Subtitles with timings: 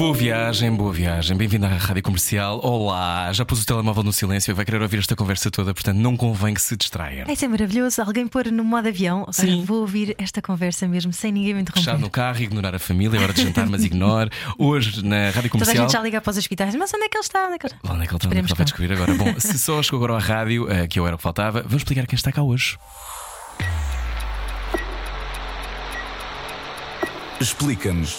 [0.00, 1.36] Boa viagem, boa viagem.
[1.36, 2.58] Bem-vindo à Rádio Comercial.
[2.64, 5.98] Olá, já pus o telemóvel no silêncio e vai querer ouvir esta conversa toda, portanto
[5.98, 7.26] não convém que se distraia.
[7.30, 8.00] Isso é maravilhoso.
[8.00, 9.26] Alguém pôr no modo avião.
[9.30, 9.62] Sim.
[9.62, 11.84] vou ouvir esta conversa mesmo sem ninguém me interromper.
[11.84, 14.30] Fechar no carro, ignorar a família, é hora de jantar, mas ignore.
[14.56, 15.82] Hoje na Rádio Toda a Comercial.
[15.82, 16.74] gente já liga para os hospitais.
[16.76, 17.44] Mas onde é que ele está?
[17.44, 17.86] Onde é que ele está?
[17.86, 18.28] Lá onde é que ele está?
[18.28, 19.14] Onde é que ele vai descobrir agora?
[19.14, 21.82] Bom, se só chegou agora à rádio, eh, que eu era o que faltava, vamos
[21.82, 22.78] explicar quem está cá hoje.
[27.38, 28.18] Explica-nos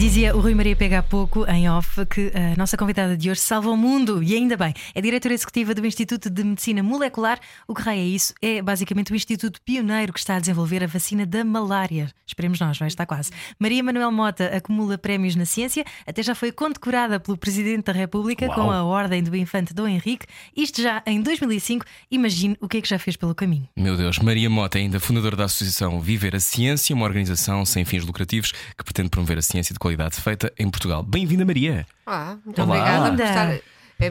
[0.00, 3.42] Dizia o Rui Maria Pega há pouco, em off, que a nossa convidada de hoje
[3.42, 4.72] salva o mundo e ainda bem.
[4.94, 7.38] É diretora executiva do Instituto de Medicina Molecular.
[7.68, 8.32] O que raio é isso?
[8.40, 12.10] É basicamente o instituto pioneiro que está a desenvolver a vacina da malária.
[12.26, 13.30] Esperemos nós, vai estar quase.
[13.58, 18.46] Maria Manuel Mota acumula prémios na ciência, até já foi condecorada pelo Presidente da República
[18.46, 18.54] Uau.
[18.54, 20.24] com a Ordem do Infante Dom Henrique.
[20.56, 21.84] Isto já em 2005.
[22.10, 23.68] Imagine o que é que já fez pelo caminho.
[23.76, 27.84] Meu Deus, Maria Mota é ainda fundadora da Associação Viver a Ciência, uma organização sem
[27.84, 29.89] fins lucrativos que pretende promover a ciência de qualidade
[30.20, 31.02] feita em Portugal.
[31.02, 31.86] Bem-vinda, Maria.
[32.06, 32.76] Olá, muito Olá.
[32.76, 33.52] obrigada por estar.
[34.00, 34.10] É,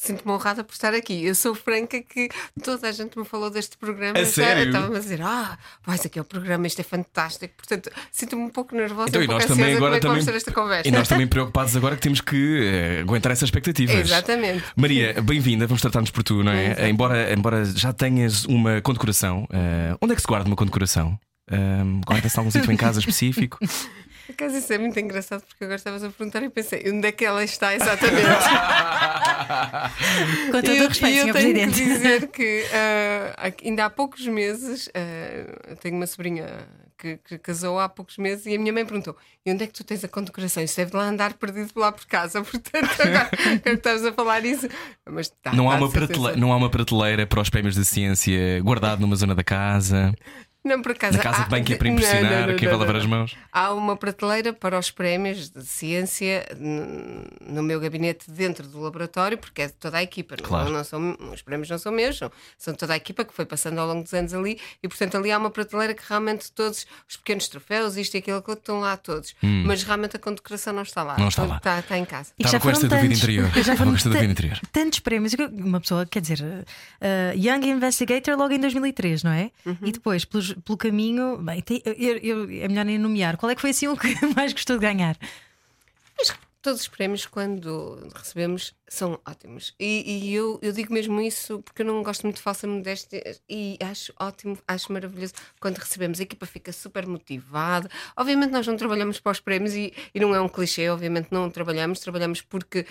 [0.00, 1.24] Sinto-me honrada por estar aqui.
[1.24, 2.28] Eu sou franca que
[2.62, 4.16] toda a gente me falou deste programa.
[4.16, 4.66] A Eu sério?
[4.66, 7.52] Estava-me a dizer, ah, vais aqui ao programa, isto é fantástico.
[7.56, 10.00] Portanto, sinto-me um pouco nervosa Então, um e pouco nós também agora como é que
[10.02, 10.88] também, vamos ter esta conversa.
[10.88, 13.96] e nós também preocupados agora que temos que eh, aguentar essas expectativas.
[13.96, 14.62] Exatamente.
[14.76, 16.66] Maria, bem-vinda, vamos tratar-nos por tu, não é?
[16.66, 16.82] Exato.
[16.86, 21.18] Embora, embora já tenhas uma condecoração, eh, onde é que se guarda uma condecoração?
[21.50, 23.58] Um, Guarda-se em algum sítio em casa específico?
[24.28, 27.12] Por acaso isso é muito engraçado porque agora estavas a perguntar e pensei, onde é
[27.12, 28.28] que ela está exatamente?
[30.52, 31.32] Com todo o eu, respeito, eu Sr.
[31.32, 31.72] tenho Presidente.
[31.80, 32.64] que dizer que
[33.38, 34.90] aqui- ainda há poucos meses
[35.66, 36.46] eu tenho uma sobrinha
[36.98, 39.72] que, que casou há poucos meses e a minha mãe perguntou: e onde é que
[39.72, 40.62] tu tens a condecoração?
[40.62, 42.42] Isso deve lá andar perdido lá por casa.
[42.44, 43.30] Portanto, agora
[43.62, 44.68] que estás a falar isso,
[45.08, 48.60] mas tá, Não há, uma prateleira, não há uma prateleira para os prémios da ciência
[48.62, 50.12] guardado numa zona da casa,
[50.68, 51.16] Não, por acaso.
[51.16, 53.00] na casa há- de banho que é para impressionar não, não, não, vai lavar não.
[53.00, 53.36] as mãos.
[53.52, 56.46] Há uma prateleira para os prémios de ciência
[57.40, 60.36] no meu gabinete dentro do laboratório, porque é de toda a equipa.
[60.36, 60.70] não- Claro.
[60.70, 63.44] Não, são, os prémios não são meus, são, são de toda a equipa que foi
[63.46, 66.86] passando ao longo dos anos ali, e portanto ali há uma prateleira que realmente todos
[67.08, 69.34] os pequenos troféus, isto e aquilo, estão lá todos.
[69.42, 71.16] Mas realmente a condecoração não está lá.
[71.18, 71.56] Não está lá.
[71.56, 72.32] Está, está em casa.
[72.38, 73.50] E Estava com esta dúvida tantos- interior.
[73.50, 74.60] já Estava com esta dúvida interior.
[74.72, 75.32] Tantos prémios.
[75.52, 79.50] Uma pessoa, quer dizer, uh, Young Investigator logo em 2003, não é?
[79.64, 79.76] Uhum.
[79.82, 83.36] E depois, pelos- pelo caminho, bem, tem- eu- eu- é melhor nem nomear.
[83.36, 85.16] Qual é que foi assim o que mais gostou de ganhar?
[86.60, 89.74] Todos os prémios, quando recebemos, são ótimos.
[89.78, 93.22] E, e eu, eu digo mesmo isso porque eu não gosto muito de falsa modéstia
[93.48, 96.18] e acho ótimo, acho maravilhoso quando recebemos.
[96.18, 97.88] A equipa fica super motivada.
[98.16, 101.50] Obviamente, nós não trabalhamos para os prémios e, e não é um clichê, obviamente, não
[101.50, 102.00] trabalhamos.
[102.00, 102.86] Trabalhamos porque,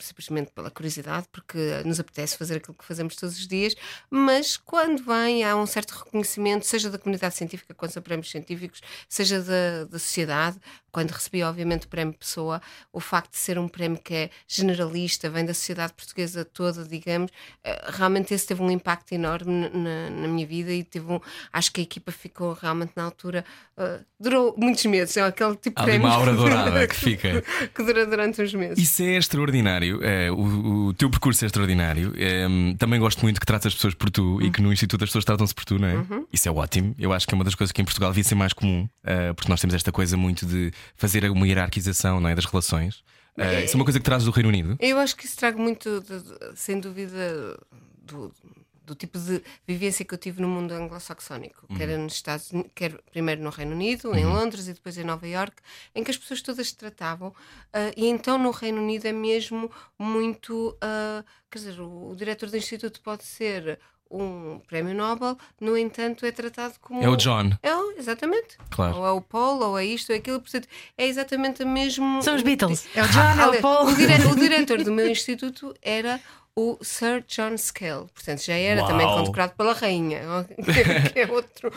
[0.00, 3.74] simplesmente pela curiosidade, porque nos apetece fazer aquilo que fazemos todos os dias.
[4.10, 8.80] Mas quando vem, há um certo reconhecimento, seja da comunidade científica, quando são prémios científicos,
[9.08, 10.58] seja da, da sociedade.
[10.90, 14.30] Quando recebi, obviamente, o prémio Pessoa, o facto de ser um prémio que é
[14.86, 17.30] generalista, vem da sociedade portuguesa toda, digamos,
[17.64, 21.20] eh, realmente esse teve um impacto enorme na, na- minha vida e teve um.
[21.52, 23.44] Acho que a equipa ficou realmente na altura.
[23.76, 27.42] eh, durou muitos meses, é aquele tipo de uma aura dourada que fica.
[27.74, 28.78] que dura durante uns meses.
[28.78, 30.00] Isso é extraordinário.
[30.02, 32.12] é, o, o teu percurso é extraordinário.
[32.16, 32.46] É,
[32.78, 35.24] também gosto muito que trates as pessoas por tu e que no Instituto as pessoas
[35.24, 35.96] tratam-se por tu, não é?
[36.32, 36.94] Isso é ótimo.
[36.98, 39.32] Eu acho que é uma das coisas que em Portugal devia ser mais comum, é,
[39.32, 43.02] porque nós temos esta coisa muito de fazer uma hierarquização não é, das relações.
[43.38, 44.76] É, isso é uma coisa que trazes do Reino Unido.
[44.80, 47.58] Eu acho que isso trago muito, de- de- sem dúvida,
[48.02, 48.32] do,
[48.84, 52.96] do tipo de vivência que eu tive no mundo anglo-saxónico, quer nos Estados Unidos, quer
[53.10, 55.56] primeiro no Reino Unido, em Londres e depois em Nova York,
[55.94, 57.34] em que as pessoas todas se tratavam.
[57.72, 60.76] ah, e então no Reino Unido é mesmo muito.
[60.80, 63.78] ah, quer dizer, o, o diretor do instituto pode ser
[64.10, 67.02] um prémio Nobel, no entanto, é tratado como.
[67.02, 67.50] É o John.
[67.62, 68.56] É, o- exatamente.
[68.70, 68.96] Claro.
[68.98, 70.40] Ou é o Paul, ou é isto, ou é aquilo.
[70.40, 72.22] Portanto, é exatamente o mesmo.
[72.22, 72.86] São os Beatles.
[72.94, 73.86] É o John, é o Aliás, Paul.
[73.88, 76.20] o, dire- o diretor do meu instituto era
[76.58, 78.88] o Sir John Scale, portanto já era Uau.
[78.90, 80.20] também condecorado pela rainha,
[81.12, 81.70] que é outro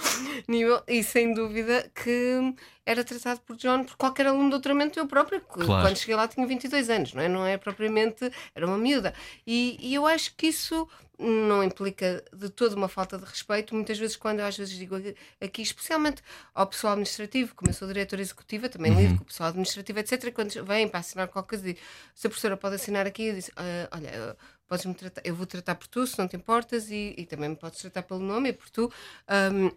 [0.48, 2.54] nível, e sem dúvida que
[2.90, 5.86] era tratado por John, por qualquer aluno de doutoramento, eu própria, que Claro.
[5.88, 7.30] quando cheguei lá tinha 22 anos, não é?
[7.30, 9.14] Não é propriamente, era uma miúda.
[9.46, 10.88] E, e eu acho que isso
[11.20, 13.76] não implica de toda uma falta de respeito.
[13.76, 14.96] Muitas vezes, quando eu às vezes digo
[15.40, 16.24] aqui, especialmente
[16.56, 20.32] ao pessoal administrativo, como eu sou diretora executiva, também lido com o pessoal administrativo, etc.
[20.34, 21.76] Quando vêm para assinar qualquer coisa,
[22.16, 25.76] se a professora pode assinar aqui, eu disse: "Ah, Olha, podes-me tratar, eu vou tratar
[25.76, 28.54] por tu, se não te importas, e, e também me podes tratar pelo nome, e
[28.54, 28.90] por tu.
[29.28, 29.72] Ahm,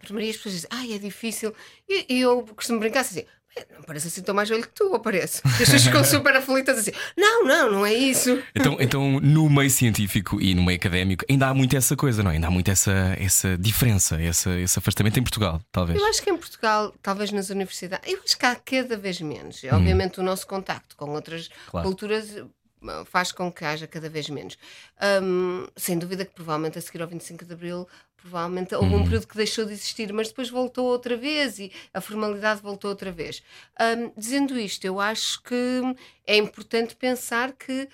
[0.00, 1.54] Por Maria, as pessoas dizem: Ai, é difícil.
[1.88, 3.24] E, e eu costumo brincar assim.
[3.56, 5.42] "É, Não parece assim tão mais velho que tu, ou parece?
[5.44, 8.40] E as pessoas ficam super aflitas assim: Não, não, não é isso.
[8.54, 12.30] Então, então, no meio científico e no meio académico, ainda há muito essa coisa, não
[12.30, 12.34] é?
[12.34, 15.98] Ainda há muito essa, essa diferença, essa, esse afastamento em Portugal, talvez.
[15.98, 19.62] Eu acho que em Portugal, talvez nas universidades, eu acho que há cada vez menos.
[19.64, 21.70] E, Obviamente, o nosso contacto com outras Hum.
[21.70, 21.86] Claro.
[21.88, 22.44] culturas eh,
[23.06, 24.56] faz com que haja cada vez menos.
[25.22, 27.86] Hum, sem dúvida que provavelmente a seguir ao 25 de Abril,
[28.20, 29.00] provavelmente houve Uhum.
[29.00, 32.90] um período que deixou de existir, mas depois voltou outra vez e a formalidade voltou
[32.90, 33.42] outra vez.
[33.80, 35.54] Hum, dizendo isto, eu acho que
[36.26, 37.88] é importante pensar que,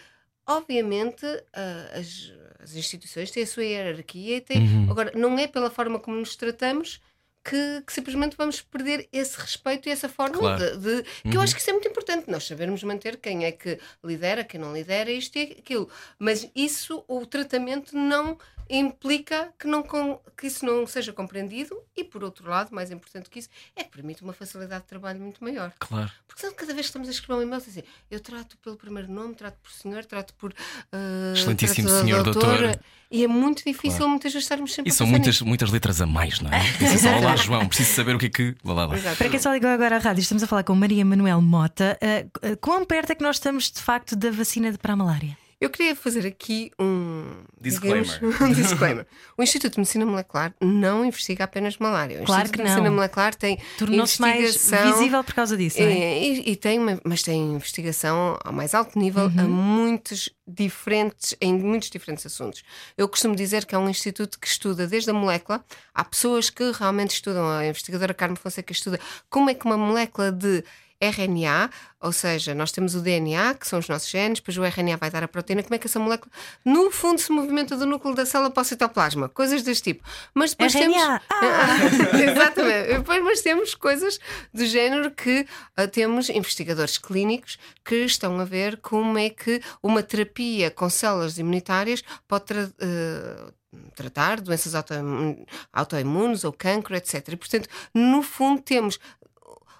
[0.46, 2.32] obviamente, ah, as,
[2.62, 4.58] as instituições têm a sua hierarquia e têm.
[4.62, 4.90] Uhum.
[4.90, 7.00] Agora, não é pela forma como nos tratamos
[7.44, 10.78] que, que simplesmente vamos perder esse respeito e essa forma Claro.
[10.78, 13.52] de, de- que eu acho que isso é muito importante, nós sabermos manter quem é
[13.52, 15.88] que lidera, quem não lidera, isto e aquilo.
[16.18, 18.36] Mas isso, o tratamento não
[18.68, 23.30] implica que, não, com- que isso não seja compreendido e, por outro lado, mais importante
[23.30, 25.72] que isso, é que permite uma facilidade de trabalho muito maior.
[25.78, 26.10] Claro.
[26.26, 29.10] Porque senão, cada vez que estamos a escrever um e-mail, assim, eu trato pelo primeiro
[29.10, 30.52] nome, trato por senhor, trato por.
[30.92, 32.78] ah, Excelentíssimo trato senhor doutor.
[33.08, 35.46] E é muito difícil muitas vezes estarmos sempre E a são muitas, nisso.
[35.46, 36.58] muitas letras a mais, não é?
[36.78, 38.56] Disse só, Olá, João, preciso saber o que é que.
[38.64, 38.94] Lá, lá, lá.
[38.94, 39.18] Exatamente.
[39.18, 41.96] Para quem só ligou agora à rádio, estamos a falar com Maria Manuel Mota.
[42.02, 44.96] Uh, uh, quão perto é que nós estamos de facto da vacina de- para a
[44.96, 45.38] malária?
[45.58, 48.02] Eu queria fazer aqui um Disclaimer.
[48.04, 49.06] digamos, um disclaimer.
[49.38, 52.20] O Instituto de Medicina Molecular não investiga apenas malária.
[52.20, 52.94] O Claro Instituto que de Medicina não.
[52.96, 55.92] Molecular tem Tornou-se mais visível por causa disso, não é?
[55.98, 59.48] É, e, e tem, uma- mas tem investigação ao mais alto nível a Uhum.
[59.48, 62.62] muitos diferentes, em muitos diferentes assuntos.
[62.96, 65.64] Eu costumo dizer que é um instituto que estuda desde a molécula.
[65.94, 69.00] Há pessoas que realmente estudam, a investigadora Carmen Fonseca estuda
[69.30, 70.62] como é que uma molécula de
[71.00, 71.70] RNA,
[72.00, 75.10] ou seja, nós temos o DNA, que são os nossos genes, depois o RNA vai
[75.10, 76.30] dar a proteína, como é que essa molécula,
[76.64, 80.04] no fundo, se movimenta do núcleo da célula para o citoplasma, coisas deste tipo.
[80.34, 81.22] Mas depois RNA, temos.
[81.30, 82.16] ah!
[82.30, 82.88] Exatamente.
[82.98, 84.18] Depois, mas temos coisas
[84.52, 85.46] do género que
[85.76, 91.38] ah, temos investigadores clínicos que estão a ver como é que uma terapia com células
[91.38, 93.52] imunitárias pode eh,
[93.94, 97.28] tratar doenças autoimun- autoimunes ou cancro, etc.
[97.28, 98.98] E, portanto, no fundo, temos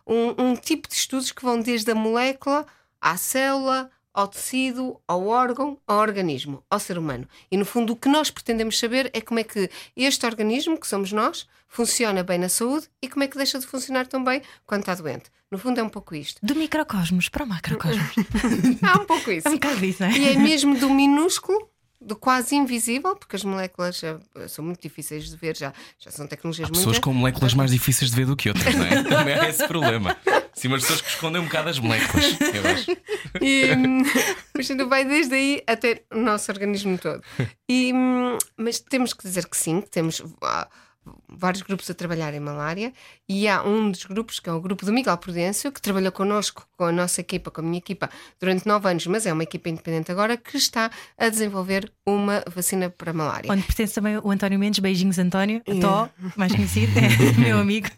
[0.06, 2.66] um, um tipo de estudos que vão desde a molécula
[3.00, 7.28] à célula, ao tecido, ao órgão, ao organismo, ao ser humano.
[7.50, 10.86] E no fundo o que nós pretendemos saber é como é que este organismo, que
[10.86, 14.40] somos nós, funciona bem na saúde e como é que deixa de funcionar tão bem
[14.64, 15.30] quando está doente.
[15.50, 16.40] No fundo é um pouco isto.
[16.42, 18.14] Do microcosmos para o macrocosmos.
[18.82, 19.46] Há um pouco isso.
[19.46, 20.12] É um bocado isso, não é?
[20.18, 21.70] E é mesmo do minúsculo,
[22.06, 24.16] do quase invisível, porque as moléculas eh,
[24.48, 27.72] são muito difíceis de ver, já, já são tecnologias Há muito pessoas com moléculas mais
[27.72, 29.02] difíceis de ver do que outras, não é?
[29.04, 30.16] Também é esse problema.
[30.54, 32.90] Sim, mas pessoas que escondem um bocado as moléculas, eu acho.
[33.42, 34.02] E, hum,
[34.54, 37.22] portanto, vai desde aí até o nosso organismo todo.
[37.68, 40.22] E, hum, mas temos que dizer que sim, que temos
[41.28, 42.92] vários grupos a trabalhar em malária
[43.28, 46.66] e há um dos grupos, que é o grupo do Miguel Prudêncio, que trabalhou connosco,
[46.76, 48.08] com a nossa equipa, com a minha equipa,
[48.40, 52.88] durante nove anos, mas é uma equipa independente agora, que está a desenvolver uma vacina
[52.88, 53.50] para a malária.
[53.50, 54.78] Onde pertence também o António Mendes.
[54.78, 55.62] Beijinhos, António.
[55.80, 57.88] Tó, mais conhecido, é meu amigo.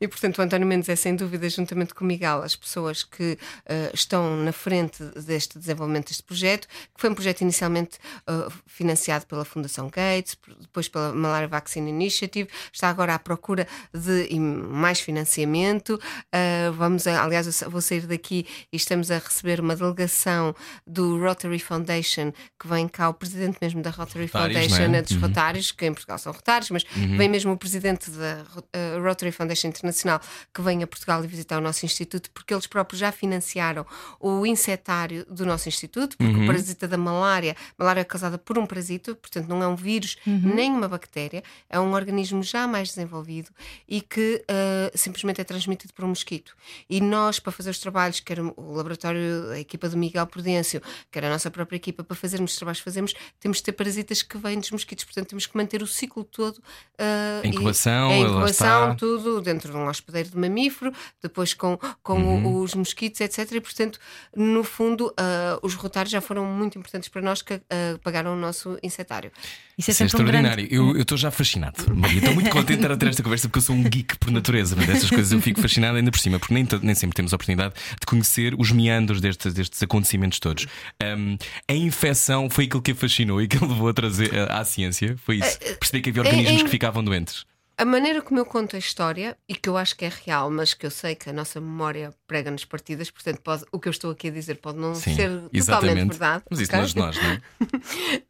[0.00, 3.38] E, portanto, o António Mendes é, sem dúvida, juntamente com o Miguel, as pessoas que
[3.66, 9.26] eh, estão na frente deste desenvolvimento deste projeto, que foi um projeto inicialmente eh, financiado
[9.26, 12.26] pela Fundação Gates, depois pela Malaria Vaccine Initiative,
[12.72, 15.98] está agora à procura de mais financiamento.
[16.32, 20.54] Eh, vamos, a- aliás, vou sair daqui e estamos a receber uma delegação
[20.86, 24.98] do Rotary Foundation, que vem cá, o presidente mesmo da Rotary Rotários, Foundation, é?
[24.98, 28.98] é dos Rotários, que em Portugal são Rotários, mas vem mesmo o presidente da eh,
[28.98, 30.20] Rotary Foundation Internacional
[30.54, 33.84] que vem a Portugal e visitar o nosso instituto, porque eles próprios já financiaram
[34.20, 38.66] o insetário do nosso instituto, porque o parasita da malária, malária é causada por um
[38.66, 43.50] parasito, portanto não é um vírus nem uma bactéria, é um organismo já mais desenvolvido
[43.88, 46.54] e que eh, simplesmente é transmitido por um mosquito.
[46.88, 50.80] E nós, para fazer os trabalhos, quer o laboratório, a equipa do Miguel Prudêncio,
[51.10, 54.22] quer a nossa própria equipa, para fazermos os trabalhos que fazemos, temos de ter parasitas
[54.22, 56.60] que vêm dos mosquitos, portanto temos que manter o ciclo todo.
[56.98, 58.94] eh, A e- incubação, a lá incubação, está.
[58.96, 60.92] tudo dentro de um hospedeiro de mamífero,
[61.22, 62.46] depois com, com Uhum.
[62.46, 63.50] o- os mosquitos, etc.
[63.52, 63.98] E, portanto,
[64.34, 68.36] no fundo, ah, os rotários já foram muito importantes para nós que ah, pagaram o
[68.36, 69.30] nosso insetário.
[69.78, 70.48] Isso é Isso é um grande.
[70.48, 70.68] extraordinário.
[70.70, 71.76] Eu eu estou já fascinado.
[72.14, 74.30] Estou muito contente de estar a ter esta conversa porque eu sou um geek por
[74.30, 74.74] natureza.
[74.76, 77.36] Mas dessas coisas eu fico fascinado ainda por cima, porque nem, nem sempre temos a
[77.36, 80.66] oportunidade de conhecer os meandros destes, destes acontecimentos todos.
[81.02, 81.36] Um,
[81.68, 84.64] a infecção foi aquilo que a fascinou e que ele levou a trazer uh, à
[84.64, 85.16] ciência.
[85.24, 85.58] Foi isso.
[85.78, 87.44] Perceber que havia organismos é- que ficavam doentes.
[87.78, 90.72] A maneira como eu conto a história, e que eu acho que é real, mas
[90.72, 94.10] que eu sei que a nossa memória prega-nos partidas, portanto, pode- o que eu estou
[94.12, 96.08] aqui a dizer pode não Sim, ser totalmente exatamente.
[96.08, 96.44] verdade.
[96.50, 96.80] Mas isso ok?
[96.80, 97.40] nós, nós, não é?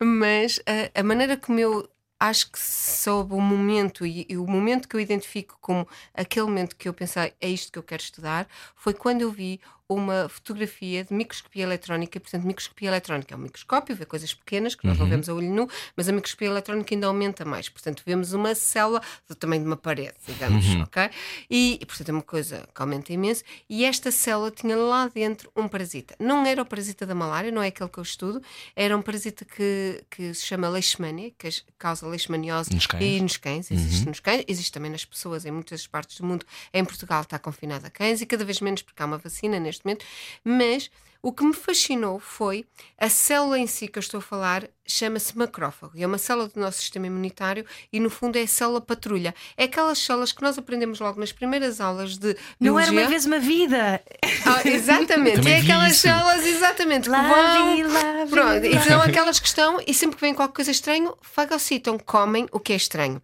[0.04, 1.88] Mas a, a maneira como eu
[2.18, 6.76] acho que soube o momento e, e o momento que eu identifico como aquele momento
[6.76, 11.04] que eu pensei é isto que eu quero estudar foi quando eu vi uma fotografia
[11.04, 15.06] de microscopia eletrónica, portanto, microscopia eletrónica é um microscópio, vê coisas pequenas que nós não
[15.08, 19.00] vemos a olho nu, mas a microscopia eletrónica ainda aumenta mais, portanto, vemos uma célula
[19.28, 21.10] do tamanho de uma parede, digamos, ok?
[21.50, 23.44] E, portanto, é uma coisa que aumenta imenso.
[23.68, 26.14] E esta célula tinha lá dentro um parasita.
[26.18, 28.42] Não era o parasita da malária, não é aquele que eu estudo,
[28.74, 33.04] era um parasita que, que se chama leishmania, que causa leishmaniose Nos cães?
[33.04, 36.44] e nos cães, existe nos cães, existe também nas pessoas em muitas partes do mundo.
[36.72, 39.75] Em Portugal está confinado a cães e cada vez menos porque há uma vacina neste
[39.84, 40.04] momento.
[40.44, 40.90] Mas
[41.26, 42.64] o que me fascinou foi
[42.96, 45.90] a célula em si que eu estou a falar chama-se macrófago.
[45.96, 49.34] E é uma célula do nosso sistema imunitário e no fundo é a célula patrulha.
[49.56, 53.00] É aquelas células que nós aprendemos logo nas primeiras aulas de Não era biologia.
[53.00, 54.00] uma vez uma vida.
[54.46, 56.02] Ah, exatamente, Também é aquelas isso.
[56.02, 59.80] células exatamente que Lá vão vi, lá vi, Pronto, e lá são aquelas que estão
[59.84, 63.20] e sempre que vem qualquer coisa estranha, fagocitam, comem o que é estranho.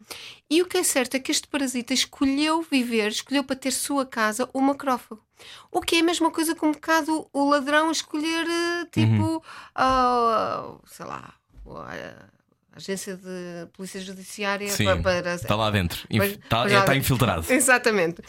[0.50, 4.04] E o que é certo é que este parasita escolheu viver, escolheu para ter sua
[4.04, 5.22] casa o macrófago.
[5.70, 9.42] O que é a mesma coisa que um bocado o ladrão escolher, eh, tipo,
[9.74, 11.34] ah, sei lá,
[11.66, 16.06] a agência de polícia judiciária Sim, para, para- está lá dentro.
[16.12, 17.46] Mas- Está, mas é, está infiltrado.
[17.52, 18.22] Exatamente.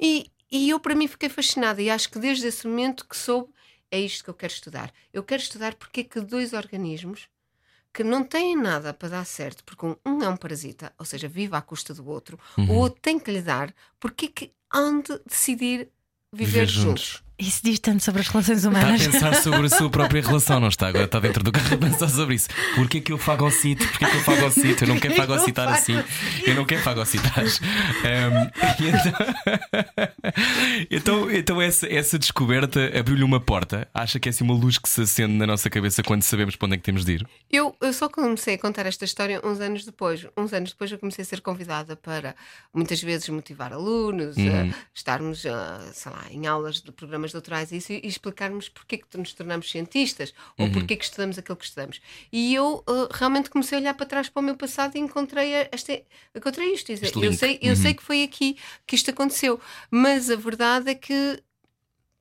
[0.00, 3.52] E, e eu, para mim, fiquei fascinada e acho que desde esse momento que soube,
[3.90, 4.92] é isto que eu quero estudar.
[5.12, 7.28] Eu quero estudar porque é que dois organismos
[7.92, 11.26] que não têm nada para dar certo, porque um, um é um parasita, ou seja,
[11.26, 12.70] vive à custa do outro, Uhum.
[12.70, 15.88] o outro tem que lhe dar, porque é que hão de decidir
[16.32, 17.02] viver, Viver juntos?
[17.02, 17.24] juntos.
[17.40, 19.06] Isso diz tanto sobre as relações Está a humanas.
[19.06, 20.88] pensar sobre a sua própria relação, não está?
[20.88, 22.48] Agora está dentro do carro a pensar sobre isso.
[22.74, 23.86] Porquê que eu fagocito?
[23.88, 24.84] Porquê que eu fagocito?
[24.84, 25.94] Eu não quero fagocitar assim.
[26.46, 27.42] Eu não quero fagocitar.
[27.42, 28.88] E
[30.90, 33.88] então, então, então essa, essa descoberta abriu-lhe uma porta.
[33.94, 36.66] Acha que é assim uma luz que se acende na nossa cabeça quando sabemos para
[36.66, 37.26] onde é que temos de ir?
[37.50, 40.26] Eu, eu só comecei a contar esta história uns anos depois.
[40.36, 42.34] Uns anos depois eu comecei a ser convidada para
[42.72, 47.92] muitas vezes motivar alunos, a estarmos, sei lá, em aulas de programas doutorais e isso,
[47.92, 50.72] e explicarmos porque é que nos tornamos cientistas ou Uhum.
[50.72, 52.00] porque é que estudamos aquilo que estudamos.
[52.32, 55.52] E eu ah, realmente comecei a olhar para trás para o meu passado e encontrei,
[55.70, 56.00] esta,
[56.34, 56.90] encontrei isto.
[56.92, 57.76] Este eu sei, eu Uhum.
[57.76, 58.56] sei que foi aqui
[58.86, 59.60] que isto aconteceu,
[59.90, 61.42] mas a verdade é que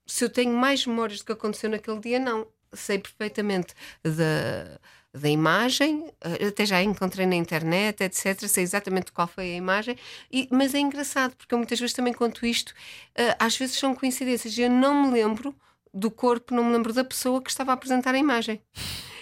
[0.05, 2.47] se eu tenho mais memórias do que aconteceu naquele dia, não.
[2.73, 3.73] Sei perfeitamente
[4.03, 4.79] da,
[5.13, 8.47] da imagem, eh, até já encontrei na internet, etc.
[8.47, 9.97] Sei exatamente qual foi a imagem,
[10.31, 12.73] e- mas é engraçado, porque eu muitas vezes também conto isto,
[13.15, 14.57] eh, às vezes são coincidências.
[14.57, 15.55] Eu não me lembro
[15.93, 18.61] do corpo, não me lembro da pessoa que estava a apresentar a imagem.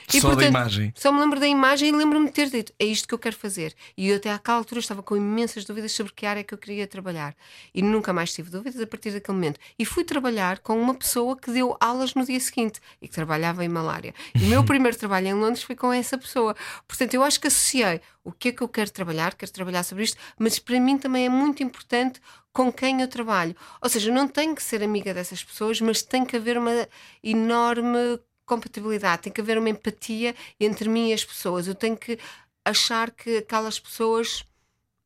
[0.09, 0.93] Só da imagem.
[0.95, 3.35] Só me lembro da imagem e lembro-me de ter dito: é isto que eu quero
[3.35, 3.75] fazer.
[3.97, 6.87] E eu até àquela altura estava com imensas dúvidas sobre que área que eu queria
[6.87, 7.35] trabalhar.
[7.73, 9.59] E nunca mais tive dúvidas a partir daquele momento.
[9.77, 13.65] E fui trabalhar com uma pessoa que deu aulas no dia seguinte e que trabalhava
[13.65, 14.13] em malária.
[14.33, 16.55] E o meu primeiro trabalho em Londres foi com essa pessoa.
[16.87, 20.03] Portanto, eu acho que associei o que é que eu quero trabalhar, quero trabalhar sobre
[20.03, 22.21] isto, mas para mim também é muito importante
[22.53, 23.55] com quem eu trabalho.
[23.81, 26.87] Ou seja, não tenho que ser amiga dessas pessoas, mas tem que haver uma
[27.23, 31.67] enorme compatibilidade, tem que haver uma empatia entre mim e as pessoas.
[31.67, 32.17] Eu tenho que
[32.65, 34.43] achar que aquelas pessoas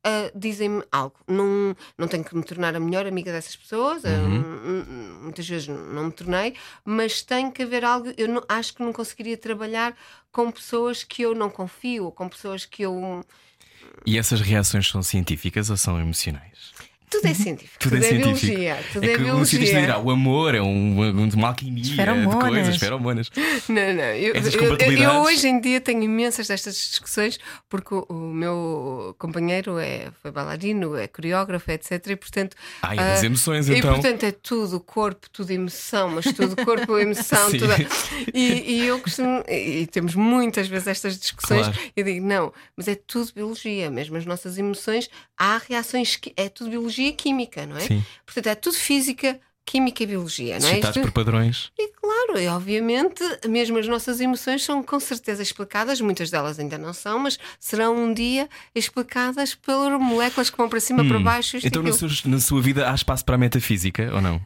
[0.04, 1.16] ah, dizem-me algo.
[1.28, 5.48] Não, não tenho que me tornar a melhor amiga dessas pessoas, ah, hum, hum, muitas
[5.48, 8.12] vezes não me tornei, mas tem que haver algo.
[8.16, 9.96] Eu não, acho que não conseguiria trabalhar
[10.32, 13.24] com pessoas que eu não confio, ou com pessoas que eu.
[14.04, 16.72] E essas reações são científicas ou são emocionais?
[17.12, 18.46] Tudo é científico, Tudo, é, científico.
[18.46, 18.78] biologia.
[18.92, 19.46] Tudo é é, que o biologia.
[19.46, 23.30] cientista dirá o amor é um, uma alquimia de coisas, feromonas.
[23.68, 24.02] Não, não.
[24.04, 27.38] Eu, Essas eu- eu- eu hoje em dia tenho imensas destas discussões
[27.68, 32.06] porque o, o meu companheiro é, foi bailarino, é coreógrafo, etc.
[32.08, 32.56] E portanto.
[32.82, 33.92] Ah, é das ah, emoções, E então.
[33.94, 37.72] portanto é tudo corpo, tudo emoção, mas tudo corpo, emoção, tudo.
[38.34, 39.44] E, e eu costumo.
[39.48, 41.66] E, e temos muitas vezes estas discussões.
[41.66, 41.78] Claro.
[41.96, 46.48] Eu digo, não, mas é tudo biologia, mesmo as nossas emoções, há reações, qui- é
[46.48, 47.80] tudo biologia e química, não é?
[47.80, 48.02] Sim.
[48.24, 50.70] Portanto, é tudo física, química e biologia, não é?
[50.70, 51.70] Suscitados Isto- por padrões.
[51.78, 56.76] e claro, e obviamente, mesmo as nossas emoções são com certeza explicadas, muitas delas ainda
[56.78, 61.58] não são, mas serão um dia explicadas pelas moléculas que vão para cima, para baixo.
[61.62, 61.96] Então, aquilo.
[62.10, 64.40] seu- na sua vida há espaço para a metafísica ou não?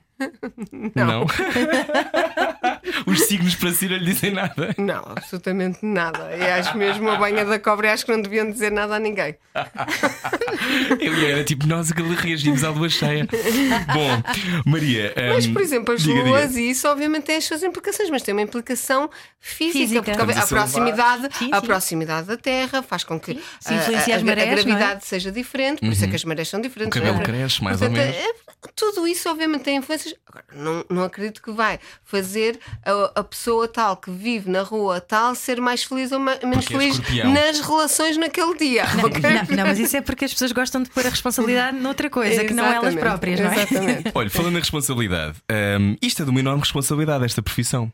[0.95, 1.27] Não.
[3.07, 4.75] Os signos para si não lhe dizem nada.
[4.79, 6.35] Não, absolutamente nada.
[6.37, 9.37] E acho mesmo a banha da cobra, acho que não deviam dizer nada a ninguém.
[11.01, 13.27] Eu e era tipo nós que reagimos à lua cheia.
[13.27, 14.23] Bom,
[14.71, 15.13] Maria.
[15.35, 16.61] Mas, hum, por exemplo, as diga, luas diga.
[16.61, 20.03] e isso obviamente tem as suas implicações, mas tem uma implicação física, Física.
[20.03, 21.67] porque a a proximidade, Sim, a sim.
[21.67, 24.65] proximidade da Terra faz com que Se a- influencia a, a- marés, a não é?
[24.65, 26.97] gravidade seja diferente, por isso é que as marés são diferentes.
[26.97, 27.25] O cabelo não é?
[27.25, 28.17] cresce, mais ou Portanto, menos.
[28.27, 30.15] é- tudo isso obviamente tem influências.
[30.27, 35.01] Agora, não, não acredito que vai fazer a, a pessoa tal que vive na rua
[35.01, 37.33] tal ser mais feliz ou ma- menos Porque é feliz escorpião.
[37.33, 38.85] nas relações naquele dia.
[39.05, 39.21] ok?
[39.23, 42.45] Não, não, mas isso é porque as pessoas gostam de pôr a responsabilidade noutra coisa,
[42.45, 43.55] que não elas Exatamente, próprias, não é?
[43.63, 44.13] Exatamente.
[44.15, 45.39] Olha, falando em responsabilidade,
[45.81, 47.93] hum, isto é de uma enorme responsabilidade, esta profissão.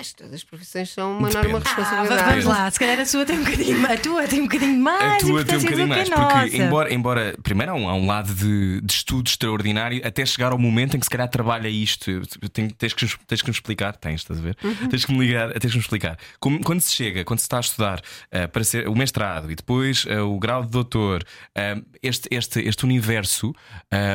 [0.00, 1.50] Acho que todas as profissões são uma Depende.
[1.50, 2.30] enorme Ah, responsabilidade.
[2.30, 4.80] vamos lá, se calhar a sua tem um bocadinho mais, a tua tem um bocadinho
[4.80, 8.04] mais A tua tem um bocadinho mais, porque embora, embora primeiro há um, há um
[8.04, 12.10] lado de, de estudo extraordinário até chegar ao momento em que se calhar trabalha isto.
[12.52, 14.56] Tenho- tens, que, nos- tens que nos explicar, tens, estás a ver?
[14.64, 14.88] Uhum.
[14.88, 16.18] Tens que me ligar, tens que nos explicar.
[16.40, 19.54] Como- quando se chega, quando se está a estudar eh, para ser o mestrado e
[19.54, 21.22] depois eh, o grau de doutor,
[21.54, 23.54] eh, este, este, este universo,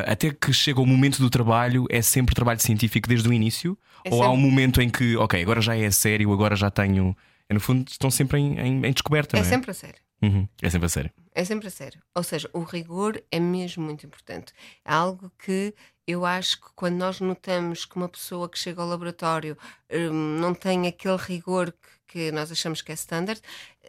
[0.05, 3.77] até que chega o momento do trabalho, é sempre trabalho científico desde o início?
[4.03, 4.49] É ou há um sempre.
[4.49, 7.15] momento em que, ok, agora já é sério, agora já tenho.
[7.51, 9.49] No fundo, estão sempre em, em- em descoberta, É não é?
[9.49, 9.99] sempre a sério.
[10.21, 11.11] Uhum, é sempre a sério.
[11.33, 12.01] É sempre a sério.
[12.13, 14.53] Ou seja, o rigor é mesmo muito importante.
[14.85, 15.73] É algo que
[16.05, 19.57] eu acho que quando nós notamos que uma pessoa que chega ao laboratório
[19.91, 21.71] hum, não tem aquele rigor
[22.07, 23.39] que, que nós achamos que é standard,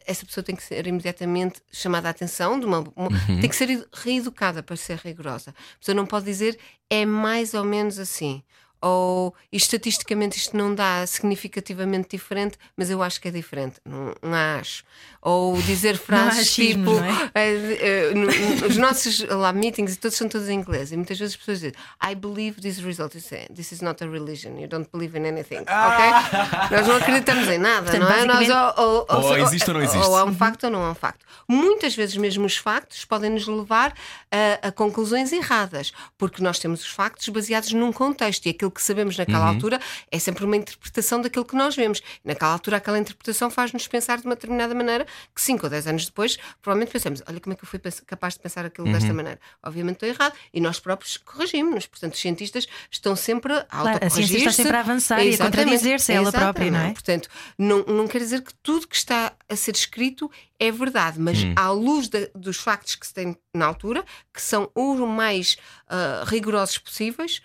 [0.07, 3.09] essa pessoa tem que ser imediatamente chamada a atenção, de uma, uma-
[3.40, 5.50] tem que ser edu- reeducada para ser rigorosa.
[5.50, 8.43] A pessoa não pode dizer é mais ou menos assim.
[8.82, 13.76] Ou estatisticamente isto não dá significativamente diferente, mas eu acho que é diferente.
[13.84, 14.84] Não, não acho.
[15.22, 17.30] Ou dizer frases achismos, tipo não é?
[17.34, 21.34] eh, eh, no- os nossos lá meetings todos são todos em inglês e muitas vezes
[21.34, 21.72] as pessoas dizem
[22.02, 25.58] I believe this result is this is not a religion you don't believe in anything
[25.58, 29.68] ok nós não acreditamos em nada Portanto, não é nós basicamente- ou, ou, Ou existe
[29.68, 30.06] ou não existe.
[30.08, 33.28] ou há um facto ou não há um facto muitas vezes mesmo os factos podem
[33.30, 33.92] nos levar
[34.30, 38.82] a, a conclusões erradas porque nós temos os factos baseados num contexto e aquilo que
[38.82, 39.48] sabemos naquela Uhum.
[39.54, 44.18] altura é sempre uma interpretação daquilo que nós vemos naquela altura aquela interpretação faz-nos pensar
[44.18, 47.56] de uma determinada maneira que 5 ou 10 anos depois provavelmente pensamos olha como é
[47.56, 48.92] que eu fui capaz de pensar aquilo Uhum.
[48.92, 53.64] desta maneira obviamente estou errado e nós próprios corrigimos-nos portanto os cientistas estão sempre a
[53.64, 56.92] Claro, a ciência está sempre a avançar e a Exatamente, contradizer-se ela própria, não é?
[56.92, 61.38] Portanto, não, não quer dizer que tudo que está a ser escrito é verdade, mas
[61.56, 65.56] à luz da- dos factos que se tem na altura, que são os mais
[65.88, 67.40] ah, rigorosos possíveis,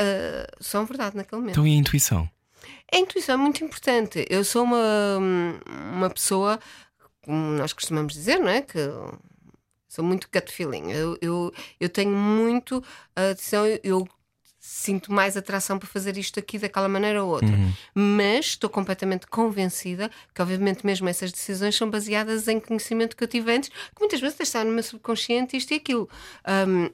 [0.00, 1.54] ah, são verdade naquele momento.
[1.54, 2.28] Então e a intuição?
[2.92, 4.26] A intuição é muito importante.
[4.28, 5.18] Eu sou uma,
[5.92, 6.58] uma pessoa,
[7.22, 8.62] como nós costumamos dizer, não é?
[8.62, 8.78] Que
[9.86, 10.90] sou muito gut feeling.
[10.90, 12.82] Eu, eu, eu tenho muito
[13.14, 14.08] atenção, eu, eu
[14.58, 17.48] sinto mais atração para fazer isto aqui daquela maneira ou outra.
[17.94, 23.28] Mas estou completamente convencida que, obviamente, mesmo essas decisões são baseadas em conhecimento que eu
[23.28, 26.08] tive antes, que muitas vezes está no meu subconsciente isto e aquilo.
[26.44, 26.90] Ahm,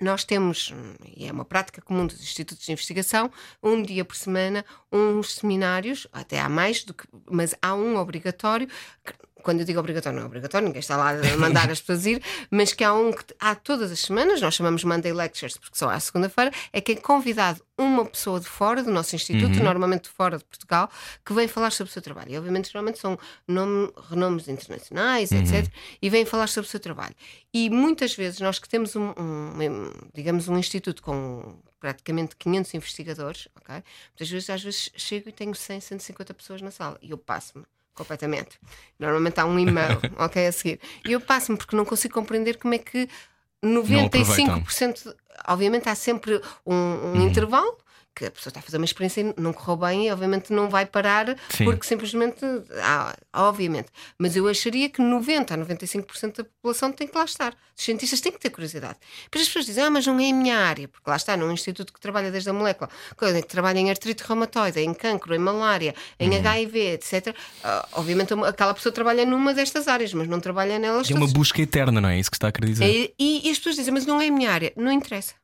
[0.00, 0.72] nós temos,
[1.16, 3.30] e é uma prática comum dos institutos de investigação,
[3.62, 8.68] um dia por semana, uns seminários, até há mais do que, mas há um obrigatório.
[9.04, 12.06] que- quando eu digo obrigatório, não é obrigatório, ninguém está lá a mandar as pessoas
[12.06, 15.76] ir, mas que há um que há todas as semanas, nós chamamos Monday Lectures, porque
[15.76, 20.04] só à segunda-feira, é que é convidado uma pessoa de fora do nosso instituto, normalmente
[20.04, 20.88] de fora de Portugal,
[21.24, 22.30] que vem falar sobre o seu trabalho.
[22.32, 25.70] E obviamente, geralmente são nome, renomes internacionais, etc.
[26.00, 27.14] E vêm falar sobre o seu trabalho.
[27.52, 33.48] E muitas vezes nós que temos um, um, digamos, um instituto com praticamente 500 investigadores,
[33.56, 33.82] ok?
[34.10, 37.66] Muitas vezes, às vezes, chego e tenho 100, 150 pessoas na sala e eu passo-me
[37.94, 38.58] completamente.
[38.98, 40.80] Normalmente há um e-mail, ok, a seguir.
[41.04, 43.08] E eu passo-me porque não consigo compreender como é que
[43.64, 45.14] 95%, de-
[45.48, 47.76] obviamente há sempre um, um intervalo
[48.14, 50.68] que a pessoa está a fazer uma experiência e não correu bem e obviamente não
[50.70, 51.64] vai parar Sim.
[51.64, 52.38] porque simplesmente,
[52.82, 53.88] ah, obviamente.
[54.18, 57.54] Mas eu acharia que 90% a 95% da população tem que lá estar.
[57.76, 58.96] Os cientistas têm que ter curiosidade.
[59.24, 61.50] Depois as pessoas dizem, ah, mas não é a minha área, porque lá está, num
[61.50, 65.94] instituto que trabalha desde a molécula, que trabalha em artrite reumatoide, em cancro, em malária,
[66.20, 67.34] em HIV, etc.
[67.64, 71.32] Ah, obviamente aquela pessoa trabalha numa destas áreas, mas não trabalha nelas É uma todas.
[71.32, 72.18] busca eterna, não é?
[72.18, 72.84] Isso que está a querer dizer.
[72.84, 74.72] E, e- e as pessoas dizem, mas não é a minha área.
[74.76, 75.34] Não interessa.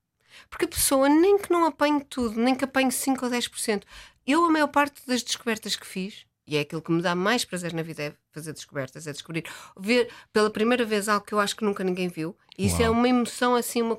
[0.51, 3.85] Porque a pessoa, nem que não apanhe tudo, nem que apanhe 5 ou 10%.
[4.27, 7.45] Eu, a maior parte das descobertas que fiz, e é aquilo que me dá mais
[7.45, 9.45] prazer na vida, é fazer descobertas, é descobrir,
[9.79, 12.37] ver pela primeira vez algo que eu acho que nunca ninguém viu.
[12.59, 12.93] E isso é Uau.
[12.93, 13.99] uma emoção, assim, uma,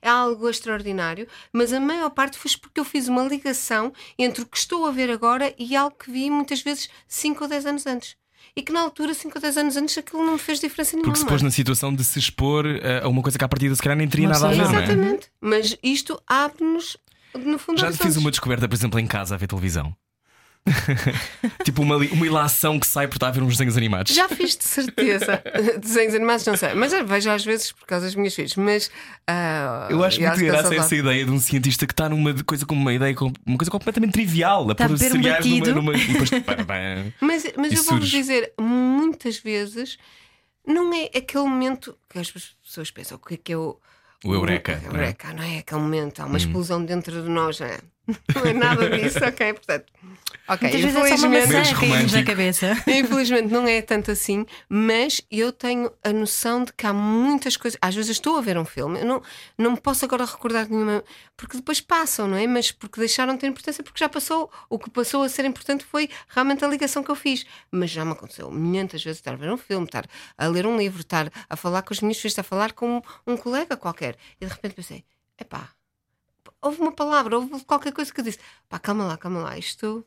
[0.00, 1.28] é algo extraordinário.
[1.52, 4.90] Mas a maior parte foi porque eu fiz uma ligação entre o que estou a
[4.90, 8.16] ver agora e algo que vi muitas vezes 5 ou 10 anos antes.
[8.56, 11.12] E que na altura, 5 ou 10 anos antes, aquilo não me fez diferença nenhuma.
[11.12, 12.66] Porque se pôs na situação de se expor
[13.02, 14.62] a uma coisa que à partida se calhar nem teria nada a ver, é?
[14.62, 15.28] Exatamente.
[15.40, 16.96] Mas isto abre-nos
[17.34, 19.94] no fundo Já fiz uma descoberta, por exemplo, em casa a ver televisão.
[21.64, 24.14] tipo uma, uma ilação que sai por estar a ver uns desenhos animados.
[24.14, 25.42] Já fiz de certeza.
[25.80, 26.74] Desenhos animados, não sei.
[26.74, 28.54] Mas vejo às vezes por causa das minhas filhas.
[28.56, 28.90] Mas.
[29.26, 32.64] ah, Eu acho muito que graça essa ideia de um cientista que está numa coisa
[32.66, 35.92] como uma ideia, com- uma coisa completamente trivial, a a pôr cereais numa, numa.
[35.92, 36.30] Depois.
[37.20, 39.96] Mas, mas eu vou-vos dizer, muitas vezes
[40.66, 43.78] não é aquele momento que as pessoas pensam o que é que é o.
[44.22, 45.02] O eureka, O não é?
[45.04, 45.58] eureka, não é?
[45.58, 47.78] Aquele momento, há uma explosão dentro de nós, não é?
[48.34, 49.52] Não é nada disso, ok?
[49.54, 49.92] Portanto,
[50.48, 52.02] ok, Muitas vezes é só uma infelizmente.
[52.02, 52.76] maçã na cabeça.
[52.86, 57.78] Infelizmente não é tanto assim, mas eu tenho a noção de que há muitas coisas.
[57.82, 59.22] Às vezes estou a ver um filme, eu não,
[59.56, 61.04] não me posso agora recordar de nenhuma,
[61.36, 62.46] porque depois passam, não é?
[62.46, 64.50] Mas porque deixaram de ter importância, porque já passou.
[64.68, 67.44] O que passou a ser importante foi realmente a ligação que eu fiz.
[67.70, 70.04] Mas já me aconteceu muitas vezes estar a ver um filme, estar
[70.36, 73.02] a ler um livro, estar a falar com os meus filhos, estar a falar com
[73.26, 74.16] um colega qualquer.
[74.40, 75.04] E de repente pensei:
[75.38, 75.68] epá,
[76.62, 80.04] houve uma palavra, houve qualquer coisa que eu disse: pá, calma lá, calma lá, isto.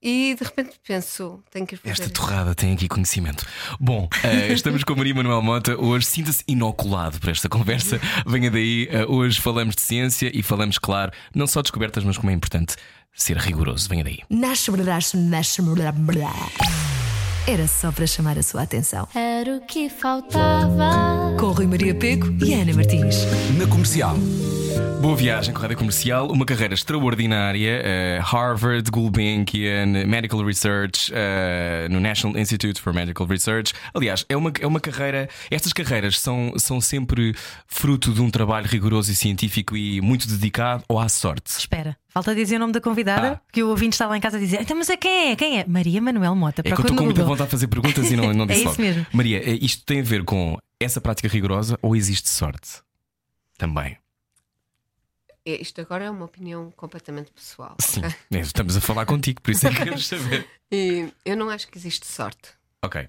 [0.00, 1.92] E de repente penso: tenho que ir fazer.
[1.92, 3.44] Esta isto." torrada tem aqui conhecimento.
[3.80, 5.76] Bom, eh, estamos com a Maria Manuel Mota.
[5.76, 8.00] Hoje sinta-se inoculado para esta conversa.
[8.26, 8.88] Venha daí.
[8.90, 12.34] eh, hoje falamos de ciência e falamos, claro, não só de descobertas, mas como é
[12.34, 12.76] importante
[13.12, 13.88] ser rigoroso.
[13.88, 14.20] Venha daí.
[14.30, 15.60] Nasce, nasce, nasce.
[17.48, 19.08] Era só para chamar a sua atenção.
[19.14, 21.34] Era o que faltava.
[21.40, 23.16] Com Rui Maria Peco e Ana Martins.
[23.58, 24.16] Na comercial.
[25.00, 27.80] Boa viagem com a Rádio Comercial, uma carreira extraordinária.
[27.84, 33.72] eh, Harvard, Gulbenkian, Medical Research, eh, no National Institute for Medical Research.
[33.94, 35.28] Aliás, é uma, é uma carreira.
[35.50, 37.34] Estas carreiras são, são sempre
[37.66, 41.52] fruto de um trabalho rigoroso e científico e muito dedicado ou à sorte.
[41.58, 43.40] Espera, falta dizer o nome da convidada, Ah.
[43.52, 45.36] que o ouvinte está lá em casa a dizer: então, mas é quem é?
[45.36, 45.64] Quem é?
[45.66, 46.60] Maria Manuel Mota.
[46.60, 48.60] É que eu estou com muita vontade de fazer perguntas e não, não É disse
[48.60, 48.82] isso logo.
[48.82, 49.06] mesmo.
[49.12, 52.82] Maria, eh, isto tem a ver com essa prática rigorosa ou existe sorte?
[53.56, 53.96] Também.
[55.50, 57.76] É, Isto agora é uma opinião completamente pessoal.
[57.80, 58.00] Sim.
[58.00, 58.14] ok?
[58.32, 60.46] É, Estamos a falar contigo, por isso é que queremos saber.
[60.70, 62.50] E eu não acho que existe sorte.
[62.84, 63.08] Ok.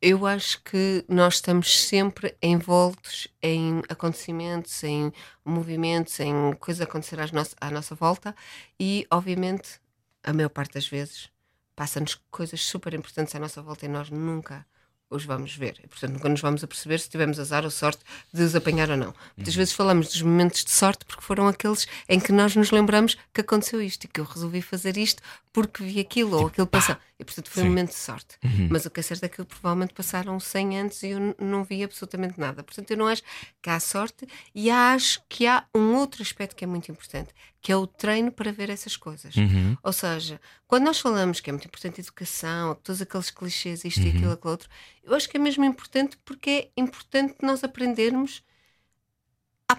[0.00, 5.12] Eu acho que nós estamos sempre envoltos em acontecimentos, em
[5.44, 8.34] movimentos, em coisas a acontecer às nossa- à nossa volta
[8.80, 9.80] e, obviamente,
[10.24, 11.28] a maior parte das vezes
[11.76, 14.66] passa-nos coisas super importantes à nossa volta e nós nunca
[15.14, 15.80] os vamos ver.
[15.84, 18.90] E, portanto, nunca nos vamos a perceber se tivemos azar ou sorte de os apanhar
[18.90, 19.14] ou não.
[19.36, 23.16] Muitas vezes falamos dos momentos de sorte porque foram aqueles em que nós nos lembramos
[23.32, 26.96] que aconteceu isto e que eu resolvi fazer isto porque vi aquilo ou aquilo passou.
[27.18, 27.68] E, portanto, foi um Sim.
[27.70, 28.38] momento de sorte.
[28.70, 31.84] Mas o que é certo é que provavelmente passaram 100 anos e eu não vi
[31.84, 32.62] absolutamente nada.
[32.62, 33.22] Portanto, eu não acho
[33.60, 37.28] que há sorte e acho que há um outro aspecto que é muito importante,
[37.60, 39.36] que é o treino para ver essas coisas.
[39.36, 39.76] Uhum.
[39.82, 44.00] Ou seja, quando nós falamos que é muito importante a educação, todos aqueles clichês, isto
[44.00, 44.08] e Uhum.
[44.16, 44.68] aquilo, aquilo outro,
[45.04, 48.42] eu acho que é mesmo importante porque é importante nós aprendermos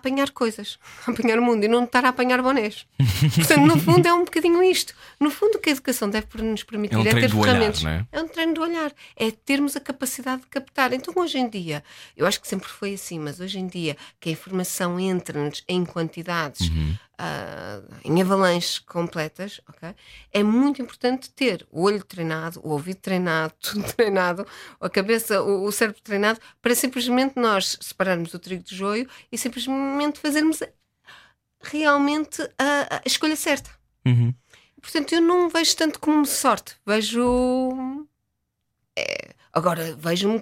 [0.04, 2.86] apanhar coisas, a apanhar o mundo e não estar a apanhar bonés.
[3.36, 4.94] Portanto, no fundo, é um bocadinho isto.
[5.20, 7.84] No fundo, o que a educação deve nos permitir É um é, ter olhar, ferramentas.
[7.84, 8.06] não é?
[8.12, 10.92] É um treino do olhar, é termos a capacidade de captar.
[10.92, 11.84] Então, hoje em dia,
[12.18, 15.86] eu acho que sempre foi assim, mas hoje em dia, que a informação entra-nos em
[15.86, 16.96] quantidades, Uhum.
[17.26, 19.96] Ah, em avalanches completas, ok?
[20.30, 24.46] É muito importante ter o olho treinado, o ouvido treinado, tudo treinado,
[24.82, 29.38] a cabeça, o, o cérebro treinado, para simplesmente nós separarmos o trigo do joio e
[29.38, 30.60] simplesmente fazermos
[31.62, 33.72] realmente a, a escolha certa.
[34.06, 34.34] Uhum.
[34.82, 36.76] Portanto, eu não vejo tanto como sorte.
[36.86, 38.06] Vejo.
[38.98, 40.42] é, agora, vejo-me.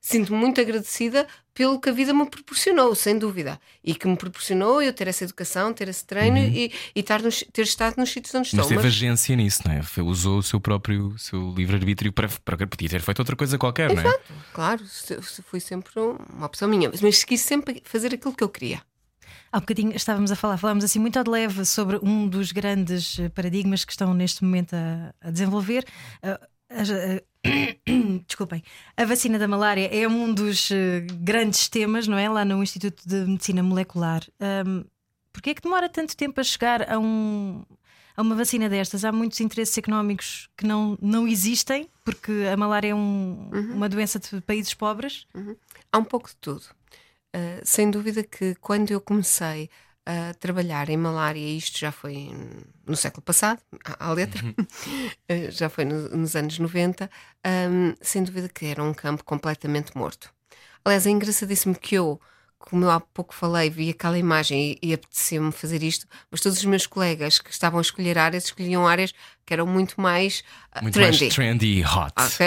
[0.00, 3.60] Sinto-me muito agradecida pelo que a vida me proporcionou, sem dúvida.
[3.84, 7.44] E que me proporcionou eu ter essa educação, ter esse treino e, e estar nos-
[7.52, 8.56] ter estado nos sítios onde Uhum.
[8.56, 8.76] Mas estou.
[8.78, 9.80] teve agência nisso, não é?
[10.02, 12.66] Usou o seu próprio seu livre-arbítrio para, para.
[12.66, 14.18] Podia ter feito outra coisa qualquer, não é?
[14.52, 14.82] Claro,
[15.44, 16.90] foi sempre uma opção minha.
[17.00, 18.82] Mas quis sempre fazer aquilo que eu queria.
[19.52, 23.18] Há bocadinho estávamos a falar, falámos assim muito ao de leve sobre um dos grandes
[23.18, 25.84] eh, paradigmas que estão neste momento a, a desenvolver.
[26.22, 26.40] Ah,
[26.80, 27.22] a-
[28.26, 28.62] Desculpem,
[28.96, 32.28] a vacina da malária é um dos eh, grandes temas, não é?
[32.28, 34.22] Lá no Instituto de Medicina Molecular.
[34.66, 34.84] Um,
[35.32, 37.64] Porquê é que demora tanto tempo a chegar a, um,
[38.14, 39.02] a uma vacina destas?
[39.02, 44.18] Há muitos interesses económicos que não, não existem, porque a malária é um- uma doença
[44.18, 45.26] de países pobres.
[45.90, 46.62] Há um pouco de tudo.
[47.34, 49.70] Uh, sem dúvida que quando eu comecei
[50.06, 52.30] a trabalhar em malária, isto já foi
[52.86, 53.60] no século passado,
[53.98, 54.42] à, letra,
[55.30, 57.10] uh, já foi no- nos anos 90,
[57.46, 60.32] um, sem dúvida que era um campo completamente morto.
[60.84, 62.20] Aliás, é engraçadíssimo que eu,
[62.62, 66.58] como eu há pouco falei, vi aquela imagem e, e apetecia-me fazer isto, mas todos
[66.58, 69.12] os meus colegas que estavam a escolher áreas escolhiam áreas
[69.44, 70.42] que eram muito mais
[70.76, 71.20] uh, Muito trendy.
[71.20, 72.12] mais trendy e hot.
[72.16, 72.46] Ok?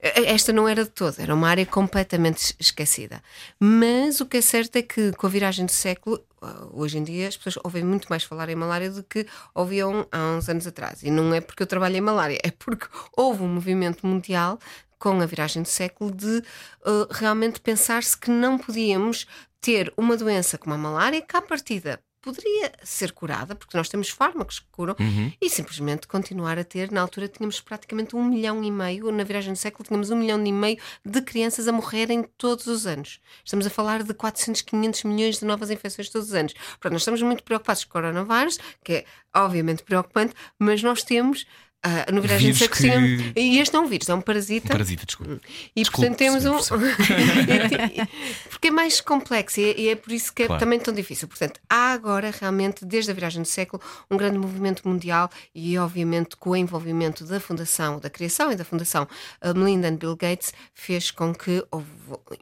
[0.26, 3.22] Esta não era de todo, era uma área completamente esquecida.
[3.58, 7.04] Mas o que é certo é que com a viragem do século, uh, hoje em
[7.04, 10.66] dia, as pessoas ouvem muito mais falar em malária do que ouviam há uns anos
[10.66, 11.02] atrás.
[11.02, 14.58] E não é porque eu trabalho em malária, é porque houve um movimento mundial
[14.98, 16.38] com a viragem do século de
[16.84, 19.26] uh, realmente pensar-se que não podíamos
[19.60, 24.10] ter uma doença como a malária que à partida poderia ser curada, porque nós temos
[24.10, 24.94] fármacos que curam,
[25.40, 26.90] e simplesmente continuar a ter.
[26.90, 30.44] Na altura tínhamos praticamente um milhão e meio, na viragem do século tínhamos um milhão
[30.44, 33.20] e meio de crianças a morrerem todos os anos.
[33.44, 36.52] Estamos a falar de 400, 500 milhões de novas infecções todos os anos.
[36.52, 41.46] Portanto, nós estamos muito preocupados com o coronavírus, que é obviamente preocupante, mas nós temos.
[41.82, 44.20] Ah, no viragem do Vírus século que- tínhamos- E este é um vírus, é um
[44.20, 44.68] parasita.
[44.68, 45.40] Parasita, desculpa.
[45.76, 46.58] E Desculpe, portanto temos um.
[48.50, 50.60] Porque é mais complexo e é, é por isso que é Claro.
[50.60, 51.28] também tão difícil.
[51.28, 56.36] Portanto, há agora realmente, desde a viragem do século, um grande movimento mundial e, obviamente,
[56.36, 59.06] com o envolvimento da Fundação, da criação e da Fundação
[59.44, 61.86] uh, Melinda and Bill Gates, fez com que houve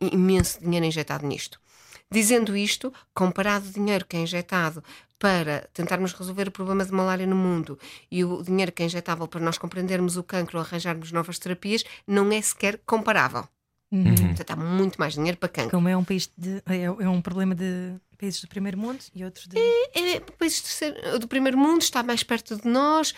[0.00, 1.60] imenso dinheiro injetado nisto.
[2.08, 4.82] Dizendo isto, comparado o dinheiro que é injetado
[5.18, 7.78] para tentarmos resolver o problema de malária no mundo
[8.10, 11.84] e o dinheiro que é injetável para nós compreendermos o cancro ou arranjarmos novas terapias,
[12.06, 13.48] não é sequer comparável.
[13.90, 14.14] Uhum.
[14.14, 15.70] Portanto, há muito mais dinheiro para cancro.
[15.70, 19.24] Como é um país de, é, é um problema de países do primeiro mundo e
[19.24, 19.58] outros de.
[19.58, 23.14] É, países do terceiro- do primeiro mundo está mais perto de nós.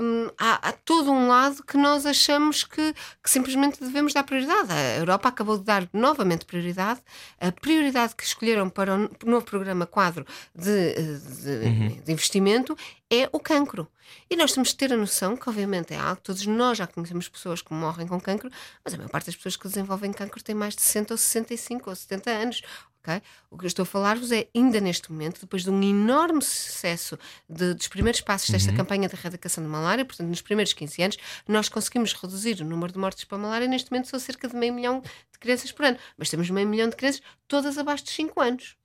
[0.00, 4.72] hum, há, há todo um lado que nós achamos que, que simplesmente devemos dar prioridade.
[4.72, 7.00] A Europa acabou de dar novamente prioridade.
[7.40, 12.76] A prioridade que escolheram para o novo programa quadro de, de- de investimento
[13.10, 13.88] é o cancro.
[14.28, 16.86] E nós temos que ter a noção que, obviamente, é algo que todos nós já
[16.86, 18.50] conhecemos pessoas que morrem com cancro,
[18.84, 21.90] mas a maior parte das pessoas que desenvolvem cancro tem mais de 60 ou 65
[21.90, 22.62] ou 70 anos.
[23.02, 23.20] Ok?
[23.50, 27.18] O que eu estou a falar-vos é, ainda neste momento, depois de um enorme sucesso
[27.48, 31.16] de- dos primeiros passos desta campanha de erradicação de malária, portanto, nos primeiros 15 anos,
[31.48, 33.66] nós conseguimos reduzir o número de mortes para malária.
[33.66, 36.88] Neste momento, são cerca de meio milhão de crianças por ano, mas temos meio milhão
[36.88, 38.76] de crianças, todas abaixo dos 5 anos.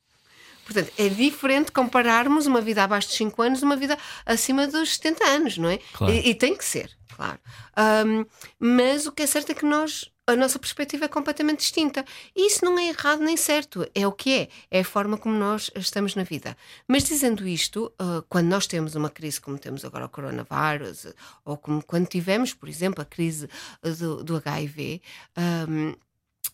[0.65, 5.23] Portanto, é diferente compararmos uma vida abaixo de 5 anos uma vida acima dos 70
[5.25, 5.77] anos, não é?
[5.93, 6.11] Claro.
[6.11, 7.37] E, e tem que ser, claro.
[7.75, 8.25] Ahm,
[8.57, 10.09] mas o que é certo é que nós.
[10.27, 12.03] A nossa perspectiva é completamente distinta.
[12.35, 13.87] E isso não é errado nem certo.
[13.93, 14.49] É o que é.
[14.71, 16.57] É a forma como nós estamos na vida.
[16.87, 21.57] Mas dizendo isto, ah, quando nós temos uma crise como temos agora o coronavírus, ou
[21.57, 23.47] como quando tivemos, por exemplo, a crise
[23.83, 24.99] ah, do, do HIV,
[25.35, 25.93] ahm,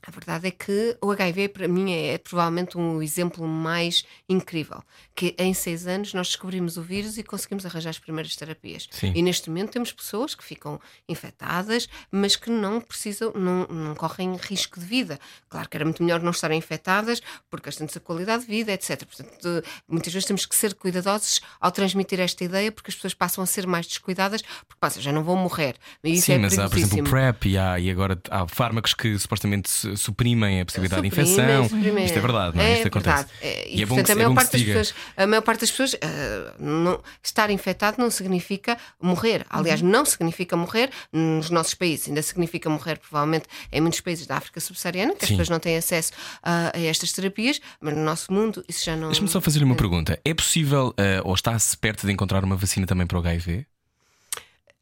[0.06, 4.82] a verdade é que o HIV, para mim, é, provavelmente um exemplo mais incrível.
[5.16, 8.88] Que em seis anos nós descobrimos o vírus e conseguimos arranjar as primeiras terapias.
[8.92, 9.12] Sim.
[9.16, 14.36] E neste momento temos pessoas que ficam infectadas, mas que não precisam, não, não correm
[14.36, 15.20] risco de vida.
[15.50, 19.04] Claro que era muito melhor não estarem infectadas por questões da qualidade de vida, etc.
[19.06, 23.44] Portanto, muitas vezes temos que ser cuidadosos ao transmitir esta ideia, porque as pessoas passam
[23.44, 25.76] a ser mais descuidadas, porque passam, já não vão morrer.
[26.04, 27.10] E isso Sim, é mas há, por exemplo, o.
[27.10, 31.34] PrEP e, há, e agora há fármacos que supostamente su- suprimem a possibilidade de Suprimem,
[31.36, 31.64] infecção.
[31.70, 32.06] suprimem.
[32.06, 32.74] Isto é verdade, não é?
[32.76, 33.26] Isto acontece.
[33.42, 34.94] É, E e, é bom portanto, que- a é maior bom que parte das pessoas,
[35.18, 39.46] a maior parte das pessoas ah, não- estar infectado não significa morrer.
[39.50, 42.08] Aliás, não significa morrer nos nossos países.
[42.08, 45.36] Ainda significa morrer, provavelmente, em muitos países da África subsaariana, que as Sim.
[45.36, 46.12] pessoas não têm acesso
[46.44, 49.08] ah, a estas terapias, mas no nosso mundo isso já não.
[49.10, 50.20] Deixa-me só fazer-lhe uma pergunta.
[50.24, 53.66] É possível eh, ou está-se perto de encontrar uma vacina também para o HIV?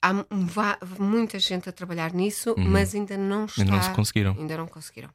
[0.02, 0.14] Há
[1.00, 3.62] muita gente a trabalhar nisso, mas ainda não está.
[3.62, 3.68] Uhum.
[3.68, 4.36] Ainda não se conseguiram.
[4.38, 5.10] Ainda não conseguiram.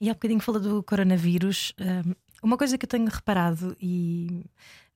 [0.00, 1.72] E há bocadinho fala do coronavírus.
[1.80, 4.44] hum, Uma coisa que eu tenho reparado e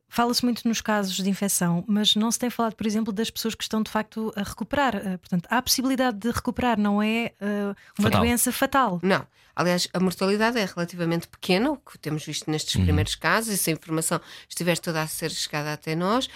[0.08, 3.54] fala-se muito nos casos de infecção, mas não se tem falado, por exemplo, das pessoas
[3.54, 4.94] que estão de facto a recuperar.
[4.94, 8.20] Uh, Portanto, há a possibilidade de recuperar, não é uh, uma Fatal.
[8.20, 9.00] doença fatal.
[9.02, 9.26] Não.
[9.54, 12.84] Aliás, a mortalidade é relativamente pequena, o que temos visto nestes Uhum.
[12.84, 16.28] primeiros casos, e se a informação estiver toda a ser chegada até nós,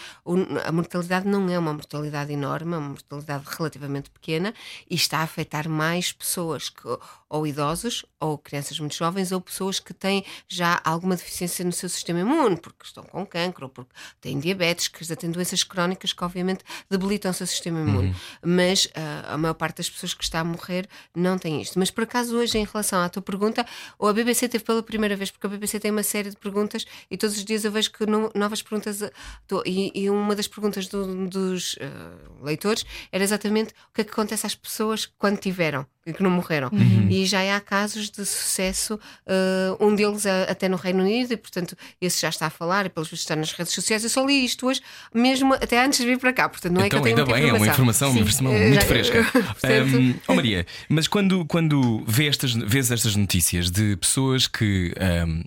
[0.64, 4.52] a mortalidade não é uma mortalidade enorme, é uma mortalidade relativamente pequena
[4.88, 6.82] e está a afetar mais pessoas, que,
[7.28, 11.88] ou idosos, ou crianças muito jovens, ou pessoas que têm já alguma deficiência no seu
[11.88, 16.12] sistema imune, porque estão com cancro, ou porque têm diabetes, que já têm doenças crónicas
[16.12, 18.14] que obviamente debilitam o seu sistema imune.
[18.44, 21.78] Mas ah, a maior parte das pessoas que está a morrer não tem isto.
[21.78, 23.64] Mas por acaso hoje, em relação à tua pergunta,
[23.98, 26.84] ou a BBC teve pela primeira vez, porque a BBC tem uma série de perguntas
[27.10, 29.02] e todos os dias eu vejo que no- novas perguntas.
[29.46, 34.04] tô- e, e uma das perguntas do- dos ah, leitores era exatamente o que é
[34.04, 36.70] que acontece às pessoas quando tiveram e que não morreram.
[37.10, 41.36] E já há casos de sucesso, ah, um deles ah, até no Reino Unido, e
[41.36, 44.02] portanto esse já está a falar, e pelos vistos está nas redes sociais.
[44.04, 44.80] Eu só li isto hoje,
[45.14, 47.30] mesmo até antes de vir para cá, portanto não é que então, eu tenho ainda
[47.30, 49.24] muita bem, é uma informação, uma informação muito Já- fresca.
[49.32, 54.92] Portanto- Hum, oh Maria, mas quando, quando vê estas, vês estas notícias de pessoas que
[55.26, 55.42] hum,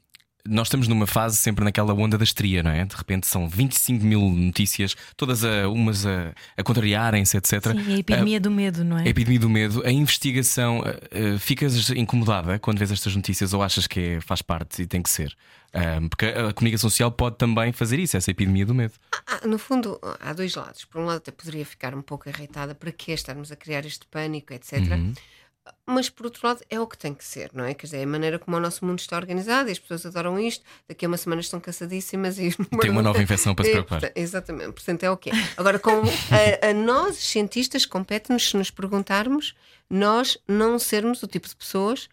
[0.48, 2.86] nós estamos numa fase sempre naquela onda da estria, não é?
[2.86, 7.72] De repente são 25 mil notícias, todas a, umas a, a contrariarem-se, etc.
[7.72, 9.04] Sim, a epidemia do medo, não é?
[9.04, 10.80] A epidemia do medo, a investigação.
[10.80, 14.88] uh, uh, ficas incomodada quando vês estas notícias ou achas que é- faz parte e
[14.88, 15.36] tem que ser?
[15.72, 18.94] Um, porque a comunicação social pode também fazer isso, essa epidemia do medo.
[19.28, 20.84] Ah, no fundo, há dois lados.
[20.86, 24.08] Por um lado, até poderia ficar um pouco irritada para que estarmos a criar este
[24.08, 24.80] pânico, etc.
[24.80, 25.14] Uhum.
[25.86, 27.74] Mas por outro lado, é o que tem que ser, não é?
[27.74, 30.40] Quer dizer, é a maneira como o nosso mundo está organizado e as pessoas adoram
[30.40, 30.64] isto.
[30.88, 32.50] Daqui a uma semana estão cansadíssimas e
[32.82, 34.00] Tem uma nova infecção para se É, preocupar.
[34.02, 35.34] porta- Exatamente, portanto é o que é.
[35.58, 39.56] Agora, com, a, a nós, cientistas, compete-nos se nos perguntarmos,
[39.90, 42.08] nós não sermos o tipo de pessoas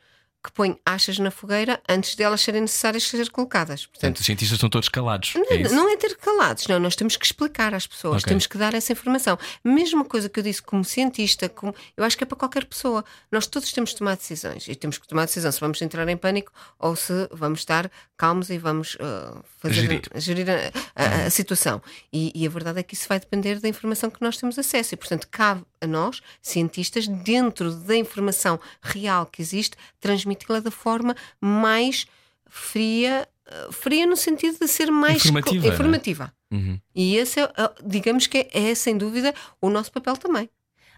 [0.47, 3.85] que põem achas na fogueira antes delas serem necessárias ser colocadas.
[3.85, 5.35] Portanto, Portanto, os cientistas estão todos calados.
[5.35, 8.29] não, é não é ter calados, não, nós temos que explicar às pessoas, Ok.
[8.31, 9.37] temos que dar essa informação.
[9.65, 13.05] Mesma coisa que eu disse como cientista, como, eu acho que é para qualquer pessoa.
[13.33, 16.17] Nós todos temos de tomar decisões e temos que tomar decisão se vamos entrar em
[16.17, 20.03] pânico ou se vamos estar calmos e vamos ah, fazer, Gerir.
[20.15, 21.83] gerir a, a- a situação.
[22.13, 24.95] E, e a verdade é que isso vai depender da informação que nós temos acesso
[24.95, 31.17] e, portanto, cabe a nós, cientistas, dentro da informação real que existe, transmiti-la da forma
[31.41, 32.07] mais
[32.49, 33.27] fria.
[33.47, 35.69] ah, Fria no sentido de ser mais Informativa, é?
[35.71, 36.33] informativa.
[36.53, 36.79] Uhum.
[36.95, 40.49] E esse é, ah, digamos que é, é, sem dúvida o nosso papel também.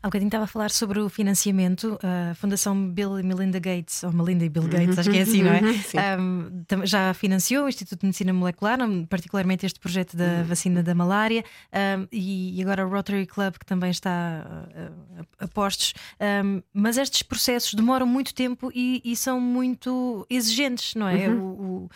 [0.03, 1.99] Há bocadinho estava a falar sobre o financiamento.
[2.03, 5.43] A Fundação Bill e Melinda Gates, ou Melinda e Bill Gates, acho que é assim,
[5.43, 5.61] não é?
[5.83, 5.99] Sim.
[6.21, 10.95] Um, já financiou o Instituto de Medicina Molecular, um, particularmente este projeto da vacina da
[10.95, 11.45] malária,
[11.99, 15.95] um, e, agora o Rotary Club, que também está uh, a, a postos.
[16.45, 21.29] Um, mas estes processos demoram muito tempo e, e são muito exigentes, não é?
[21.29, 21.89] O, o-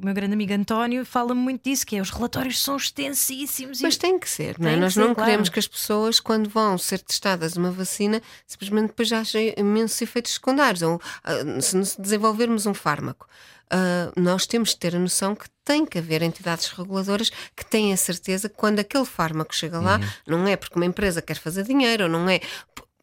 [0.00, 3.80] o meu grande amigo António fala-me muito disso, que é os relatórios são extensíssimos.
[3.80, 4.76] e- Mas tem que ser, não é?
[4.76, 5.30] Nós ser, não claro.
[5.30, 10.00] queremos que as pessoas, quando vão ser testadas uma vacina, simplesmente depois já achem imensos
[10.00, 10.82] efeitos secundários.
[10.82, 13.28] Ou ah, se desenvolvermos um fármaco,
[13.70, 17.92] ah, nós temos de ter a noção que tem que haver entidades reguladoras que têm
[17.92, 21.64] a certeza que quando aquele fármaco chega lá, não é porque uma empresa quer fazer
[21.64, 22.40] dinheiro, ou não é.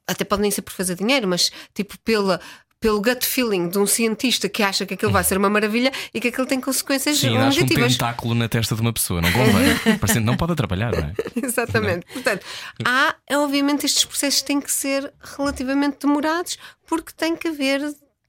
[0.06, 2.40] Até pode nem ser por fazer dinheiro, mas tipo pela.
[2.84, 6.20] Pelo gut feeling de um cientista que acha que aquilo vai ser uma maravilha e
[6.20, 7.94] que aquilo tem consequências Sim, acho um negativas.
[7.94, 9.78] pentáculo na testa de uma pessoa, não convém.
[10.00, 11.14] Parecendo não pode atrapalhar, não é?
[11.42, 12.06] Exatamente.
[12.12, 12.46] Portanto,
[12.84, 17.80] há, obviamente, estes processos têm que ser relativamente demorados porque tem que haver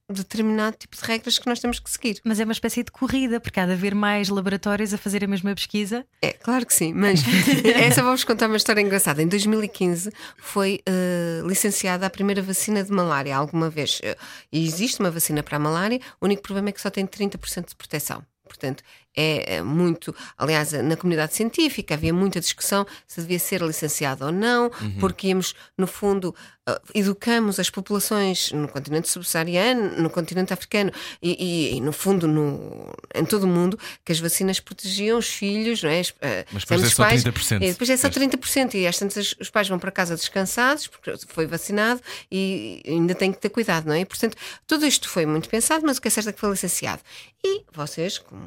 [0.08, 2.20] determinado tipo de regras que nós temos que seguir.
[2.24, 5.26] Mas é uma espécie de corrida, porque há de haver mais laboratórios a fazer a
[5.26, 6.04] mesma pesquisa.
[6.20, 7.20] É, claro que sim, mas
[7.74, 9.22] essa vou-vos contar uma história engraçada.
[9.22, 14.00] Em 2015 foi eh, licenciada a primeira vacina de malária alguma vez.
[14.02, 14.16] Eh,
[14.52, 17.68] E existe uma vacina para a malária, o único problema é que só tem 30%
[17.70, 18.22] de proteção.
[18.46, 18.84] Portanto,
[19.16, 20.14] é é muito.
[20.36, 25.54] Aliás, na comunidade científica havia muita discussão se devia ser licenciada ou não, porque íamos,
[25.78, 26.63] no fundo, eh,
[26.94, 30.90] educamos as populações no continente subsaariano, no continente africano
[31.22, 31.32] e,
[31.72, 35.82] e- e, no fundo, no, em todo o mundo, que as vacinas protegiam os filhos,
[35.82, 36.00] não é?
[36.00, 37.62] As- eh, Mas depois dizemos é só pais- 30%.
[37.62, 38.14] e depois é só Pois.
[38.14, 42.00] 30%, e às tantas os pais vão para casa descansados, porque foi vacinado
[42.30, 44.00] e ainda tem que ter cuidado, não é?
[44.00, 46.50] E, portanto, tudo isto foi muito pensado, mas o que é certo é que foi
[46.50, 47.02] licenciado.
[47.44, 48.42] E vocês, como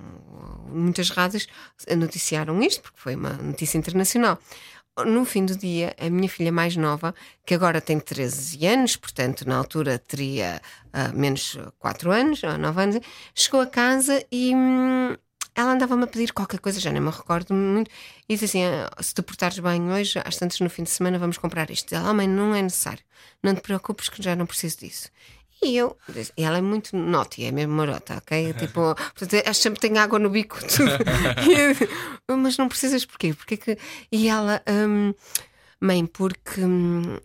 [0.74, 1.48] muitas rádios,
[1.96, 4.40] noticiaram isto, porque foi uma notícia internacional.
[5.06, 7.14] No fim do dia, a minha filha mais nova,
[7.46, 10.60] que agora tem 13 anos, portanto, na altura teria
[10.92, 13.00] ah, menos 4 anos, ou 9 anos,
[13.36, 14.54] chegou a casa e.
[14.56, 15.16] hum,
[15.56, 17.90] ela andava-me a pedir qualquer coisa, já nem me recordo muito,
[18.30, 21.18] e disse assim: "Ah, se te portares bem hoje, às tantas no fim de semana
[21.20, 21.94] vamos comprar isto.
[21.96, 23.04] Ela, oh, mãe, não é necessário,
[23.44, 25.10] não te preocupes que já não preciso disso.
[25.62, 25.98] E eu,
[26.38, 28.54] e ela é muito naughty, é mesmo marota, ok?
[28.54, 30.92] Tipo, portanto, acho que sempre tem água no bico, tudo.
[32.28, 33.34] Eu, mas não precisas porquê?
[33.34, 33.78] Porque que...
[34.12, 35.14] E ela, hum,
[35.82, 37.18] mãe, porque hum,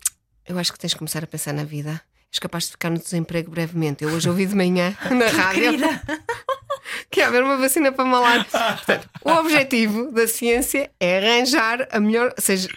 [0.47, 2.01] eu acho que tens de começar a pensar na vida.
[2.33, 4.05] És capaz de ficar no desemprego brevemente.
[4.05, 5.79] Eu hoje ouvi de manhã na rádio
[7.11, 8.45] que ia haver uma vacina para malária.
[8.45, 12.69] Portanto, o objetivo da ciência é arranjar a melhor, seja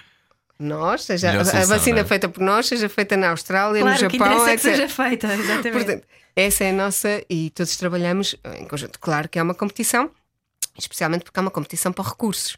[0.59, 2.07] nós, seja a- a solução, vacina não é?
[2.07, 4.75] feita por nós, seja feita na Austrália, claro, no que Japão, é que etc.
[4.75, 5.71] seja feita, exatamente.
[5.71, 8.99] Portanto, essa é a nossa e todos trabalhamos em conjunto.
[8.99, 10.09] Claro que é uma competição,
[10.77, 12.57] especialmente porque é uma competição para recursos.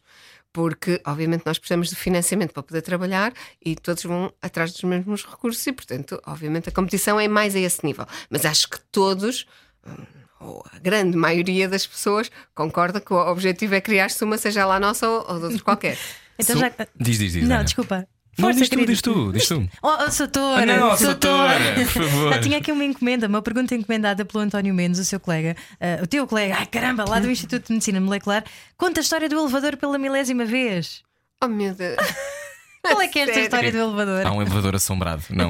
[0.54, 3.32] Porque, obviamente, nós precisamos de financiamento para poder trabalhar
[3.64, 7.60] e todos vão atrás dos mesmos recursos, e, portanto, obviamente, a competição é mais a
[7.60, 8.08] esse nível.
[8.30, 9.46] Mas acho que todos,
[9.86, 10.04] hum,
[10.40, 14.80] ou a grande maioria das pessoas, concorda que o objetivo é criar-se uma, seja lá
[14.80, 15.98] nossa ou, ou de outro qualquer.
[16.40, 16.72] Então Su- já...
[17.00, 17.48] Diz, diz, diz.
[17.48, 17.64] Não, Ana.
[17.64, 18.08] desculpa.
[18.38, 19.68] Não, Força, diz tu, diz tu, diz tu.
[19.82, 21.60] Oh, oh Soutora, Ah, não, Soutora.
[21.74, 22.34] Por favor.
[22.34, 26.04] Ah, tinha aqui uma encomenda, uma pergunta encomendada pelo António Mendes, o seu colega, ah,
[26.04, 28.44] o teu colega, ai caramba, lá do Instituto de Medicina Molecular.
[28.78, 31.02] Conta a história do elevador pela milésima vez.
[31.44, 31.98] Oh meu Deus!
[32.84, 33.46] Qual é que é esta Sério?
[33.48, 34.26] história do elevador?
[34.28, 35.24] Há um elevador assombrado.
[35.32, 35.50] Não.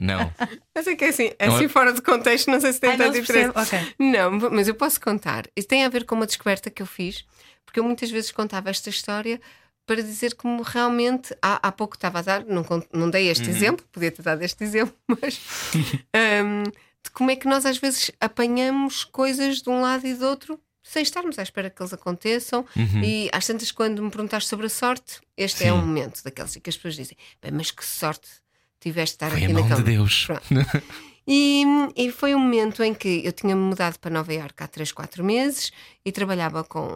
[0.00, 0.32] Não.
[0.74, 2.90] Mas é que é assim, Não é- assim fora de contexto, não sei se tem
[2.90, 3.52] Ai, não tanto se interesse.
[3.52, 3.94] percebe, ok.
[4.12, 5.44] Não, mas eu posso contar.
[5.56, 7.24] Isso tem a ver com uma descoberta que eu fiz,
[7.66, 9.38] porque eu muitas vezes contava esta história
[9.88, 12.62] para dizer como realmente há, há pouco estava a dar, não,
[12.92, 15.40] não dei este exemplo, podia ter dado este exemplo, mas
[15.74, 16.62] hum,
[17.02, 20.60] de como é que nós às vezes apanhamos coisas de um lado e do outro
[20.82, 22.64] sem estarmos à espera que eles aconteçam.
[23.02, 26.60] E às tantas, quando me perguntaste sobre a sorte, este é um momento daqueles em
[26.60, 28.26] que as pessoas dizem: Bem, mas que sorte
[28.80, 29.82] tiveste de estar Foi a aqui mão naquela.
[29.82, 30.28] de Deus.
[31.30, 31.62] E,
[31.94, 35.22] e foi um momento em que eu tinha mudado para Nova Iorque há 3, 4
[35.22, 35.70] meses
[36.02, 36.88] e trabalhava com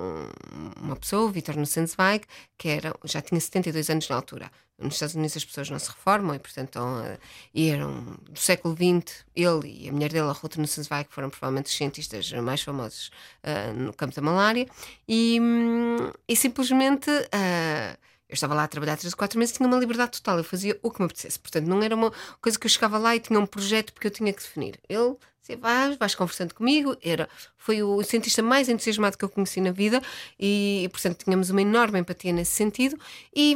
[0.80, 2.24] uma pessoa, o Vitor Nussensweig,
[2.56, 4.50] que era, já tinha 72 anos na altura.
[4.78, 7.18] Nos Estados Unidos as pessoas não se reformam e, portanto, eh,
[7.54, 9.22] e eram do século XX.
[9.36, 13.10] Ele e a mulher dele, a Ruth Nussensweig, foram provavelmente os cientistas mais famosos
[13.42, 14.66] eh, no campo da malária.
[15.06, 17.10] E, hum, e simplesmente.
[17.32, 17.98] eh,
[18.32, 20.78] eu estava lá a trabalhar 3 ou 4 meses, tinha uma liberdade total, eu fazia
[20.82, 21.38] o que me apetecesse.
[21.38, 22.10] Portanto, não era uma
[22.40, 24.80] coisa que eu chegava lá e tinha um projeto porque eu tinha que definir.
[24.88, 26.96] Ele dizia, vais, vais conversando comigo.
[27.02, 27.28] Era,
[27.58, 30.00] foi o cientista mais entusiasmado que eu conheci na vida
[30.40, 32.96] e, portanto, tínhamos uma enorme empatia nesse sentido
[33.36, 33.54] e,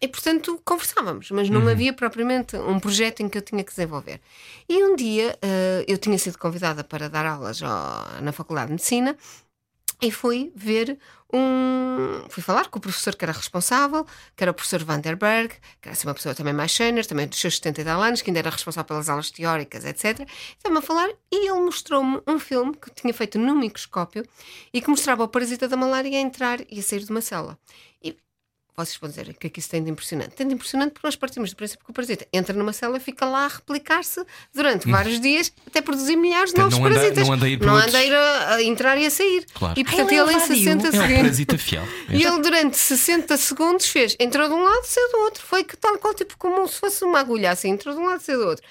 [0.00, 4.20] e portanto, conversávamos, mas não havia propriamente um projeto em que eu tinha que desenvolver.
[4.68, 8.72] E um dia eh, eu tinha sido convidada para dar aulas ao- na Faculdade de
[8.72, 9.16] Medicina
[10.00, 10.98] e fui ver
[11.32, 12.28] um.
[12.28, 15.92] Fui falar com o professor que era responsável, que era o professor Vanderberg, que era
[15.92, 18.40] assim, uma pessoa também mais sênior, também dos seus 70 e tal anos, que ainda
[18.40, 20.28] era responsável pelas aulas teóricas, etc.
[20.56, 24.24] Estava a falar e ele mostrou-me um filme que tinha feito no microscópio
[24.72, 27.58] e que mostrava o parasita da malária a entrar e a sair de uma célula.
[28.02, 28.16] E
[28.84, 30.30] vocês vão dizer o que é que isso tem de impressionante?
[30.36, 33.00] Tem de impressionante porque nós partimos do princípio que o parasita entra numa célula e
[33.00, 34.22] fica lá a replicar-se
[34.54, 37.26] durante vários dias até produzir milhares de Portanto, novos não anda- parasitas.
[37.26, 39.46] não anda a ir Não anda a ir a, a entrar e a sair.
[39.54, 39.80] Claro.
[39.80, 40.56] E portanto Ah, ele é ele em vadio.
[40.56, 41.16] 60 É um segundos.
[41.16, 41.82] parasita fiel.
[42.10, 45.42] E ele durante 60 segundos fez, entrou de um lado, saiu do outro.
[45.44, 48.20] Foi que tal qual, tipo como se fosse uma agulha assim, entrou de um lado,
[48.20, 48.64] saiu do outro.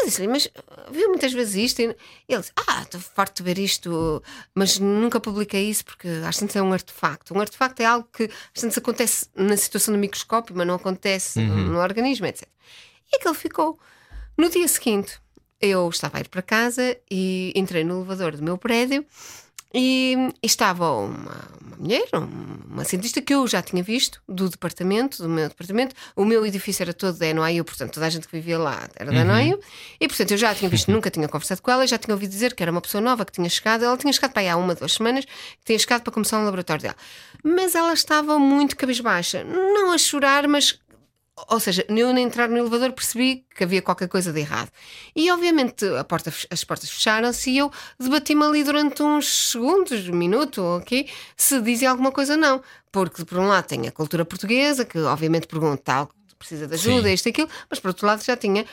[0.00, 0.48] Eu disse-lhe, mas
[0.92, 1.82] viu muitas vezes isto?
[1.82, 1.84] E
[2.28, 4.22] ele disse, ah, estou farto de ver isto,
[4.54, 7.34] mas nunca publiquei isso porque às tantas é um artefacto.
[7.34, 11.40] Um artefacto é algo que às tantas acontece na situação do microscópio, mas não acontece
[11.40, 12.48] no organismo, etc.
[13.12, 13.78] E aquele ficou.
[14.36, 15.18] No dia seguinte,
[15.60, 19.04] eu estava a ir para casa e entrei no elevador do meu prédio
[19.74, 25.22] e estava uma, uma mulher, um- uma cientista que eu já tinha visto do departamento,
[25.22, 25.94] do meu departamento.
[26.16, 29.10] O meu edifício era todo da NYU, portanto, toda a gente que vivia lá era
[29.12, 29.58] da NYU.
[30.00, 32.30] E, portanto, eu já a tinha visto, nunca tinha conversado com ela, já tinha ouvido
[32.30, 33.84] dizer que era uma pessoa nova que tinha chegado.
[33.84, 36.44] Ela tinha chegado para aí há uma, duas semanas, que tinha chegado para começar um
[36.44, 36.96] laboratório dela.
[37.42, 40.78] Mas ela estava muito cabisbaixa, não a chorar, mas
[41.48, 44.70] ou seja, eu na entrar no elevador percebi que havia qualquer coisa de errado.
[45.14, 50.62] E obviamente porta, as portas fecharam-se e eu debati-me ali durante uns segundos, um minuto,
[50.62, 51.08] ok?
[51.36, 52.62] Se dizia alguma coisa não.
[52.90, 57.08] Porque por um lado tem a cultura portuguesa, que obviamente pergunta tal, precisa de ajuda,
[57.08, 57.14] Sim.
[57.14, 58.64] isto e aquilo, mas por outro lado já tinha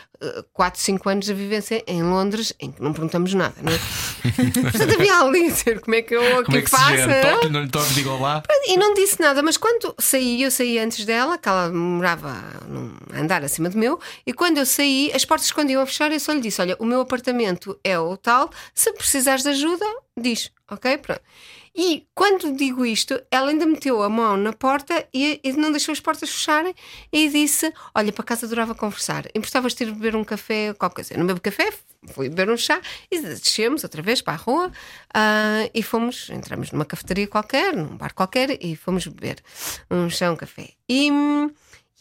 [0.53, 3.77] 4, 5 anos de vivência em Londres em que não perguntamos nada, não é?
[4.71, 7.21] Portanto havia ali dizer como é que eu aqui Como é que não é?
[7.21, 8.43] Toque, não lhe toque, diga olá.
[8.67, 12.33] E não disse nada, mas quando saí, eu saí antes dela, que ela morava
[12.67, 16.11] num andar acima do meu, e quando eu saí, as portas quando iam a fechar,
[16.11, 19.85] eu só lhe disse: Olha, o meu apartamento é o tal, se precisares de ajuda,
[20.17, 20.97] diz, ok?
[20.97, 21.21] Pronto.
[21.75, 25.91] E quando digo isto, ela ainda meteu a mão na porta e, e não deixou
[25.91, 26.73] as portas fecharem
[27.11, 29.25] e disse: Olha, para casa adorava conversar.
[29.35, 31.13] Importavas ter de beber um café, qualquer coisa.
[31.13, 31.73] Eu não bebo café,
[32.07, 32.79] fui beber um chá
[33.11, 34.71] e descemos outra vez para a rua
[35.13, 39.43] ah, e fomos, entramos numa cafetaria qualquer, num bar qualquer e fomos beber
[39.91, 40.69] um chá, um café.
[40.87, 41.09] E.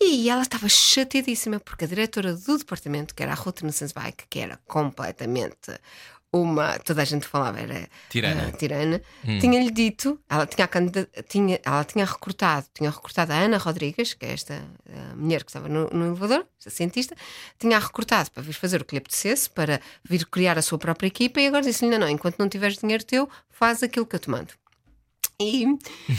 [0.01, 4.39] e ela estava chateadíssima porque a diretora do departamento, que era a Ruth Nussensweig, que
[4.39, 5.72] era completamente
[6.35, 6.78] uma.
[6.80, 8.49] Toda a gente falava, era Tirana.
[8.49, 9.01] ah, tirana
[9.41, 14.14] tinha-lhe dito, ela tinha, a candida- tinha, ela tinha recrutado, tinha recrutado a Ana Rodrigues,
[14.14, 17.14] que é esta ah, mulher que estava no, no elevador, esta cientista,
[17.59, 21.07] tinha recrutado para vir fazer o que lhe apetecesse, para vir criar a sua própria
[21.07, 24.20] equipa, e agora disse-lhe: não, não, enquanto não tiveres dinheiro teu, faz aquilo que eu
[24.20, 24.53] te mando.
[25.41, 25.66] E,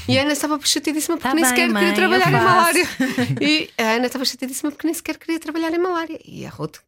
[0.10, 2.86] e a Ana estava chateadíssima porque Tá nem bem, sequer mãe, queria trabalhar em malária.
[3.42, 6.20] E a Ana estava chateadíssima porque nem sequer queria trabalhar em malária.
[6.26, 6.82] E a Ruth eh,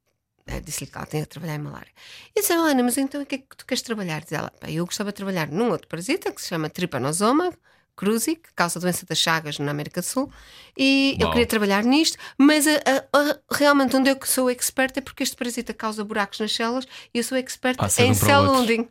[0.64, 1.92] disse-lhe que ela tinha que trabalhar em malária.
[2.36, 4.22] E disse: "Oh, Ana, mas então o que é que tu queres trabalhar?
[4.22, 7.54] Diz ela: "Pá, Eu gostava de trabalhar num outro parasita que se chama Trypanosoma
[7.96, 10.32] cruzi, que causa a doença das chagas na América do Sul.
[10.78, 11.32] E eu Uau.
[11.32, 15.36] queria trabalhar nisto, mas a- a- a- realmente onde eu sou experta é porque este
[15.36, 17.36] parasita causa buracos nas células e eu sou
[17.76, 18.88] Passa de em um cell wounding.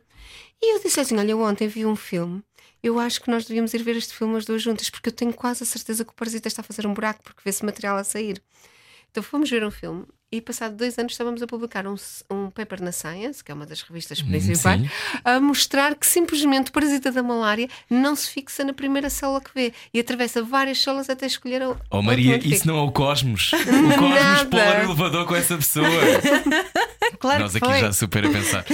[0.61, 2.43] E eu disse assim: Olha, eu ontem vi um filme.
[2.83, 5.33] Eu acho que nós devíamos ir ver este filme as duas juntas, porque eu tenho
[5.33, 8.03] quase a certeza que o parasita está a fazer um buraco porque vê-se material a
[8.03, 8.41] sair.
[9.09, 11.95] Então fomos ver um filme E passado dois anos estávamos a publicar um,
[12.29, 14.89] um paper na Science, que é uma das revistas principais, sim.
[15.23, 19.51] a mostrar que simplesmente o parasita da malária não se fixa na primeira célula que
[19.55, 22.55] vê e atravessa várias células até escolher a Oh Maria, fica.
[22.55, 23.51] isso não é o Cosmos.
[23.53, 25.87] O Cosmos pôr no elevador com essa pessoa.
[27.19, 27.79] Claro Nós aqui foi.
[27.79, 28.65] já super a pensar.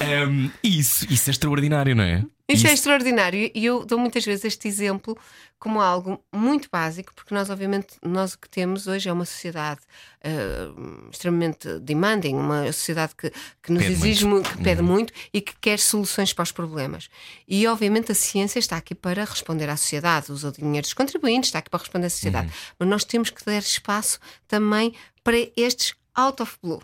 [0.00, 2.24] Ehm, isso, isso é extraordinário, não é?
[2.48, 5.18] Isso é extraordinário e eu dou muitas vezes este exemplo
[5.64, 9.80] como algo muito básico, porque nós, obviamente, nós o que temos hoje é uma sociedade
[10.20, 10.68] eh,
[11.10, 14.50] extremamente demanding, uma sociedade que, que nos Pede exige muito.
[14.50, 17.08] que pede muito e que quer soluções para os problemas.
[17.48, 21.48] E, obviamente, a ciência está aqui para responder à sociedade, usa o dinheiro dos contribuintes,
[21.48, 22.52] está aqui para responder à sociedade.
[22.78, 24.92] Mas nós temos que dar espaço também
[25.22, 26.82] para estes out of blue.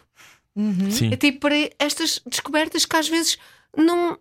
[0.91, 1.13] Sim.
[1.13, 3.37] É tipo para estas descobertas que às vezes
[3.77, 4.19] não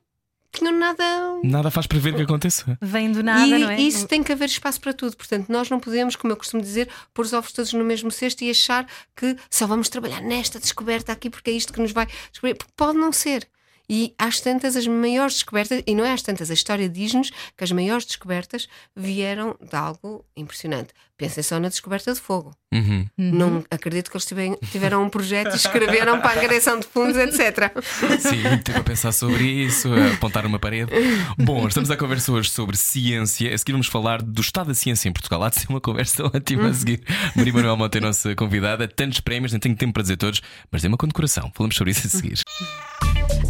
[0.52, 1.04] tinham nada
[1.43, 2.78] Nada faz prever que aconteça.
[2.82, 3.80] Vem do nada, e não é?
[3.80, 5.16] isso tem que haver espaço para tudo.
[5.16, 8.43] Portanto, nós não podemos, como eu costumo dizer, pôr os ovos todos no mesmo cesto
[8.43, 12.08] e achar que só vamos trabalhar nesta descoberta aqui porque é isto que nos vai
[12.32, 12.56] descobrir.
[12.56, 13.47] Porque pode não ser.
[13.90, 17.64] E às tantas, as maiores descobertas, e não é às tantas, a história diz-nos que
[17.64, 20.94] as maiores descobertas vieram de algo impressionante.
[21.18, 22.56] Pensem só na descoberta de fogo.
[22.72, 23.06] Uhum.
[23.18, 27.18] Não acredito que eles tiveram, tiveram um projeto e escreveram para a agressão de fundos,
[27.18, 27.74] etc.
[28.20, 30.92] Sim, estive a pensar sobre isso, a apontar uma parede.
[31.38, 33.54] Bom, estamos a conversa hoje sobre ciência.
[33.54, 35.44] A seguir vamos falar do estado da ciência em Portugal.
[35.44, 37.04] Há de ser uma conversa ótima a seguir.
[37.36, 38.88] Maria Manuel Monte é a nossa convidada.
[38.88, 41.52] Tantos prémios, nem tenho tempo para dizer todos, mas dê uma condecoração.
[41.54, 42.40] Falamos sobre isso a seguir.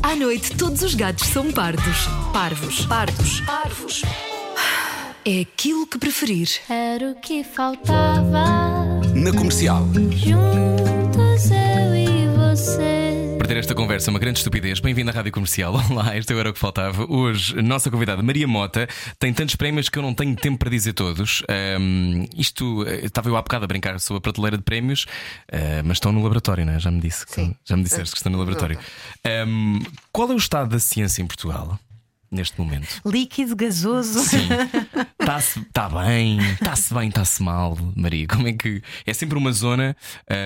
[0.01, 2.07] À noite, todos os gatos são pardos.
[2.33, 2.85] Parvos.
[2.85, 3.41] Pardos.
[3.41, 4.01] Parvos.
[5.25, 6.49] É aquilo que preferir.
[6.69, 8.45] Era o que faltava.
[9.13, 9.85] Na comercial.
[10.11, 13.08] Juntos eu e você.
[13.49, 14.79] Perder esta conversa é uma grande estupidez.
[14.79, 15.73] Bem-vindo à Rádio Comercial.
[15.89, 17.11] Olá, este era o que faltava.
[17.11, 18.87] Hoje, nossa convidada Maria Mota
[19.17, 21.41] tem tantos prémios que eu não tenho tempo para dizer todos.
[21.49, 25.07] Ahm, isto, eh, estava eu há bocado a brincar sobre a prateleira de prémios,
[25.51, 26.79] ah, mas estão no laboratório, não é?
[26.79, 27.25] Já me disse.
[27.25, 27.55] que-.
[27.65, 28.77] Já me disseste que estão no laboratório.
[29.25, 29.79] Ahm,
[30.11, 31.79] qual é o estado da ciência em Portugal
[32.31, 33.01] neste momento?
[33.05, 34.19] Líquido, gasoso.
[34.19, 34.47] Sim.
[35.19, 38.25] Está-se tá bem, está-se bem, está-se mal, Maria.
[38.27, 38.81] Como é que.
[39.05, 39.95] É sempre uma zona.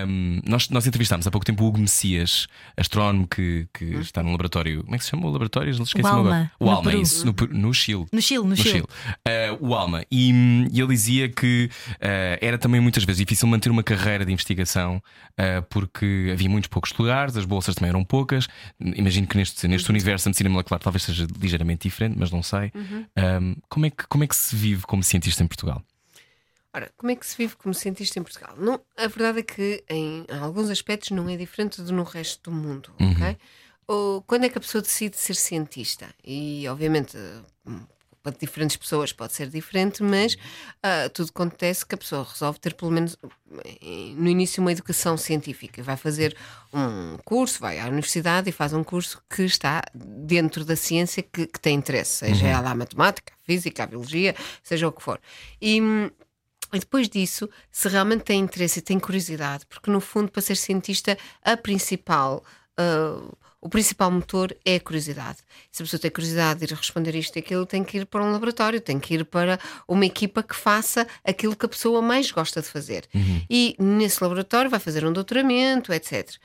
[0.08, 4.32] hum, nós, nós entrevistámos há pouco tempo o Hugo Messias, astrónomo que, que está no
[4.32, 4.84] laboratório.
[4.84, 5.74] Como é que se chama o laboratório?
[6.04, 6.52] Alma, agora.
[6.60, 7.02] O no Alma, Peru.
[7.02, 8.06] isso, no, no Chile.
[8.12, 8.82] No Chile, no, Chile.
[8.82, 10.04] Uh, o Alma.
[10.12, 14.26] E, hum, e ele dizia que uh, era também muitas vezes difícil manter uma carreira
[14.26, 18.48] de investigação uh, porque havia muitos poucos lugares, as bolsas também eram poucas.
[18.80, 22.72] Imagino que neste, neste universo da medicina molecular talvez seja ligeiramente diferente, mas não sei.
[23.18, 25.84] Um, como, é que, como é que se vive como cientista em Portugal?
[26.76, 28.56] Ora, como é que se vive como cientista em Portugal?
[28.58, 32.56] Não, a verdade é que, em alguns aspectos, não é diferente do no resto do
[32.56, 33.38] mundo, ok?
[33.88, 36.08] Ou, quando é que a pessoa decide ser cientista?
[36.24, 37.18] E, obviamente,
[38.24, 40.38] para diferentes pessoas pode ser diferente, mas
[40.82, 43.18] ah, tudo acontece que a pessoa resolve ter, pelo menos,
[43.66, 45.84] eh, no início, uma educação científica.
[45.84, 46.36] Vai fazer
[46.74, 51.46] um curso, vai à universidade e faz um curso que está dentro da ciência que,
[51.46, 55.20] que tem interesse, seja ela a matemática, a física, a biologia, seja o que for.
[55.62, 55.80] E.
[56.74, 60.56] e depois disso, se realmente tem interesse e tem curiosidade, porque no fundo, para ser
[60.56, 62.42] cientista, a principal,
[62.78, 63.22] ah,
[63.64, 65.38] o principal motor é a curiosidade.
[65.72, 68.22] Se a pessoa tem curiosidade de ir responder isto e aquilo, tem que ir para
[68.22, 69.58] um laboratório, tem que ir para
[69.88, 73.08] uma equipa que faça aquilo que a pessoa mais gosta de fazer.
[73.50, 76.36] E nesse laboratório vai fazer um doutoramento, etc.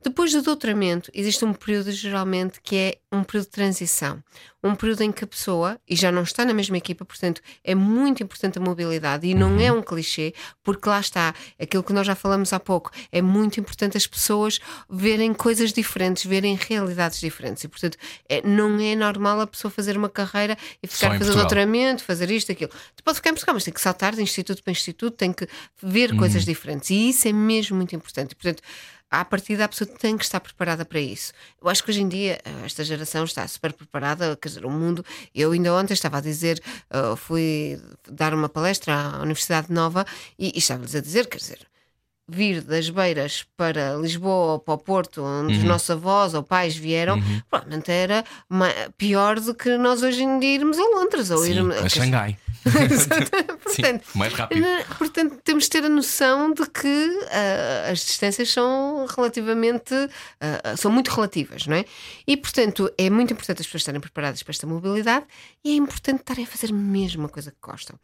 [0.00, 4.22] Depois do doutoramento, existe um período geralmente que é um período de transição.
[4.62, 7.74] Um período em que a pessoa, e já não está na mesma equipa, portanto, é
[7.74, 12.06] muito importante a mobilidade e não é um clichê, porque lá está, aquilo que nós
[12.06, 17.64] já falamos há pouco, é muito importante as pessoas verem coisas diferentes, verem realidades diferentes.
[17.64, 17.96] E, portanto,
[18.28, 22.30] é- não é normal a pessoa fazer uma carreira e ficar a fazer doutoramento, fazer
[22.30, 22.70] isto, aquilo.
[22.96, 25.48] Tu pode ficar em Portugal, mas tem que saltar de instituto para instituto, tem que
[25.82, 26.90] ver coisas diferentes.
[26.90, 28.32] E isso é mesmo muito importante.
[28.32, 28.62] E, portanto,
[29.10, 31.32] à partida a pessoa tem que estar preparada para isso.
[31.60, 34.70] Eu acho que hoje em dia eh, esta geração está super preparada, quer dizer, o
[34.70, 35.04] mundo.
[35.34, 40.04] Eu ainda ontem estava a dizer, eh, fui dar uma palestra à Universidade Nova
[40.38, 41.68] e, e estava-lhes a dizer, quer dizer.
[42.30, 46.76] Vir das Beiras para Lisboa ou para o Porto, onde os nossos avós ou pais
[46.76, 47.18] vieram,
[47.48, 48.22] provavelmente era
[48.98, 52.36] pior do que nós hoje em dia irmos a Londres ou Sim, irmos a Xangai.
[53.62, 54.60] Portanto, Sim, mais rápido.
[54.60, 59.94] na- Portanto, temos de ter a noção de que ah, as distâncias são relativamente
[60.40, 61.84] ah, são muito relativas, não é?
[62.26, 65.24] E portanto é muito importante as pessoas estarem preparadas para esta mobilidade
[65.64, 67.98] e é importante estarem a fazer mesmo a coisa que gostam.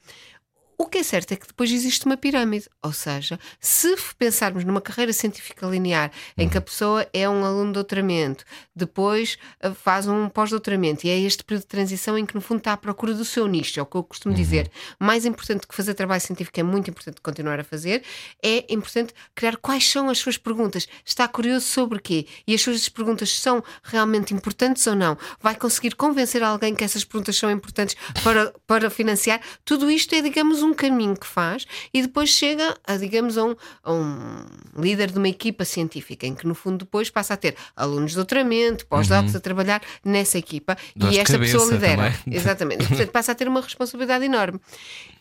[0.76, 4.80] O que é certo é que depois existe uma pirâmide, ou seja, se pensarmos numa
[4.80, 8.44] carreira científica linear em que a pessoa é um aluno de doutoramento,
[8.74, 12.58] depois eh, faz um pós-doutoramento e é este período de transição em que no fundo
[12.58, 14.68] está à procura do seu nicho, é o que eu costumo dizer.
[14.98, 18.02] Mais importante que fazer trabalho científico é muito importante continuar a fazer,
[18.42, 20.88] é importante criar quais são as suas perguntas.
[21.04, 22.26] Está curioso sobre quê?
[22.46, 25.16] E as suas perguntas são realmente importantes ou não?
[25.40, 29.40] Vai conseguir convencer alguém que essas perguntas são importantes para, para financiar?
[29.64, 33.56] Tudo isto é, digamos, um caminho que faz e depois chega a, digamos, a um,
[33.82, 34.46] a um
[34.76, 38.16] líder de uma equipa científica, em que no fundo depois passa a ter alunos de
[38.16, 42.12] doutoramento, pós-docs a trabalhar nessa equipa e esta pessoa lidera.
[42.12, 42.14] também.
[42.38, 42.86] Exatamente.
[42.86, 44.60] Portanto, passa a ter uma responsabilidade enorme.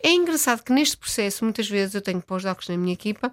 [0.02, 3.32] É engraçado que neste processo, muitas vezes, eu tenho pós-docs na minha equipa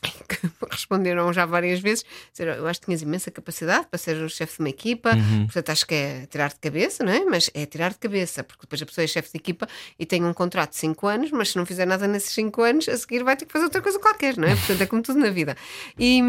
[0.00, 4.28] que responderam já várias vezes, dizer, eu acho que tinhas imensa capacidade para ser o
[4.28, 5.10] chefe de uma equipa,
[5.44, 7.24] portanto acho que é tirar de cabeça, não é?
[7.24, 10.24] Mas é tirar de cabeça, porque depois a pessoa é chefe de equipa e tem
[10.24, 13.22] um contrato de 5 anos, mas se não fizer nada nesses 5 anos, a seguir
[13.22, 14.56] vai ter que fazer outra coisa qualquer, não é?
[14.56, 15.56] Portanto é como tudo na vida.
[15.98, 16.22] E,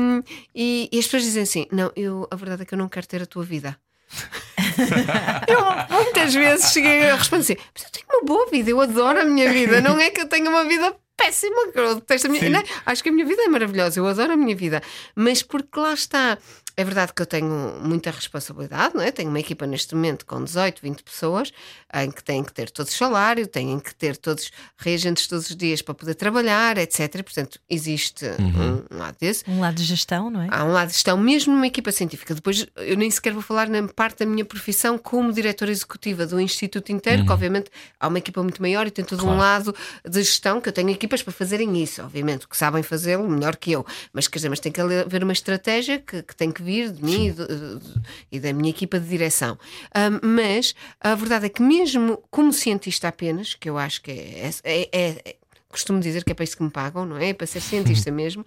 [0.56, 3.08] e, e as pessoas dizem assim: não, eu, a verdade é que eu não quero
[3.08, 3.78] ter a tua vida.
[5.48, 9.22] Eu muitas vezes cheguei a responder assim: Mas eu tenho uma boa vida, eu adoro
[9.22, 12.30] a minha vida, não é que eu tenha uma vida péssima, que eu detesto a
[12.30, 14.82] minha não, Acho que a minha vida é maravilhosa, eu adoro a minha vida,
[15.16, 16.38] mas porque lá está.
[16.78, 19.12] É verdade que eu tenho muita responsabilidade, não é?
[19.12, 21.52] Tenho uma equipa neste momento com 18, 20 pessoas,
[21.94, 25.82] em que têm que ter todos salário, têm que ter todos reagentes todos os dias
[25.82, 27.22] para poder trabalhar, etc.
[27.24, 28.26] Portanto, existe
[28.92, 29.44] um lado desse.
[29.50, 30.48] Um lado de gestão, não é?
[30.50, 32.34] Há um lado de gestão, mesmo numa equipa científica.
[32.34, 36.40] Depois, eu nem sequer vou falar na parte da minha profissão como diretora executiva do
[36.40, 37.70] Instituto inteiro, que obviamente
[38.00, 39.76] há uma equipa muito maior e tem todo um lado
[40.08, 43.72] de gestão que eu tenho equipas para fazerem isso, obviamente, que sabem fazê-lo melhor que
[43.72, 43.86] eu.
[44.14, 47.04] Mas quer dizer, mas tem que haver uma estratégia que, que tem que vir de
[47.04, 47.80] mim e, de-
[48.32, 49.58] e da minha equipa de direção.
[50.22, 54.90] Mas a verdade é que, mesmo como cientista apenas, que eu acho que é- é-
[54.92, 55.36] é- é
[55.70, 57.30] costumo dizer que é para isso que me pagam, não é?
[57.30, 58.46] É para ser cientista mesmo.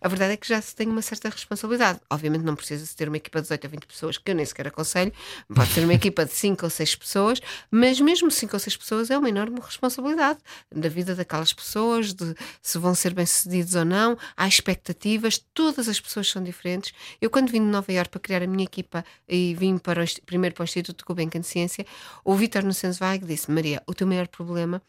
[0.00, 2.00] A verdade é que já se tem uma certa responsabilidade.
[2.08, 4.44] Obviamente não precisa se ter uma equipa de 18 ou 20 pessoas, que eu nem
[4.46, 5.12] sequer aconselho.
[5.54, 7.40] Pode ser uma equipa de 5 ou 6 pessoas,
[7.70, 10.38] mas mesmo 5 ou 6 pessoas é uma enorme responsabilidade
[10.74, 14.16] da vida daquelas pessoas, de se vão ser bem-sucedidos ou não.
[14.36, 16.92] Há expectativas, todas as pessoas são diferentes.
[17.20, 20.06] Eu, quando vim de Nova Iorque para criar a minha equipa e vim para o,
[20.24, 21.86] primeiro para o Instituto Gulbenkian de Ciência,
[22.24, 24.82] o Vítor Nussensweig disse: Maria, o teu maior problema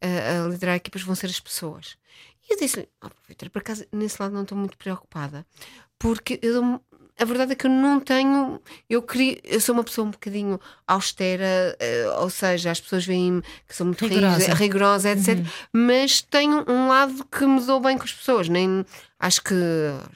[0.00, 1.96] a, a liderar equipas vão ser as pessoas.
[2.48, 5.46] E eu disse-lhe, oh, Vitor, por acaso nesse lado não estou muito preocupada,
[5.98, 6.80] porque eu,
[7.18, 10.60] a verdade é que eu não tenho, eu queria, eu sou uma pessoa um bocadinho
[10.86, 14.54] austera, eh, ou seja, as pessoas veem-me que sou muito Rigorosa.
[14.54, 15.38] rigorosa, etc.
[15.72, 18.84] Mas tenho um lado que me dou bem com as pessoas, nem
[19.18, 19.54] acho que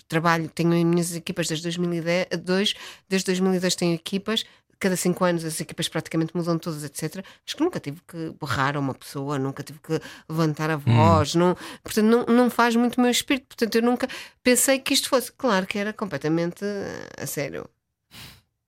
[0.09, 2.75] trabalho, tenho as minhas equipas desde 2002,
[3.09, 4.45] desde 2002 tenho equipas,
[4.79, 7.25] cada cinco anos as equipas praticamente mudam todas, etc.
[7.47, 11.35] Acho que nunca tive que berrar a uma pessoa, nunca tive que levantar a voz,
[11.35, 13.49] não, portanto, não, não faz muito o meu espírito.
[13.49, 14.09] Portanto, eu nunca
[14.43, 15.33] pensei que isto fosse.
[15.33, 17.69] Claro que era completamente eh, a sério.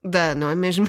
[0.02, 0.88] Dá, não é mesmo?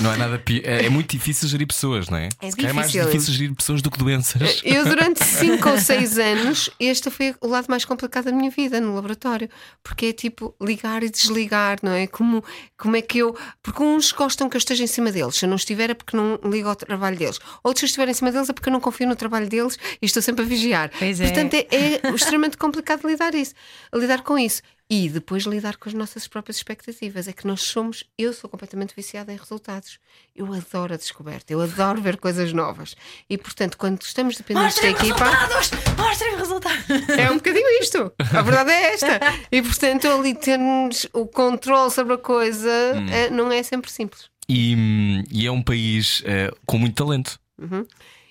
[0.00, 2.28] Não é nada É, é muito difícil gerir pessoas, não é?
[2.40, 3.10] É é mais difícil.
[3.10, 4.60] difícil gerir pessoas do que doenças.
[4.64, 8.80] Eu, durante 5 ou 6 anos, este foi o lado mais complicado da minha vida
[8.80, 9.50] no laboratório,
[9.82, 12.06] porque é tipo ligar e desligar, não é?
[12.06, 12.44] Como,
[12.78, 13.36] como é que eu.
[13.60, 16.16] Porque uns gostam que eu esteja em cima deles, se eu não estiver é porque
[16.16, 18.72] não ligo ao trabalho deles, outros, se eu estiver em cima deles, é porque eu
[18.72, 20.92] não confio no trabalho deles e estou sempre a vigiar.
[20.96, 21.24] Pois é.
[21.24, 23.54] Portanto, é, é extremamente complicado lidar, isso,
[23.92, 24.62] lidar com isso.
[24.88, 27.26] E depois lidar com as nossas próprias expectativas.
[27.26, 28.04] É que nós somos.
[28.16, 29.98] Eu sou completamente viciada em resultados.
[30.34, 32.94] Eu adoro a descoberta, eu adoro ver coisas novas.
[33.28, 35.24] E portanto, quando estamos dependentes da equipa.
[35.24, 35.70] resultados!
[35.96, 37.08] Mostrem-me resultados!
[37.18, 38.12] É um bocadinho isto.
[38.18, 39.20] A verdade é esta.
[39.50, 42.70] E portanto, ali termos o controle sobre a coisa
[43.10, 44.30] eh, não é sempre simples.
[44.48, 47.40] E, hum, e é um país eh, com muito talento.
[47.58, 47.86] E,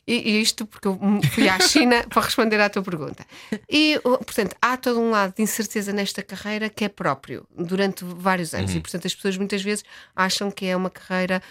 [0.08, 1.00] e isto porque eu
[1.34, 3.26] fui à China para responder à tua pergunta.
[3.68, 8.54] E, portanto, há todo um lado de incerteza nesta carreira que é próprio durante vários
[8.54, 8.76] anos.
[8.76, 9.84] E, portanto, as pessoas muitas vezes
[10.16, 11.42] acham que é uma carreira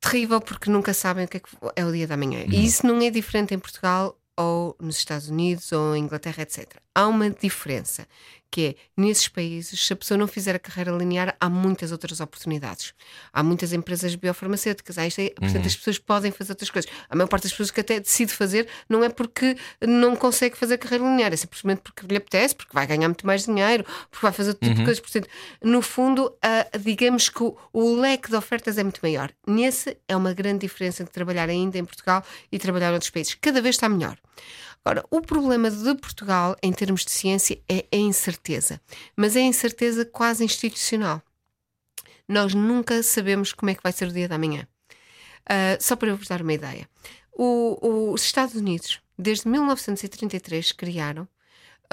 [0.00, 2.44] terrível porque nunca sabem o que é, que é o dia da manhã.
[2.48, 6.76] E isso não é diferente em Portugal ou nos Estados Unidos ou em Inglaterra, etc.
[6.94, 8.06] Há uma diferença
[8.50, 12.20] que é nesses países, se a pessoa não fizer a carreira linear, há muitas outras
[12.20, 12.94] oportunidades.
[13.32, 16.90] Há muitas empresas biofarmacêuticas, há isto aí, portanto, as pessoas podem fazer outras coisas.
[17.08, 20.78] A maior parte das pessoas que até decide fazer não é porque não consegue fazer
[20.78, 24.32] carreira linear, é simplesmente porque lhe apetece, porque vai ganhar muito mais dinheiro, porque vai
[24.32, 25.00] fazer outro tipo de coisas.
[25.00, 25.28] Portanto,
[25.62, 29.30] no fundo, ah, digamos que o, o leque de ofertas é muito maior.
[29.46, 33.36] Nesse é uma grande diferença entre trabalhar ainda em Portugal e trabalhar em outros países.
[33.40, 34.16] Cada vez está melhor.
[34.88, 38.80] Agora, o problema de Portugal, em termos de ciência, é a incerteza.
[39.14, 41.20] Mas é a incerteza quase institucional.
[42.26, 44.66] Nós nunca sabemos como é que vai ser o dia da manhã.
[45.46, 46.88] Ah, só para vos dar uma ideia.
[47.34, 51.28] O- os Estados Unidos desde 1933 criaram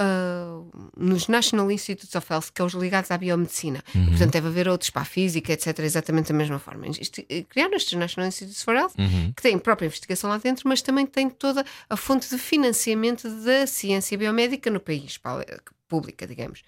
[0.00, 3.82] uh, nos National Institutes of Health, que são os ligados à biomedicina.
[3.94, 4.06] Uhum.
[4.10, 6.86] Portanto, deve haver outros para a física, etc., exatamente da mesma forma.
[6.88, 9.32] Isto- eh, criaram estes National Institutes for Health, Uhum.
[9.34, 13.66] que têm própria investigação lá dentro, mas também têm toda a fonte de financiamento da
[13.66, 15.18] ciência biomédica no país,
[15.88, 16.62] pública, digamos.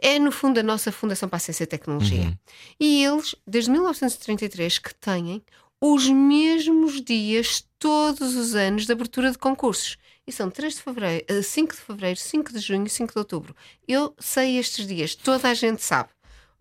[0.00, 2.36] É, no fundo, a nossa Fundação para a Ciência e Tecnologia.
[2.80, 5.42] E eles, desde 1933, que têm
[5.80, 9.96] os mesmos dias todos os anos de abertura de concursos.
[10.26, 13.18] E são 3 de fevereiro, eh, 5 de fevereiro, 5 de junho e 5 de
[13.18, 13.56] outubro.
[13.88, 16.10] Eu sei estes dias, toda a gente sabe.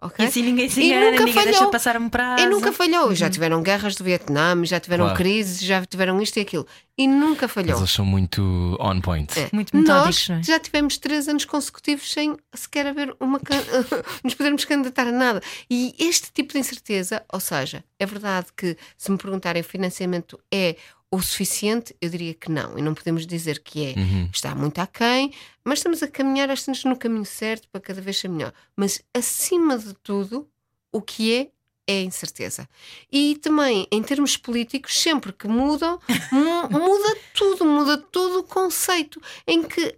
[0.04, 0.26] ok?
[0.26, 1.72] E assim ninguém se E engana, nunca ninguém deixa falhou.
[1.72, 2.44] passar um prazo.
[2.44, 3.14] E nunca falhou.
[3.14, 5.18] Já tiveram guerras do Vietnã, já tiveram Claro.
[5.20, 6.66] crises, já tiveram isto e aquilo.
[6.98, 7.78] E nunca Mas falhou.
[7.78, 8.42] eles são muito
[8.80, 9.40] on point.
[9.40, 9.48] É.
[9.54, 10.44] Muito metódicos, Nós é?
[10.54, 13.62] já tivemos três anos consecutivos sem sequer haver uma can-
[14.24, 15.40] nos podermos candidatar a nada.
[15.70, 20.40] E este tipo de incerteza, ou seja, é verdade que se me perguntarem o financiamento
[20.52, 20.78] é
[21.14, 22.80] o suficiente, eu diria que não.
[22.80, 24.00] E não podemos dizer que é.
[24.00, 24.30] Uhum.
[24.34, 25.34] Está muito aquém,
[25.64, 28.54] mas estamos a caminhar estamos no caminho certo para cada vez ser melhor.
[28.78, 30.48] Mas acima de tudo,
[30.92, 31.52] o que é
[31.88, 32.70] é a incerteza.
[33.12, 36.00] E também, em termos políticos, sempre que mudam,
[36.32, 39.20] mu- muda tudo, muda todo o conceito.
[39.46, 39.94] Em que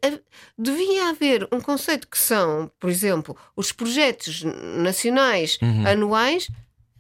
[0.58, 4.44] devia haver um conceito que são, por exemplo, os projetos
[4.78, 5.86] nacionais Uhum.
[5.88, 6.48] anuais.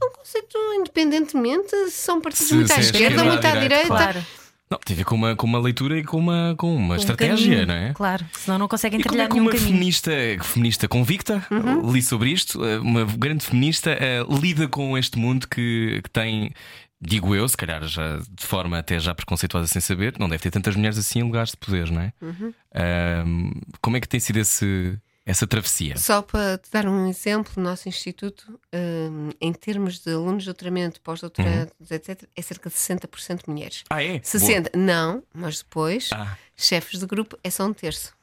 [0.02, 3.52] É um conceito independentemente se são partidos Se- muito à se esquerda, ou muito à
[3.56, 3.88] direita.
[3.88, 4.26] Claro,
[4.70, 6.98] Não, tem a ver com uma, com uma leitura e com uma, com uma um
[6.98, 7.94] estratégia, caminho, não é?
[7.94, 9.68] Claro, senão não conseguem trilhar é que nenhum uma caminho.
[9.68, 11.91] feminista, feminista convicta, Uhum.
[11.91, 16.52] li sobre isto, eh, uma grande feminista, eh, lida com este mundo que, que tem,
[17.00, 20.50] digo eu, se calhar já de forma até já preconceituosa sem saber, não deve ter
[20.50, 22.12] tantas mulheres assim em lugares de poder, não é?
[22.20, 22.54] Uhum.
[22.74, 25.97] Ahm, como é que tem sido esse, essa travessia?
[25.97, 30.47] Só para te dar um exemplo, o nosso instituto, hum, em termos de alunos de
[30.47, 33.84] doutoramento, pós-doutorados, etc., é cerca de 60% mulheres.
[33.89, 34.19] Ah, é?
[34.19, 36.38] 60%, não, mas depois, Ah.
[36.55, 38.13] chefes de grupo é só um terço.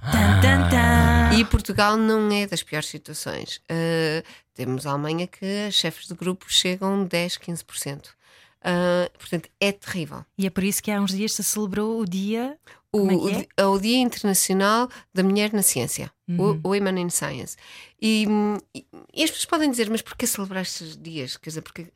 [0.00, 1.38] Tan, tan, tan.
[1.38, 3.56] E Portugal não é das piores situações.
[3.70, 4.22] Uh,
[4.54, 8.06] temos a Alemanha que chefes de grupo chegam 10, 15%.
[8.62, 10.24] Uh, portanto, é terrível.
[10.36, 12.58] E é por isso que há uns dias se celebrou o dia.
[12.92, 13.46] O, é é?
[13.58, 17.56] é o Dia Internacional da Mulher na Ciência, o Women in Science.
[18.00, 18.84] E, hum, e-
[19.14, 21.36] e as pessoas podem dizer, mas porquê celebrar estes dias?
[21.36, 21.86] Quer dizer, porque...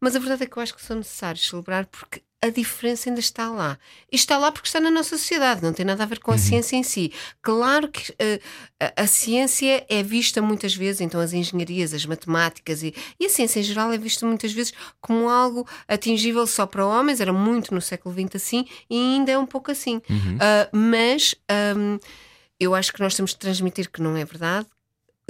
[0.00, 3.18] Mas a verdade é que eu acho que são necessários celebrar porque a diferença ainda
[3.18, 3.76] está lá.
[4.12, 6.38] E está lá porque está na nossa sociedade, não tem nada a ver com a
[6.38, 7.12] ciência em si.
[7.42, 8.40] Claro que eh,
[8.78, 13.28] a, a ciência é vista muitas vezes, então as engenharias, as matemáticas e, e a
[13.28, 17.74] ciência em geral é vista muitas vezes como algo atingível só para homens, era muito
[17.74, 20.00] no século XX assim e ainda é um pouco assim.
[20.40, 21.98] Ah, mas ahm,
[22.60, 24.68] eu acho que nós temos de transmitir que não é verdade.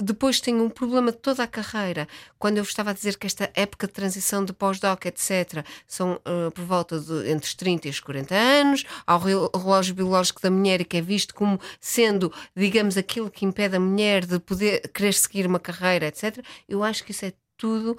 [0.01, 2.07] Depois tenho um problema de toda a carreira.
[2.37, 6.49] Quando eu estava a dizer que esta época de transição de pós-doc, etc., são ah,
[6.51, 10.41] por volta de entre os 30 e os 40 anos, há o rel- relógio biológico
[10.41, 14.87] da mulher que é visto como sendo, digamos, aquilo que impede a mulher de poder
[14.93, 16.43] querer seguir uma carreira, etc.
[16.67, 17.97] Eu acho que isso é tudo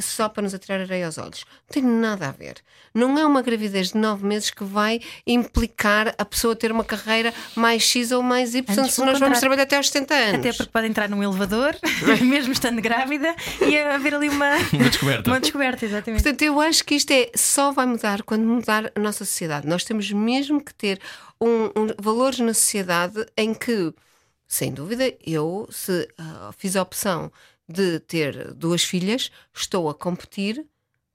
[0.00, 1.44] só para nos atirar areia aos olhos.
[1.68, 2.56] Não tem nada a ver.
[2.94, 7.32] Não é uma gravidez de nove meses que vai implicar a pessoa ter uma carreira
[7.54, 10.34] mais X ou mais Y Antes, se nós vamos trabalhar até aos 70 anos.
[10.40, 11.76] Até porque pode entrar num elevador,
[12.22, 13.34] mesmo estando grávida,
[13.66, 15.30] e haver ali uma, Uma descoberta.
[15.30, 16.22] uma descoberta, exatamente.
[16.22, 19.66] Portanto, eu acho que isto é, só vai mudar quando mudar a nossa sociedade.
[19.66, 21.00] Nós temos mesmo que ter
[21.40, 23.92] um, um- valores na sociedade em que,
[24.46, 27.30] sem dúvida, eu, se ah, fiz a opção
[27.68, 30.64] de ter duas filhas, estou a competir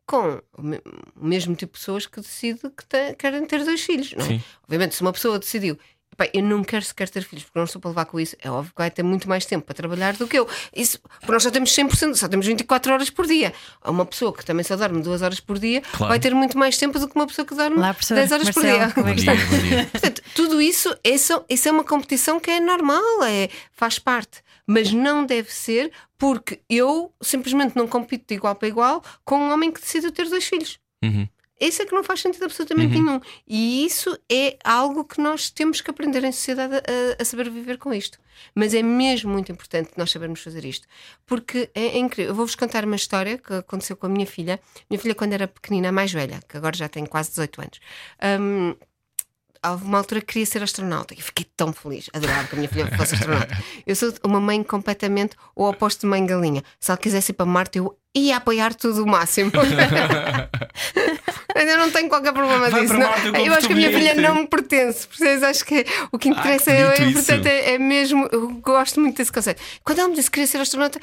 [0.06, 0.82] com o me-
[1.16, 4.14] o mesmo tipo de pessoas que decide que querem ter dois filhos.
[4.14, 4.28] Não é?
[4.28, 4.44] Sim.
[4.64, 5.78] Obviamente, se uma pessoa decidiu.
[6.12, 8.36] "Epá, eu não quero sequer ter filhos porque não estou para levar com isso.
[8.40, 10.48] É óbvio que vai ter muito mais tempo para trabalhar do que eu.
[10.76, 13.52] Isso, porque nós só temos 100%, só temos 24 horas por dia.
[13.84, 16.10] Uma pessoa que também só dorme 2 horas por dia Claro.
[16.12, 18.50] vai ter muito mais tempo do que uma pessoa que dorme Olá, professor 10 horas
[18.52, 18.94] por Marcelo, dia.
[18.94, 19.86] como é dia, dia.
[19.92, 24.44] Portanto, tudo isso, isso, isso é uma competição que é normal, é, faz parte.
[24.66, 29.52] Mas não deve ser porque eu simplesmente não compito de igual para igual com um
[29.52, 30.80] homem que decide ter dois filhos.
[31.04, 31.28] Uhum.
[31.60, 33.22] Isso é que não faz sentido absolutamente nenhum.
[33.48, 37.78] E isso é algo que nós temos que aprender em sociedade a, a saber viver
[37.78, 38.20] com isto.
[38.54, 40.88] Mas é mesmo muito importante nós sabermos fazer isto.
[41.26, 42.32] Porque é, é incrível.
[42.32, 44.60] Eu vou-vos contar uma história que aconteceu com a minha filha.
[44.90, 47.80] Minha filha, quando era pequenina, a mais velha, que agora já tem quase 18 anos.
[48.42, 48.76] hum,
[49.66, 52.70] houve uma altura que queria ser astronauta e fiquei tão feliz, adorava que a minha
[52.70, 53.58] filha fosse astronauta.
[53.86, 56.64] Eu sou uma mãe completamente o oposto de mãe galinha.
[56.80, 59.52] Se ela quisesse ir para Marte, eu ia apoiar tudo o máximo.
[61.56, 62.94] eu não tenho qualquer problema Vai disso.
[62.98, 65.08] Marte, eu Eu acho que a minha filha não me pertence.
[65.08, 65.44] Percebes?
[65.44, 68.28] Acho que o que interessa que é, bonito é, é, mesmo.
[68.32, 69.62] Eu gosto muito desse conceito.
[69.84, 71.00] Quando ela me disse que queria ser astronauta,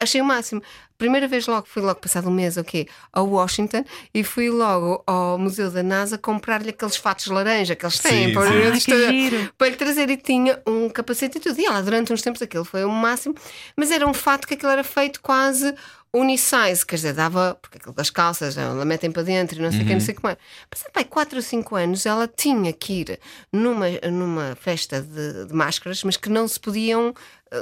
[0.00, 0.62] achei o máximo.
[0.96, 2.86] Primeira vez logo, fui logo passado um mês, o quê?
[3.12, 7.98] A Washington e fui logo ao Museu da NASA comprar-lhe aqueles fatos laranja que eles
[7.98, 8.92] têm Sim, para, sim.
[8.94, 11.58] Ah, para lhe trazer e tinha um capacete e tudo.
[11.60, 13.34] E ela, durante uns tempos, aquilo foi o máximo,
[13.76, 15.74] mas era um fato que aquilo era feito quase
[16.14, 19.80] unisize, quer dizer, dava, porque aquilo das calças, ela metem para dentro e não sei
[19.82, 20.36] o que, não sei como é.
[20.70, 23.18] Passado bem 4 ou 5 anos, ela tinha que ir
[23.52, 27.12] numa, numa festa de, de máscaras, mas que não se podiam,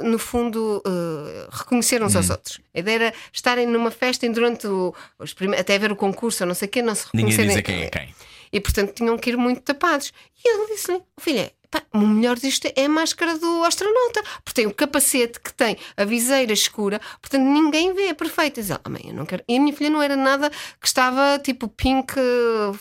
[0.01, 2.59] no fundo, eh, reconhecer uns aos outros.
[2.73, 4.93] A ideia era estarem numa festa e durante o,
[5.57, 7.49] até ver o concurso ou não sei o que, não se Ninguém reconhecerem.
[7.49, 8.15] dizer quem é quem.
[8.51, 10.11] E portanto tinham que ir muito tapados.
[10.43, 14.67] E ele disse-lhe: Filha, pá, o melhor disto é a máscara do astronauta, porque tem
[14.67, 18.59] o capacete que tem a viseira escura, portanto ninguém vê, é perfeito.
[18.61, 19.43] Diz ela, "Ah, mãe, eu não quero.
[19.47, 20.49] E a minha filha não era nada
[20.79, 22.13] que estava tipo pink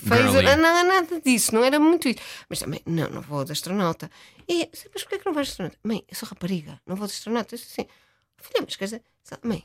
[0.07, 0.57] phaser, Girly.
[0.57, 2.20] nada, nada disso, não era muito isso.
[2.49, 4.11] Mas também, não, não vou de astronauta.
[4.49, 5.78] E mas porquê que não vais de astronauta?
[5.84, 7.55] Mãe, eu sou rapariga, não vou de astronauta.
[7.55, 7.88] Eu disse assim,
[8.38, 9.03] filha, mas quer dizer,
[9.43, 9.64] mãe,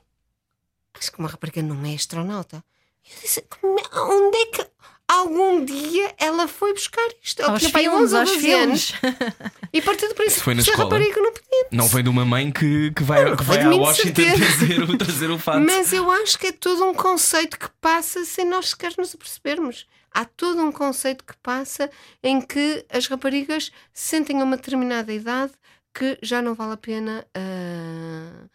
[0.93, 2.63] acho que uma rapariga não é astronauta.
[3.09, 4.67] Eu disse, "Como é- onde é que
[5.07, 7.41] algum dia ela foi buscar isto?
[7.41, 8.91] Ela Aos tinha filmes, 11 ou aos 12 anos.
[8.91, 9.13] filmes.
[9.73, 10.89] E partiu do princípio Foi na que se a escola?
[10.97, 11.67] rapariga não podia.
[11.73, 15.29] Não vem de uma mãe que, que vai, que vai a Washington trazer, o- trazer
[15.29, 15.59] o fato.
[15.59, 19.85] Mas eu acho que é todo um conceito que passa sem nós sequer nos apercebermos.
[20.11, 21.91] Há todo um conceito que passa
[22.23, 25.51] em que as raparigas sentem a uma determinada idade
[25.93, 28.47] que já não vale a pena ah,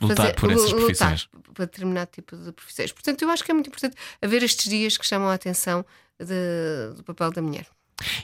[0.00, 1.28] Lutar por essas profissões.
[1.32, 2.92] lutar para determinado tipo de profissões.
[2.92, 5.84] Portanto, eu acho que é muito importante haver estes dias que chamam a atenção
[6.18, 7.66] de- do papel da mulher.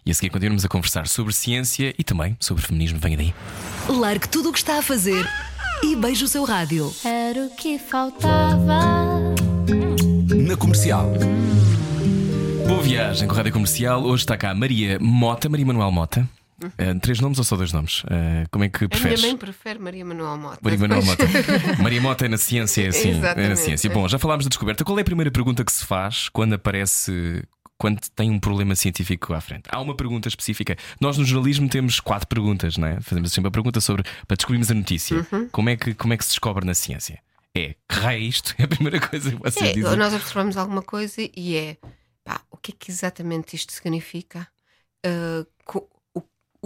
[0.07, 2.99] E a seguir continuamos a conversar sobre ciência e também sobre feminismo.
[2.99, 3.35] Venha daí.
[3.89, 5.29] Largue tudo o que está a fazer
[5.83, 6.91] e beije o seu rádio.
[7.05, 8.81] Era o que faltava.
[10.35, 11.13] Na comercial.
[12.67, 14.03] Boa viagem com a Rádio Comercial.
[14.05, 16.29] Hoje está cá a Maria Mota, Maria Manuel Mota.
[16.79, 18.03] Eh, três nomes ou só dois nomes?
[18.11, 19.23] Eh, como é que A minha preferes?
[19.23, 20.59] mãe prefere Maria Manuel Mota.
[20.63, 21.25] Maria Manuel Mota.
[21.83, 23.11] Maria Mota é na ciência, é assim.
[23.37, 23.91] É na ciência.
[23.91, 24.85] Bom, já falámos da descoberta.
[24.85, 27.43] Qual é a primeira pergunta que se faz quando aparece.
[27.79, 29.65] Quando tem um problema científico à frente?
[29.69, 30.77] Há uma pergunta específica.
[30.99, 33.01] Nós no jornalismo temos quatro perguntas, não é?
[33.03, 35.27] Fazemos sempre a pergunta sobre para descobrirmos a notícia.
[35.31, 35.47] Uhum.
[35.51, 37.19] Como, é que, como é que se descobre na ciência?
[37.55, 38.55] É que raio é isto?
[38.59, 39.95] É a primeira coisa que vocês É, dizem.
[39.97, 41.77] nós observamos alguma coisa e é
[42.25, 44.49] pá, o que é que exatamente isto significa?
[45.67, 45.89] Co-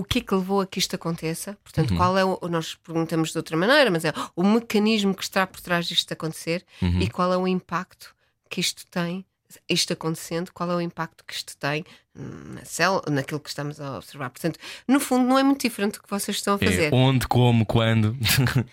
[0.01, 1.57] o, que é que levou a que isto aconteça?
[1.63, 1.97] Portanto, Uhum.
[1.97, 2.39] qual é o.
[2.49, 6.65] Nós perguntamos de outra maneira, mas é o mecanismo que está por trás disto acontecer
[6.83, 7.01] Uhum.
[7.01, 8.15] e qual é o impacto
[8.49, 9.25] que isto tem,
[9.69, 11.85] isto acontecendo, qual é o impacto que isto tem
[12.15, 14.31] na célula, naquilo que estamos a observar.
[14.31, 16.93] Portanto, no fundo, não é muito diferente do que vocês estão a fazer.
[16.93, 18.17] É onde, como, quando.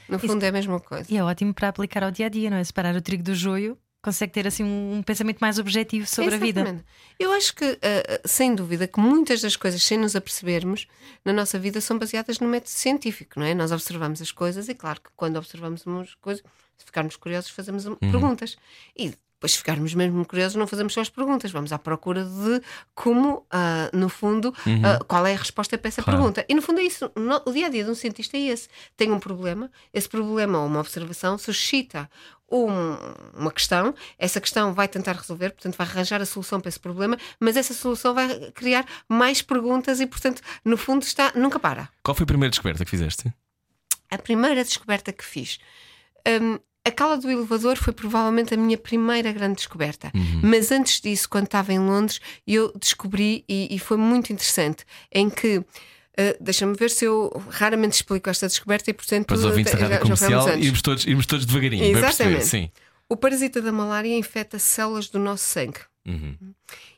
[0.09, 1.05] No fundo, é a mesma coisa.
[1.09, 2.63] E é ótimo para aplicar ao dia a dia, não é?
[2.63, 6.37] Separar o trigo do joio, consegue ter assim um, um pensamento mais objetivo sobre a
[6.37, 6.61] vida.
[6.61, 6.85] Exatamente.
[7.19, 10.87] Eu acho que, ah, sem dúvida, que muitas das coisas, sem nos apercebermos,
[11.25, 13.53] na nossa vida são baseadas no método científico, não é?
[13.53, 16.41] Nós observamos as coisas e, claro, que quando observamos umas coisas,
[16.77, 18.55] se ficarmos curiosos, fazemos um- perguntas.
[18.97, 22.59] E depois, se ficarmos mesmo curiosos, não fazemos só as perguntas, vamos à procura de
[22.95, 24.51] como, ah, no fundo,
[24.83, 26.17] ah, qual é a resposta para essa Claro.
[26.17, 26.43] pergunta.
[26.49, 27.11] E, no fundo, é isso.
[27.15, 28.67] No- o dia a dia de um cientista é esse.
[28.95, 32.09] Tem um problema, esse problema ou uma observação suscita
[32.49, 32.95] um-
[33.41, 37.17] uma questão, essa questão vai tentar resolver, portanto, vai arranjar a solução para esse problema,
[37.39, 41.89] mas essa solução vai criar mais perguntas e, portanto, no fundo, está, nunca para.
[42.01, 43.31] Qual foi a primeira descoberta que fizeste?
[44.09, 45.59] A primeira descoberta que fiz.
[46.41, 46.57] hum,
[46.87, 50.11] a cala do elevador foi provavelmente a minha primeira grande descoberta.
[50.41, 55.29] Mas antes disso, quando estava em Londres, eu descobri, e, e foi muito interessante, em
[55.29, 55.57] que.
[55.57, 55.65] uh,
[56.39, 59.99] Deixa-me ver se eu raramente explico esta descoberta e, portanto, Para os ouvintes da rádio
[59.99, 61.83] comercial, irmos todos, irmos todos devagarinho.
[61.83, 62.45] perceber, Exatamente.
[62.45, 62.71] Sim.
[63.09, 65.79] O parasita da malária infecta células do nosso sangue.
[66.05, 66.35] Uhum.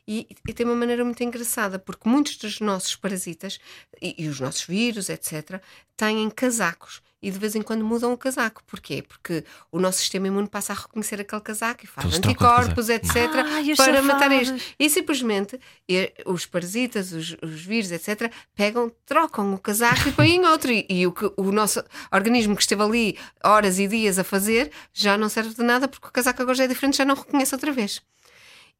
[0.06, 3.58] E, e tem uma maneira muito engraçada, porque muitos dos nossos parasitas
[4.00, 5.60] e, e os nossos vírus, etc.,
[5.96, 7.02] têm casacos.
[7.22, 8.62] E de vez em quando mudam o casaco.
[8.66, 9.02] Porquê?
[9.02, 13.30] Porque o nosso sistema imune passa a reconhecer aquele casaco e faz de anticorpos, etc.,
[13.70, 14.54] os para matar isto.
[14.78, 20.44] E simplesmente e, os parasitas, os, os vírus, etc., pegam, trocam o casaco e põem
[20.46, 20.70] outro.
[20.72, 24.70] E, e o, que, o nosso organismo que esteve ali horas e dias a fazer
[24.92, 27.54] já não serve de nada porque o casaco agora já é diferente, já não reconhece
[27.54, 28.00] outra vez.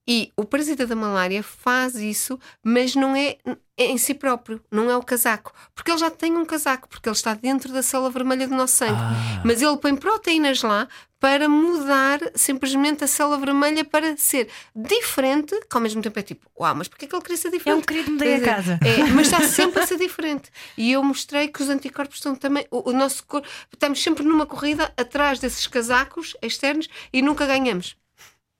[0.09, 3.39] E o parasita da malária faz isso, mas não é
[3.79, 5.53] em si próprio, não é o casaco.
[5.75, 8.77] Porque ele já tem um casaco, porque ele está dentro da célula vermelha do nosso
[8.77, 9.01] sangue.
[9.01, 9.43] Ah.
[9.45, 10.89] Mas ele põe proteínas lá
[11.19, 16.51] para mudar simplesmente a célula vermelha para ser diferente, que ao mesmo tempo é tipo,
[16.59, 17.77] uau, mas porquê que ele queria ser diferente?
[17.77, 18.81] É um querido, mudei a dizer, casa.
[18.83, 20.51] é, mas está sempre a ser diferente.
[20.77, 22.67] E eu mostrei que os anticorpos estão também.
[22.71, 23.47] O, o nosso corpo.
[23.73, 27.97] Estamos sempre numa corrida atrás desses casacos externos e nunca ganhamos.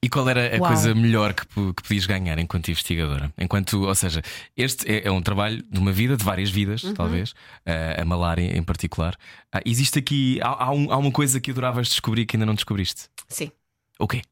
[0.03, 0.67] E qual era a Uau.
[0.67, 3.31] coisa melhor que, que podias ganhar enquanto investigadora?
[3.37, 4.23] Enquanto, ou seja,
[4.57, 6.93] este é, é um trabalho de uma vida, de várias vidas, Uhum.
[6.95, 7.33] talvez,
[7.65, 9.15] a, a malária em particular.
[9.51, 12.55] Ah, existe aqui, há, há um- há uma coisa que adoravas descobrir que ainda não
[12.55, 13.09] descobriste.
[13.29, 13.51] Sim.
[13.99, 14.23] O quê?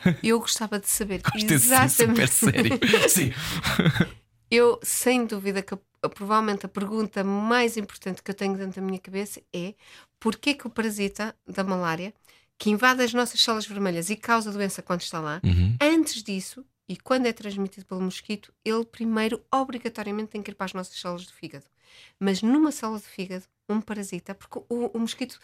[0.22, 2.78] Eu gostava de saber Gosto sim, super sério.
[3.08, 3.32] Sim.
[4.50, 5.76] Eu, sem dúvida, que
[6.14, 9.74] provavelmente a pergunta mais importante que eu tenho dentro da minha cabeça é
[10.18, 12.12] porquê que o parasita da malária,
[12.60, 15.76] que invade as nossas células vermelhas e causa doença quando está lá, Uhum.
[15.80, 20.66] antes disso, e quando é transmitido pelo mosquito, ele primeiro obrigatoriamente tem que ir para
[20.66, 21.64] as nossas células do fígado.
[22.20, 25.40] Mas numa célula do fígado, um parasita, porque o, o mosquito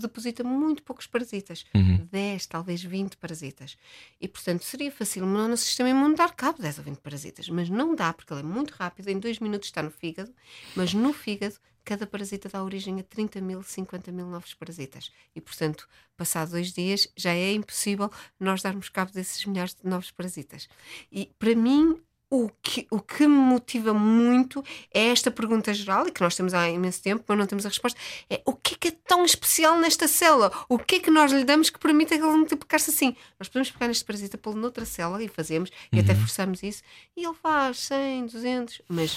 [0.00, 2.06] deposita muito poucos parasitas, Uhum.
[2.12, 3.76] 10, talvez 20 parasitas.
[4.20, 7.48] E portanto seria fácil o nosso sistema imune dar cabo de 10 ou 20 parasitas,
[7.48, 10.32] mas não dá porque ele é muito rápido, em dois minutos está no fígado,
[10.76, 11.56] mas no fígado
[11.86, 15.12] cada parasita dá origem a 30 mil, 50 mil novos parasitas.
[15.34, 18.10] E portanto, passado dois dias, já é impossível
[18.40, 20.68] nós darmos cabo desses milhares de novos parasitas.
[21.12, 26.10] E para mim, o que, o que me motiva muito é esta pergunta geral, e
[26.10, 28.78] que nós temos há imenso tempo, mas não temos a resposta: é o que é
[28.78, 30.50] que é tão especial nesta célula?
[30.68, 33.14] O que é que nós lhe damos que permite ele multiplicar-se assim?
[33.38, 36.82] Nós podemos pegar neste parasita, pô-lo noutra célula e fazemos, e até forçamos isso,
[37.16, 39.16] e ele faz 100, 200, mas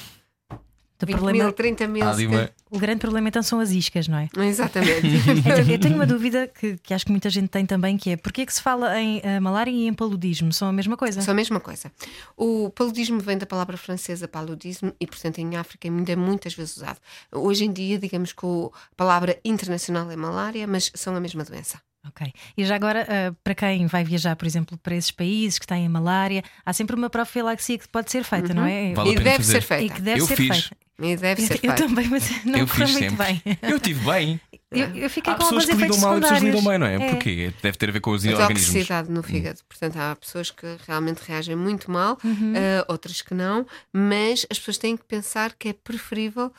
[1.05, 2.03] 20 problema- mil, 30 mil.
[2.05, 4.29] Há ali se uma- O grande problema então são as iscas, não é?
[4.45, 5.07] Exatamente.
[5.39, 8.17] Então, eu tenho uma dúvida que, que acho que muita gente tem também, que é
[8.17, 10.51] porquê é que se fala em eh, malária e em paludismo?
[10.53, 11.21] São a mesma coisa?
[11.21, 11.91] São a mesma coisa.
[12.37, 16.77] O paludismo vem da palavra francesa paludismo e, portanto, em África ainda é muitas vezes
[16.77, 16.99] usado.
[17.33, 21.43] Hoje em dia, digamos que o- a palavra internacional é malária, mas são a mesma
[21.43, 21.79] doença.
[22.07, 22.31] Ok.
[22.57, 25.85] E já agora, eh, para quem vai viajar, por exemplo, para esses países que têm
[25.85, 28.93] a malária, há sempre uma profilaxia que pode ser feita, não é?
[28.93, 29.51] Vale e deve fazer.
[29.53, 29.83] ser feita.
[29.83, 30.47] E que deve Eu ser fiz.
[30.47, 30.77] feita.
[31.01, 31.75] E deve ser Eu, feita.
[31.75, 33.25] também, mas não eu correu muito sempre.
[33.43, 33.57] bem.
[33.61, 34.41] Eu tive bem.
[34.71, 36.87] Eu, eu fiquei Há com pessoas que lidam mal e pessoas que lidam bem, não
[36.87, 36.95] é?
[36.95, 37.09] É.
[37.09, 37.53] Porquê?
[37.61, 38.65] Deve ter a ver com os organismos.
[38.65, 39.59] toxicidade no fígado.
[39.67, 42.53] Portanto, há pessoas que realmente reagem muito mal, Uhum.
[42.55, 46.51] eh, outras que não, mas as pessoas têm que pensar que é preferível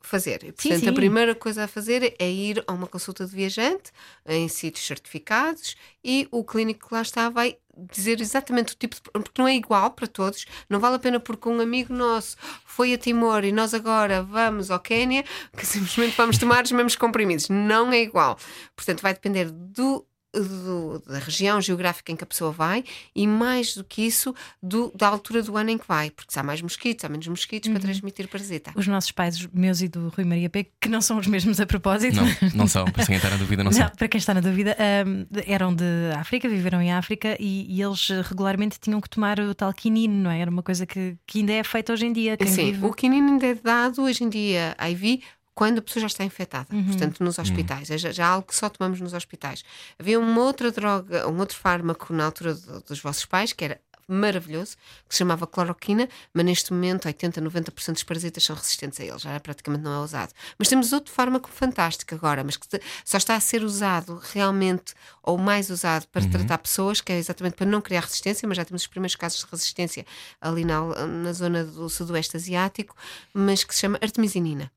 [0.00, 0.42] fazer.
[0.44, 0.88] E, portanto, sim.
[0.88, 3.90] a primeira coisa a fazer é ir a uma consulta de viajante
[4.26, 9.02] em sítios certificados e o clínico que lá está vai dizer exatamente o tipo de.
[9.02, 10.46] porque não é igual para todos.
[10.68, 14.70] Não vale a pena porque um amigo nosso foi a Timor e nós agora vamos
[14.70, 15.24] ao Quénia
[15.56, 17.48] que simplesmente vamos tomar os mesmos comprimidos.
[17.48, 18.38] Não é igual.
[18.74, 20.04] Portanto, vai depender do.
[20.32, 24.92] Do- da região geográfica em que a pessoa vai e mais do que isso do-
[24.96, 27.68] da altura do ano em que vai, porque se há mais mosquitos, há menos mosquitos
[27.68, 27.74] Uhum.
[27.74, 28.72] para transmitir parasita.
[28.76, 31.60] Os nossos pais, os meus e do Rui Maria P, que não são os mesmos
[31.60, 32.16] a propósito.
[32.16, 32.84] Não, não são.
[32.84, 33.90] Para quem está na dúvida, não, Não, são.
[33.90, 34.76] para quem está na dúvida,
[35.06, 35.84] hum, eram de
[36.16, 40.30] África, viveram em África e, e eles regularmente tinham que tomar o tal quinino, não
[40.30, 40.40] é?
[40.40, 42.36] Era uma coisa que, que ainda é feita hoje em dia.
[42.36, 42.84] Quem Sim, vive...
[42.86, 45.22] o quinino ainda é dado hoje em dia IV
[45.54, 46.84] quando a pessoa já está infectada, Uhum.
[46.86, 47.90] portanto, nos hospitais.
[47.90, 49.62] É já, já algo que só tomamos nos hospitais.
[49.98, 53.80] Havia uma outra droga, um outro fármaco na altura do- dos vossos pais, que era
[54.08, 54.76] maravilhoso,
[55.08, 59.18] que se chamava cloroquina, mas neste momento 80, 90% dos parasitas são resistentes a ele,
[59.18, 60.32] já praticamente não é usado.
[60.58, 62.66] Mas temos outro fármaco fantástico agora, mas que
[63.04, 67.54] só está a ser usado realmente ou mais usado para tratar pessoas, que é exatamente
[67.54, 70.04] para não criar resistência, mas já temos os primeiros casos de resistência
[70.40, 72.96] ali na, na zona do sudoeste asiático,
[73.32, 74.72] mas que se chama artemisinina.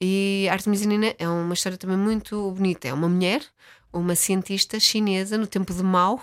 [0.00, 2.88] E a artemisinina é uma história também muito bonita.
[2.88, 3.42] É uma mulher,
[3.92, 6.22] uma cientista chinesa no tempo de Mao,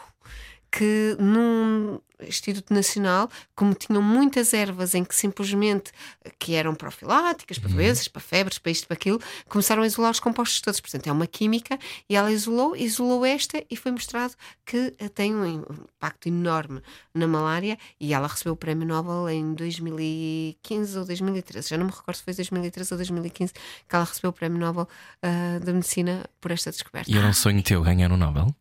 [0.74, 5.92] que num Instituto Nacional, como tinham muitas ervas em que simplesmente
[6.40, 10.20] que eram profiláticas para doenças, para febres, para isto, para aquilo, começaram a isolar os
[10.20, 10.80] compostos todos.
[10.80, 11.78] Portanto, é uma química
[12.10, 14.34] e ela isolou, isolou esta e foi mostrado
[14.66, 16.82] que eh, tem um impacto enorme
[17.14, 21.70] na malária e ela recebeu o Prémio Nobel em 2015 ou 2013.
[21.70, 24.88] Já não me recordo se foi 2013 ou 2015 que ela recebeu o Prémio Nobel
[25.22, 27.12] ah, da Medicina por esta descoberta.
[27.12, 28.56] E era um sonho teu ganhar um Nobel?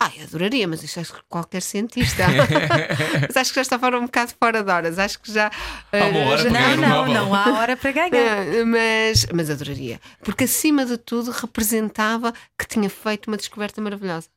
[0.00, 2.24] Ah, eu adoraria, mas isso acho que qualquer cientista.
[3.28, 4.98] mas acho que já está fora um bocado fora de horas.
[4.98, 5.50] Acho que já.
[5.92, 8.10] Há uma eh, hora já- para ganhar Não, não, não há hora para ganhar.
[8.14, 10.00] Eh, mas, mas adoraria.
[10.22, 14.28] Porque acima de tudo representava que tinha feito uma descoberta maravilhosa.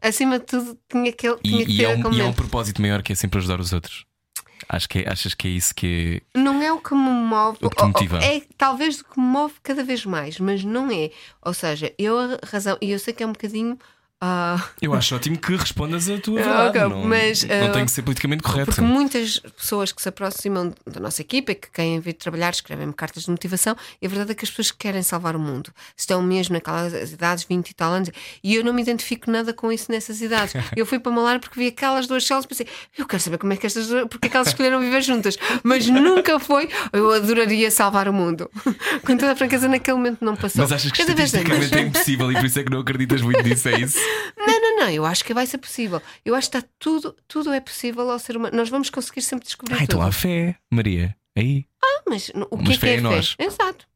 [0.00, 2.24] Acima de tudo tinha, que, tinha E, que e ter é um, aquele e é
[2.24, 4.06] um propósito maior que é sempre ajudar os outros.
[4.68, 7.58] Acho que é- achas que é isso que Não é o que me move.
[7.60, 8.18] O que te motiva.
[8.24, 11.10] É talvez o que me move cada vez mais, mas não é.
[11.42, 13.76] Ou seja, eu a razão, e eu sei que é um bocadinho.
[14.20, 16.78] Ah, Eu acho ótimo que respondas a tua Ah, verdade.
[16.78, 18.66] ok, não, mas, não ah, tem que ser politicamente correto.
[18.66, 22.92] Porque muitas pessoas que se aproximam da nossa equipa e que querem vir trabalhar escrevem-me
[22.92, 25.72] cartas de motivação e a verdade é que as pessoas querem salvar o mundo.
[25.96, 28.10] Estão mesmo naquelas idades, 20 e tal anos,
[28.42, 30.54] e eu não me identifico nada com isso nessas idades.
[30.76, 32.66] Eu fui para Malar porque vi aquelas duas células e pensei,
[32.96, 35.36] eu quero saber como é que estas duas, porque é que elas escolheram viver juntas,
[35.62, 38.50] mas nunca foi, eu adoraria salvar o mundo.
[39.04, 40.62] Com toda a franqueza, naquele momento não passou.
[40.62, 43.42] Mas achas que Cada vez é impossível e por isso é que não acreditas muito
[43.42, 43.98] nisso, é isso?
[44.36, 46.00] Não, não, não, eu acho que vai ser possível.
[46.24, 48.56] Eu acho que está tudo, tudo é possível ao ser humano.
[48.56, 51.16] Nós vamos conseguir sempre descobrir Ah, então há fé, Maria.
[51.36, 51.66] Aí.
[52.06, 53.02] Mas no- o que Mas é que fé é em fé?
[53.02, 53.36] nós.
[53.38, 53.86] Exato.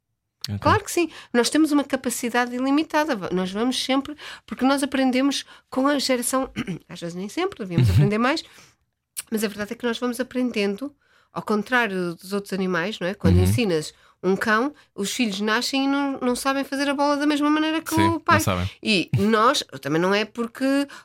[0.60, 1.10] Claro que sim.
[1.32, 3.16] Nós temos uma capacidade ilimitada.
[3.32, 6.50] Nós vamos sempre, porque nós aprendemos com a geração,
[6.88, 8.44] às vezes nem sempre, devíamos aprender mais,
[9.30, 10.94] mas a verdade é que nós vamos aprendendo,
[11.32, 13.14] ao contrário dos outros animais, não é?
[13.14, 13.94] Quando ensinas
[14.24, 17.82] um cão, os filhos nascem e não, não sabem fazer a bola da mesma maneira
[17.82, 18.40] que Sim, o pai.
[18.82, 20.64] E nós, também não é porque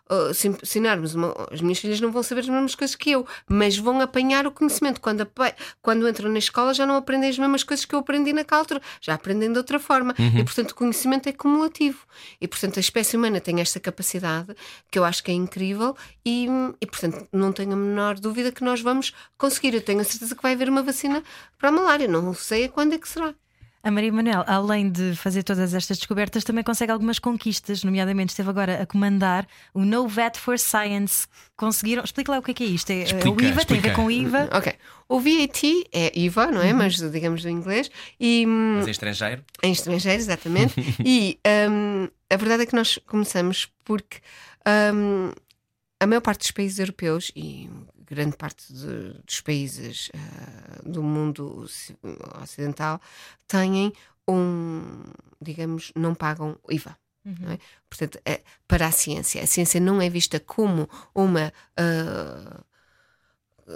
[0.09, 3.28] uh, se ensinarmos, uma, as minhas filhas não vão saber as mesmas coisas que eu,
[3.47, 5.01] mas vão apanhar o conhecimento.
[5.01, 5.28] Quando,
[5.82, 8.82] quando entram na escola já não aprendem as mesmas coisas que eu aprendi naquela altura,
[9.01, 10.15] já aprendem de outra forma.
[10.39, 11.99] E portanto o conhecimento é cumulativo.
[12.39, 14.55] E portanto a espécie humana tem esta capacidade
[14.89, 15.95] que eu acho que é incrível
[16.26, 16.47] e,
[16.80, 19.74] e portanto não tenho a menor dúvida que nós vamos conseguir.
[19.74, 21.22] Eu tenho a certeza que vai haver uma vacina
[21.57, 23.34] para a malária, não sei a quando é que será.
[23.82, 28.49] A Maria Manuel, além de fazer todas estas descobertas, também consegue algumas conquistas, nomeadamente esteve
[28.49, 31.28] agora a comandar o No Vet for Science.
[31.55, 32.03] Conseguiram.
[32.03, 32.89] Explica lá o que é que é isto.
[32.89, 33.95] É, é o Explica, IVA, tem a ver explica.
[33.95, 34.49] com o IVA.
[34.51, 34.74] Ok.
[35.07, 36.74] O VAT é IVA, não é?
[36.74, 37.89] Mas digamos do inglês.
[38.20, 39.45] E, hum, Mas é estrangeiro?
[39.64, 40.76] Em estrangeiro, exatamente.
[41.03, 41.39] e
[41.70, 44.18] hum, a verdade é que nós começamos porque
[44.93, 45.32] hum,
[46.01, 47.70] a maior parte dos países europeus e
[48.10, 51.95] grande parte de- dos países ah, do mundo oci-
[52.41, 52.99] ocidental
[53.47, 53.93] têm
[54.28, 55.03] um,
[55.41, 56.97] digamos, não pagam IVA.
[57.26, 57.60] não é?
[57.89, 61.51] Portanto, é, para a ciência, a ciência não é vista como uma.
[61.78, 62.64] ah,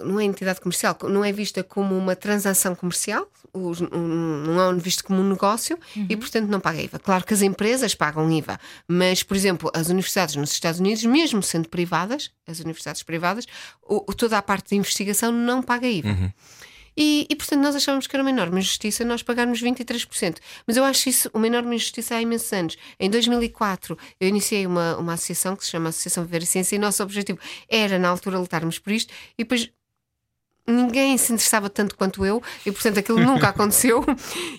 [0.02, 5.20] não é entidade comercial, não é vista como uma transação comercial, não é visto como
[5.20, 5.78] um negócio
[6.08, 6.98] e, portanto, não paga IVA.
[6.98, 11.42] Claro que as empresas pagam IVA, mas, por exemplo, as universidades nos Estados Unidos, mesmo
[11.42, 13.46] sendo privadas, as universidades privadas,
[14.16, 16.08] toda a parte de investigação não paga IVA.
[16.96, 20.36] E, e, portanto, nós achávamos que era uma enorme injustiça nós pagarmos 23%.
[20.66, 22.76] Mas eu acho isso uma enorme injustiça há imensos anos.
[23.00, 26.78] Em 2004, eu iniciei uma, uma associação que se chama Associação Viver e Ciência e
[26.78, 27.38] o nosso objetivo
[27.68, 29.70] era, na altura, lutarmos por isto e depois
[30.66, 34.04] ninguém se interessava tanto quanto eu e portanto aquilo nunca aconteceu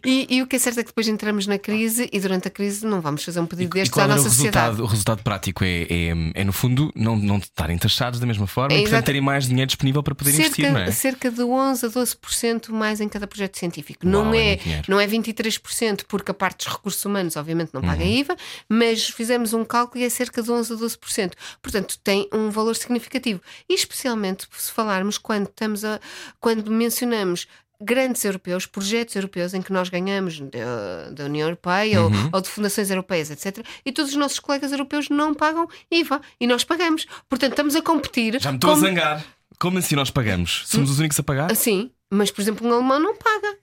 [0.05, 2.51] e, e o que é certo é que depois entramos na crise e durante a
[2.51, 4.83] crise não vamos fazer um pedido E qual à era o nossa sociedade resultado?
[4.83, 8.75] O resultado prático é, é, é, no fundo, não, não estarem taxados da mesma forma
[8.75, 10.93] É, e, portanto, terem mais dinheiro disponível para poder investir, não cerca, é?
[10.93, 14.05] cerca de 11 a 12% mais em cada projeto científico.
[14.05, 17.81] Uau, não, é é, não é 23%, porque a parte dos recursos humanos, obviamente, não
[17.81, 17.87] Uhum.
[17.87, 18.35] paga IVA,
[18.69, 21.33] mas fizemos um cálculo e é cerca de 11 a 12%.
[21.61, 23.41] Portanto, tem um valor significativo.
[23.69, 25.94] E especialmente se falarmos quando estamos a.
[26.39, 27.47] quando mencionamos.
[27.81, 32.29] Grandes europeus, projetos europeus em que nós ganhamos da, da União Europeia ou- Uhum.
[32.31, 33.65] ou, de fundações europeias, etc.
[33.85, 37.05] E todos os nossos colegas europeus não pagam IVA e nós pagamos.
[37.27, 38.39] Portanto, estamos a competir.
[38.39, 39.25] Já me estou a como- zangar.
[39.59, 40.63] Como assim nós pagamos?
[40.67, 41.53] Somos os únicos a pagar?
[41.53, 43.57] Sim, mas por exemplo, um alemão não paga.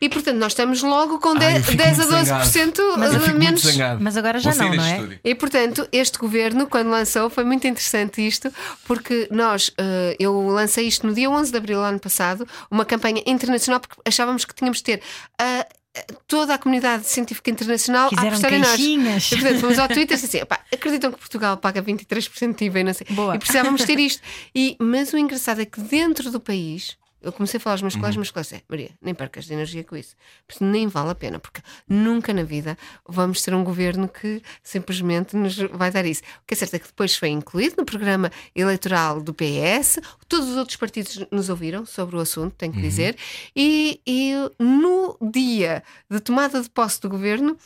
[0.00, 3.24] E portanto, nós estamos logo com Ai, 10, eu fico 10 a muito 12% Mas
[3.24, 3.64] fico menos.
[4.00, 4.92] Mas agora já não, não é?
[4.92, 5.20] estúdio.
[5.24, 8.52] E portanto, este governo, quando lançou, foi muito interessante isto,
[8.84, 12.84] porque nós, eh, eu lancei isto no dia 11 de abril do ano passado, uma
[12.84, 15.02] campanha internacional, porque achávamos que tínhamos de ter
[15.38, 15.66] ah,
[16.26, 19.32] toda a comunidade científica internacional a Fizeram apostar em nós.
[19.32, 22.80] E, portanto, fomos ao Twitter e assim: "Epá, acreditam que Portugal paga 23% de IVA
[22.80, 23.06] e não sei.
[23.10, 23.34] Boa.
[23.34, 24.22] E precisávamos ter isto.
[24.54, 26.96] E, mas o engraçado é que dentro do país.
[27.20, 29.82] Eu comecei a falar aos meus colegas, mas colegas, é, Maria, nem percas de energia
[29.82, 30.14] com isso.
[30.46, 35.36] Porque nem vale a pena, porque nunca na vida vamos ter um governo que simplesmente
[35.36, 36.22] nos vai dar isso.
[36.42, 39.98] O que é certo é que depois foi incluído no programa eleitoral do PS,
[40.28, 43.16] todos os outros partidos nos ouviram sobre o assunto, tenho que dizer,
[43.54, 47.56] e, e no dia de tomada de posse do governo,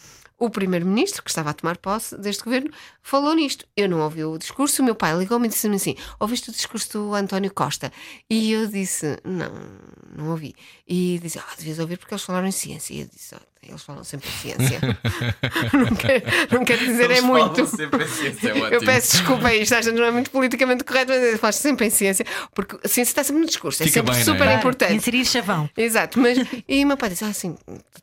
[0.45, 2.69] o primeiro-ministro, que estava a tomar posse deste governo,
[3.01, 3.65] falou nisto.
[3.77, 6.93] Eu não ouvi o discurso, o meu pai ligou-me e disse-me assim: Ouviste o discurso
[6.93, 7.93] do António Costa?
[8.29, 9.53] E eu disse: Não,
[10.17, 10.53] não ouvi.
[10.87, 12.93] E disse: Ah, devias ouvir porque eles falaram em ciência.
[12.93, 14.81] E eu disse: "Ah, Eles falam sempre em ciência.
[15.73, 17.61] não, quero, não quero dizer é muito.
[17.61, 21.91] é Eu peço desculpa a isto, não é muito politicamente correto, mas faço sempre em
[21.91, 24.25] ciência, porque a ciência está sempre no discurso, é Fica sempre bem, é?
[24.25, 24.95] super Claro, importante.
[24.95, 25.71] Inserir chavão.
[25.77, 26.39] Exato, mas
[26.69, 27.57] e o meu pai disse: Ah, sim,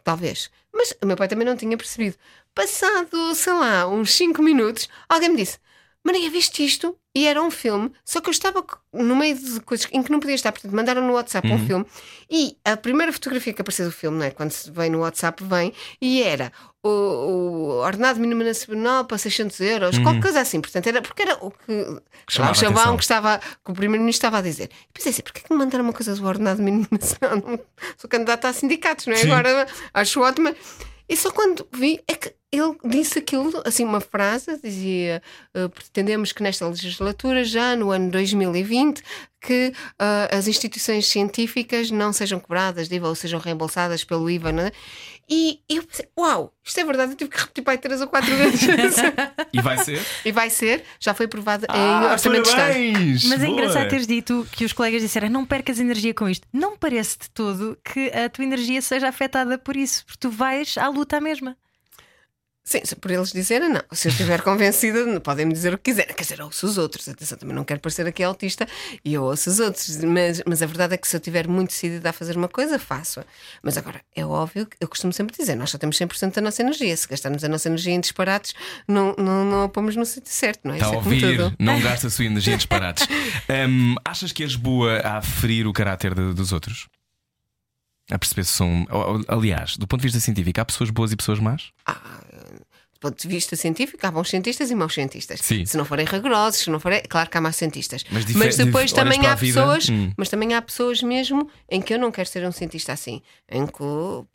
[0.03, 0.49] talvez.
[0.73, 2.15] Mas o meu pai também não tinha percebido.
[2.55, 5.57] Passado, sei lá, uns 5 minutos, alguém me disse:
[6.05, 6.95] Maria, viste isto?
[7.13, 10.19] E era um filme, só que eu estava no meio de coisas em que não
[10.19, 11.55] podia estar, portanto, mandaram no WhatsApp Uhum.
[11.55, 11.85] um filme
[12.29, 14.31] e a primeira fotografia que apareceu do filme, não é?
[14.31, 19.59] Quando se vem no WhatsApp, vem e era o, o ordenado mínimo nacional para 600
[19.59, 22.01] euros, qualquer coisa assim, portanto, era porque era o que sei lá, Uhum.
[22.29, 24.69] Chamava o chavão que estava, que o primeiro-ministro estava a dizer.
[24.89, 27.43] E pensei assim, porquê que me mandaram uma coisa do ordenado mínimo nacional?
[27.45, 27.59] Não-
[27.97, 29.17] Sou candidata a sindicatos, não é?
[29.17, 29.31] Sim.
[29.31, 30.55] Agora acho ótima.
[31.09, 35.21] E só quando vi é que ele disse aquilo, assim, uma frase, dizia:
[35.55, 39.03] uh, pretendemos que nesta legislatura, já no ano 2020,
[39.39, 39.71] que
[40.01, 44.63] uh, as instituições científicas não sejam cobradas de IVA ou sejam reembolsadas pelo IVA, não
[44.63, 44.71] é?
[45.29, 48.07] E eu pensei, uau, isto é verdade, eu tive que repetir para aí três ou
[48.07, 48.61] quatro vezes.
[49.53, 50.01] E vai ser?
[50.25, 53.29] e vai ser, já foi aprovado em Ah, Orçamento de Estado.
[53.29, 56.47] Mas é engraçado teres dito que os colegas disseram não percas energia com isto.
[56.51, 60.77] Não parece de todo que a tua energia seja afetada por isso, porque tu vais
[60.77, 61.55] à luta à mesma.
[62.63, 63.81] Sim, por eles dizerem, não.
[63.91, 66.13] Se eu estiver convencida, podem-me dizer o que quiserem.
[66.13, 67.09] Quer dizer, ouço os outros.
[67.09, 68.67] Atenção, também não quero parecer aqui autista
[69.03, 69.97] e eu ouço os outros.
[70.03, 72.77] Mas, mas a verdade é que se eu estiver muito decidida a fazer uma coisa,
[72.77, 73.23] faço.
[73.63, 76.61] Mas agora, é óbvio que eu costumo sempre dizer: nós só temos 100% da nossa
[76.61, 76.95] energia.
[76.95, 78.53] Se gastarmos a nossa energia em disparates,
[78.87, 80.77] não, não, não a pomos no sítio certo, não é?
[80.77, 81.55] Está a é como ouvir, tudo.
[81.57, 83.07] não gasta a sua energia em disparates.
[83.67, 86.87] Hum, achas que és boa a aferir o caráter de- dos outros?
[88.11, 88.87] A perceber se são.
[89.27, 91.71] Aliás, do ponto de vista científico, há pessoas boas e pessoas más?
[93.01, 95.39] Do ponto de vista científico, há bons cientistas e maus cientistas.
[95.41, 95.65] Sim.
[95.65, 97.01] Se não forem rigorosos, se não forem.
[97.07, 98.03] Claro que há maus cientistas.
[98.11, 99.87] Mas dife- depois também há vida, pessoas.
[99.87, 100.11] hum.
[100.17, 103.65] Mas também há pessoas mesmo em que eu não quero ser um cientista assim, em
[103.65, 103.73] que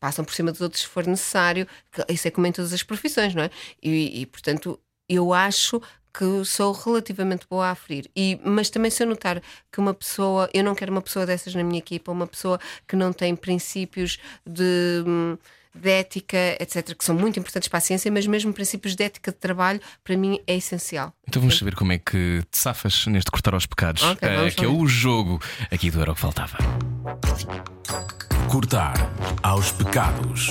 [0.01, 1.67] passam por cima dos outros se for necessário.
[2.09, 3.51] Isso é como em todas as profissões, não é?
[3.83, 4.81] E, e, portanto,
[5.11, 5.83] eu acho
[6.17, 8.09] que sou relativamente boa a aferir.
[8.17, 11.55] E, mas também se eu notar que uma pessoa, eu não quero uma pessoa dessas
[11.55, 12.59] na minha equipa, uma pessoa
[12.89, 15.37] que não tem princípios de, hum,
[15.75, 19.33] de ética, etc., que são muito importantes para a ciência, mas mesmo princípios de ética
[19.33, 21.13] de trabalho, para mim é essencial.
[21.27, 24.55] Então vamos saber como é que te safas neste cortar aos pecados, Ok, eh, vamos
[24.55, 25.41] que é o jogo
[25.71, 26.59] aqui do Era o que Faltava.
[28.49, 28.95] Cortar
[29.43, 30.51] aos pecados.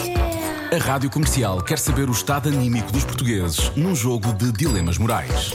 [0.73, 5.53] A Rádio Comercial quer saber o estado anímico dos portugueses num jogo de dilemas morais.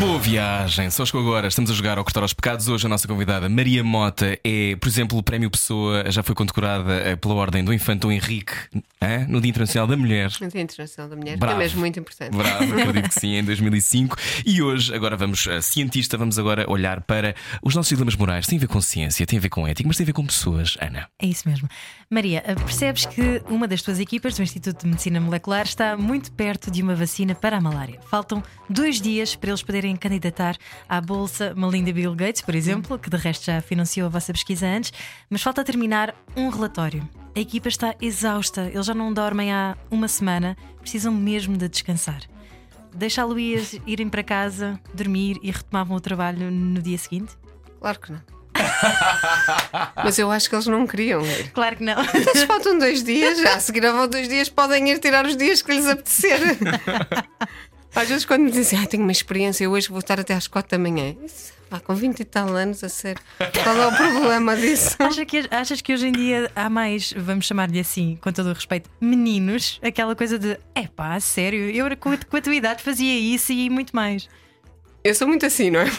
[0.00, 1.46] Boa viagem, só chegou agora.
[1.46, 2.68] Estamos a jogar ao Cortar aos Pecados.
[2.68, 6.94] Hoje a nossa convidada Maria Mota é, por exemplo, o Prémio Pessoa, já foi condecorada
[6.94, 8.54] eh, pela Ordem do Infante Dom Henrique
[8.98, 9.26] hã?
[9.28, 10.32] no Dia Internacional da Mulher.
[10.40, 11.54] No Dia Internacional da Mulher, Bravo.
[11.54, 12.34] que é mesmo muito importante.
[12.34, 14.16] Bravo, acredito que sim, em 2005.
[14.46, 18.46] E hoje, agora vamos, a cientista, vamos agora olhar para os nossos dilemas morais.
[18.46, 20.24] Tem a ver com ciência, tem a ver com ética, mas tem a ver com
[20.24, 21.08] pessoas, Ana.
[21.18, 21.68] É isso mesmo.
[22.08, 26.32] Maria, eh, percebes que uma das tuas equipas do Instituto de Medicina Molecular está muito
[26.32, 28.00] perto de uma vacina para a malária.
[28.10, 30.56] Faltam dois dias para eles poderem candidatar
[30.88, 34.66] à Bolsa Melinda Bill Gates, por exemplo, que de resto já financiou a vossa pesquisa
[34.66, 34.92] antes,
[35.28, 37.08] mas falta terminar um relatório.
[37.34, 42.22] A equipa está exausta, eles já não dormem há uma semana, precisam mesmo de descansar.
[42.94, 47.36] Deixá-lo-ias irem para casa, dormir e retomavam o trabalho no dia seguinte?
[47.78, 48.40] Claro que não.
[49.96, 51.50] Mas eu acho que eles não queriam ir.
[51.50, 51.96] Claro que não.
[52.14, 55.62] Eles faltam dois dias, já a seguir ao dois dias podem ir tirar os dias
[55.62, 56.40] que lhes apetecer.
[57.94, 60.70] Às vezes, quando me dizem, ah, tenho uma experiência, hoje vou estar até às quatro
[60.70, 61.14] da manhã.
[61.24, 61.52] Isso,
[61.84, 63.22] com 20 e tal anos, a sério.
[63.62, 64.96] Qual é o problema disso?
[65.02, 68.52] Acha que, achas que hoje em dia há mais, vamos chamar-lhe assim, com todo o
[68.52, 69.80] respeito, meninos?
[69.82, 73.52] Aquela coisa de, é pá, sério, eu com a, com a tua idade fazia isso
[73.52, 74.28] e muito mais.
[75.02, 75.84] Eu sou muito assim, não é?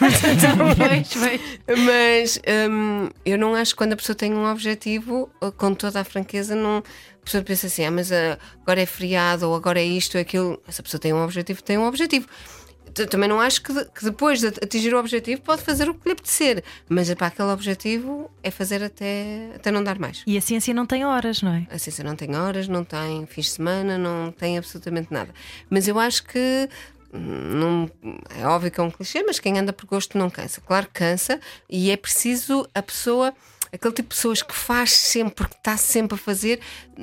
[0.76, 1.78] Pois.
[1.84, 6.04] Mas hum, eu não acho que quando a pessoa tem um objetivo, com toda a
[6.04, 9.84] franqueza, não, a pessoa pensa assim, ah, mas uh, agora é feriado ou agora é
[9.84, 10.62] isto ou aquilo.
[10.68, 12.26] Essa pessoa tem um objetivo, tem um objetivo.
[13.10, 16.06] Também não acho que, de- que depois de atingir o objetivo pode fazer o que
[16.06, 20.22] lhe apetecer, mas para aquele objetivo é fazer até, até não dar mais.
[20.26, 21.66] E a ciência não tem horas, não é?
[21.70, 25.32] A ciência não tem horas, não tem fins de semana, não tem absolutamente nada.
[25.70, 26.68] Mas eu acho que
[27.12, 27.90] não,
[28.38, 30.60] é óbvio que é um clichê, mas quem anda por gosto não cansa.
[30.60, 33.34] Claro que cansa e é preciso a pessoa.
[33.74, 36.60] Aquele tipo de pessoas que faz sempre, que está sempre a fazer,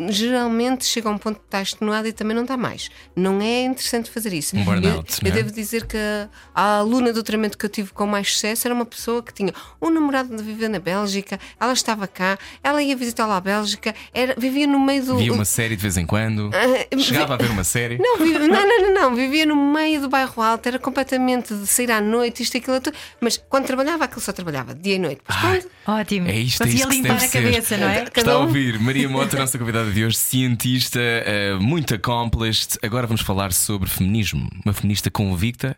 [0.09, 2.89] geralmente chega a um ponto que está extenuado e também não dá mais.
[3.15, 4.55] Não é interessante fazer isso.
[4.55, 5.35] Um burnout, eu, eu é?
[5.35, 8.73] devo dizer que a, a aluna do treinamento que eu tive com mais sucesso era
[8.75, 12.95] uma pessoa que tinha um namorado de viver na Bélgica, ela estava cá, ela ia
[12.95, 15.17] visitá-la à Bélgica, era, vivia no meio do.
[15.17, 17.97] Via uma série de vez em quando, Ah, chegava a ver uma série.
[17.97, 21.65] Não, vi- não, não, não, não, vivia no meio do bairro alto, era completamente de
[21.65, 22.95] sair à noite, isto e aquilo, tudo.
[23.19, 25.21] mas quando trabalhava, aquilo só trabalhava dia e noite.
[25.27, 25.61] Mas Ai.
[25.61, 25.69] quando-
[25.99, 26.27] Ótimo.
[26.27, 27.41] É isto, Conseguia limpar a ser.
[27.43, 28.05] cabeça, não é?
[28.05, 31.93] Cada Está a um- ouvir Maria Mota, a nossa convidada de hoje, cientista, eh, muito
[31.95, 32.77] accomplished.
[32.83, 34.49] Agora vamos falar sobre feminismo.
[34.65, 35.77] Uma feminista convicta.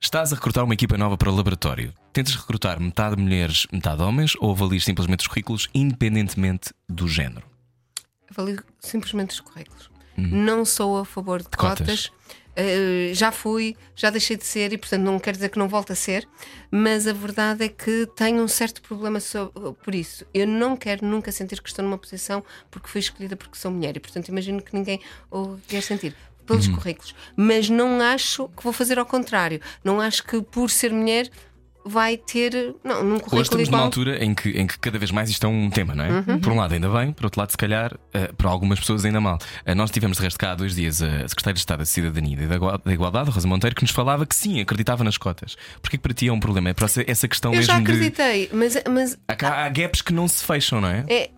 [0.00, 1.92] Estás a recrutar uma equipa nova para o laboratório.
[2.12, 7.42] Tentas recrutar metade mulheres, metade homens ou avalias simplesmente os currículos independentemente do género?
[8.30, 9.90] avalio simplesmente os currículos.
[10.16, 11.78] Não sou a favor de cotas.
[11.78, 12.12] cotas.
[12.58, 15.92] Uh, já fui, já deixei de ser e, portanto, não quer dizer que não volte
[15.92, 16.28] a ser,
[16.70, 19.52] mas a verdade é que tenho um certo problema so-
[19.84, 20.26] por isso.
[20.34, 23.96] Eu não quero nunca sentir que estou numa posição porque fui escolhida porque sou mulher
[23.96, 26.16] e, portanto, imagino que ninguém o quer sentir.
[26.46, 29.60] Pelos currículos, mas não acho que vou fazer ao contrário.
[29.84, 31.28] Não acho que por ser mulher
[31.84, 32.74] vai ter.
[32.84, 35.46] Não, num Hoje currículo estamos numa altura em que, em que cada vez mais isto
[35.46, 36.10] é um tema, não é?
[36.10, 36.38] Uhum.
[36.40, 39.20] Por um lado, ainda bem, por outro lado, se calhar, eh, para algumas pessoas, ainda
[39.20, 39.38] mal.
[39.64, 42.36] Eh, nós tivemos de resto cá há dois dias a Secretária de Estado da Cidadania
[42.42, 45.56] e da Igua- da Igualdade, Rosa Monteiro, que nos falava que sim, acreditava nas cotas.
[45.80, 46.70] Porquê que para ti é um problema?
[46.70, 47.82] É para essa- questão Eu mesmo já de.
[47.90, 51.04] acreditei, mas, mas Há, cá- há gaps que não se fecham, não é?
[51.08, 51.30] É,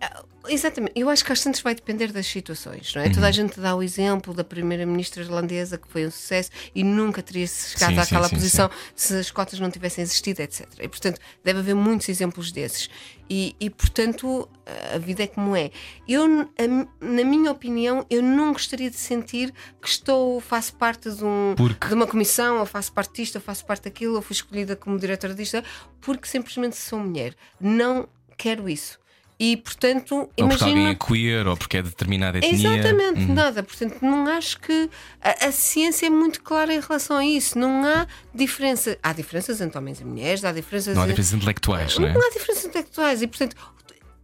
[0.47, 0.93] exatamente.
[0.95, 3.05] Eu acho que às tantas vai depender das situações, não é?
[3.07, 3.11] Uhum.
[3.13, 7.21] Toda a gente dá o exemplo da primeira-ministra irlandesa que foi um sucesso e nunca
[7.21, 10.67] teria chegado Sim, sim, àquela sim, posição se as cotas não tivessem existido, etc.
[10.79, 12.89] E, portanto, deve haver muitos exemplos desses.
[13.29, 14.49] E, e, portanto,
[14.93, 15.71] a vida é como é.
[16.07, 21.23] Eu, a- na minha opinião, eu não gostaria de sentir que estou, faço parte de,
[21.23, 21.87] um, Porque?
[21.87, 24.99] de uma comissão, ou faço parte disto, ou faço parte daquilo, ou fui escolhida como
[24.99, 25.63] diretora disto,
[26.01, 27.33] porque simplesmente sou mulher.
[27.59, 28.07] Não
[28.37, 28.99] quero isso.
[29.43, 30.89] E, portanto, Ou porque alguém imagina.
[30.91, 32.53] é queer, ou porque é de determinada etnia.
[32.77, 33.33] Exatamente, Uhum.
[33.33, 33.63] nada.
[33.63, 34.87] Portanto, não acho que
[35.19, 37.57] a, a ciência é muito clara em relação a isso.
[37.57, 38.05] Não há
[38.35, 38.97] diferença.
[39.01, 40.95] Há diferenças entre homens e mulheres, há diferenças.
[40.95, 42.13] Não há diferenças intelectuais, não é?
[42.13, 43.21] não há diferenças intelectuais.
[43.23, 43.55] E, portanto,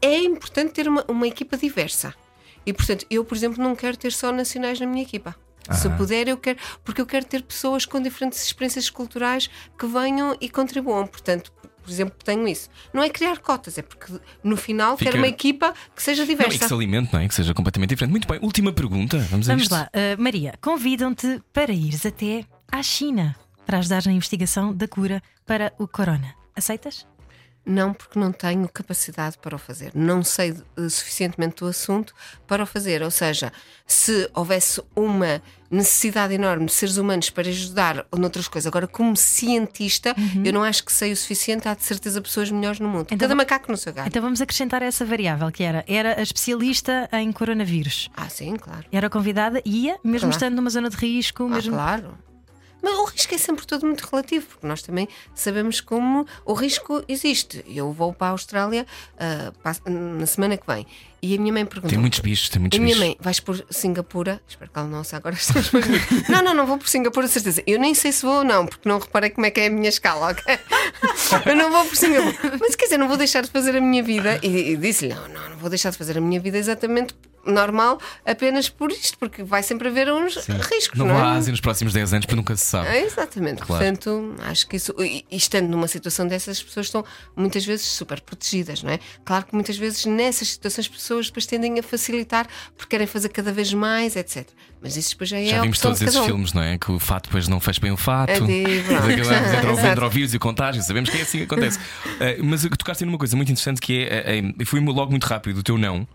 [0.02, 2.14] é importante ter uma, uma equipa diversa.
[2.64, 5.35] E, portanto, eu, por exemplo, não quero ter só nacionais na minha equipa.
[5.72, 5.91] Se Ah.
[5.98, 10.48] puder, eu quero, porque eu quero ter pessoas com diferentes experiências culturais que venham e
[10.48, 11.06] contribuam.
[11.07, 11.52] Portanto,
[11.88, 12.70] por exemplo, tenho isso.
[12.94, 14.12] Não é criar cotas, é porque
[14.44, 16.60] no final Fica- quero uma equipa que seja Não, e diversa.
[16.60, 17.28] que se alimente, não é?
[17.30, 18.12] Que seja completamente diferente.
[18.12, 19.18] Muito bem, última pergunta.
[19.30, 19.72] Vamos a Vamos isto.
[19.72, 23.34] lá, Uh, Maria, convidam-te para ires até à China
[23.66, 26.36] para ajudar na investigação da cura para o corona.
[26.56, 27.08] Aceitas?
[27.66, 29.92] Não, porque não tenho capacidade para o fazer.
[29.94, 32.14] Não sei eh, suficientemente do assunto
[32.48, 33.02] para o fazer.
[33.04, 33.52] Ou seja,
[33.86, 40.15] se houvesse uma necessidade enorme de seres humanos para ajudar noutras coisas, agora, como cientista,
[40.44, 41.68] eu não acho que sei o suficiente.
[41.68, 43.07] Há de certeza pessoas melhores no mundo.
[43.11, 44.07] Então- Cada macaco no seu galho.
[44.07, 48.10] Então vamos acrescentar essa variável que era era a especialista em coronavírus.
[48.15, 48.85] Ah, sim, claro.
[48.91, 50.31] Era convidada, ia, mesmo Claro.
[50.31, 51.73] estando numa zona de risco, Ah, mesmo.
[51.73, 52.18] claro.
[52.90, 57.04] Mas o risco é sempre todo muito relativo, porque nós também sabemos como o risco
[57.08, 57.64] existe.
[57.68, 58.86] Eu vou para a Austrália
[59.62, 60.86] pa- na semana que vem
[61.22, 61.90] e a minha mãe perguntou.
[61.90, 63.08] Tem muitos bichos, tem muitos a minha bichos.
[63.10, 64.40] mãe, vais por Singapura?
[64.48, 65.72] Espero que ela não ouça agora estas.
[66.30, 67.62] Não, não, não vou por Singapura, certeza.
[67.68, 69.70] Eu nem sei se vou ou não, porque não reparei como é que é a
[69.70, 70.44] minha escala, ok?
[71.46, 72.58] Eu não vou por Singapura.
[72.60, 74.40] Mas quer dizer, não vou deixar de fazer a minha vida.
[74.42, 77.14] E, e disse-lhe: não, não, não vou deixar de fazer a minha vida exatamente
[77.48, 81.38] normal apenas por isto, porque vai sempre haver uns riscos, Não não, é?
[81.38, 82.88] Ásia nos próximos 10 anos, porque nunca se sabe.
[82.90, 83.61] É, exatamente.
[83.61, 83.84] Claro.
[83.84, 84.94] Portanto, acho que isso.
[84.99, 87.06] E, estando numa situação dessas, as pessoas estão
[87.36, 88.99] muitas vezes super protegidas, não é?
[89.26, 93.30] Claro que muitas vezes nessas situações as pessoas depois tendem a facilitar porque querem fazer
[93.30, 94.48] cada vez mais, etc.
[94.82, 96.24] Mas isso depois já é Já vimos todos esses um.
[96.24, 96.78] filmes, não é?
[96.78, 98.30] Que o fato depois não fez bem o fato.
[98.30, 101.80] É entre o vírus e o contágio, sabemos que é assim que acontece.
[102.19, 104.03] Eh, mas tocaste numa coisa muito interessante que é.
[104.03, 106.07] eh, eh, e fui logo muito rápido o teu não.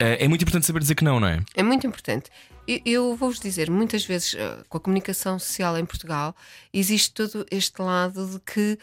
[0.00, 1.40] Eh, é muito importante saber dizer que não, não é?
[1.54, 2.30] É muito importante.
[2.66, 6.34] Eu, vou-vos dizer, muitas vezes eh, com a comunicação social em Portugal
[6.72, 8.78] existe todo este lado de que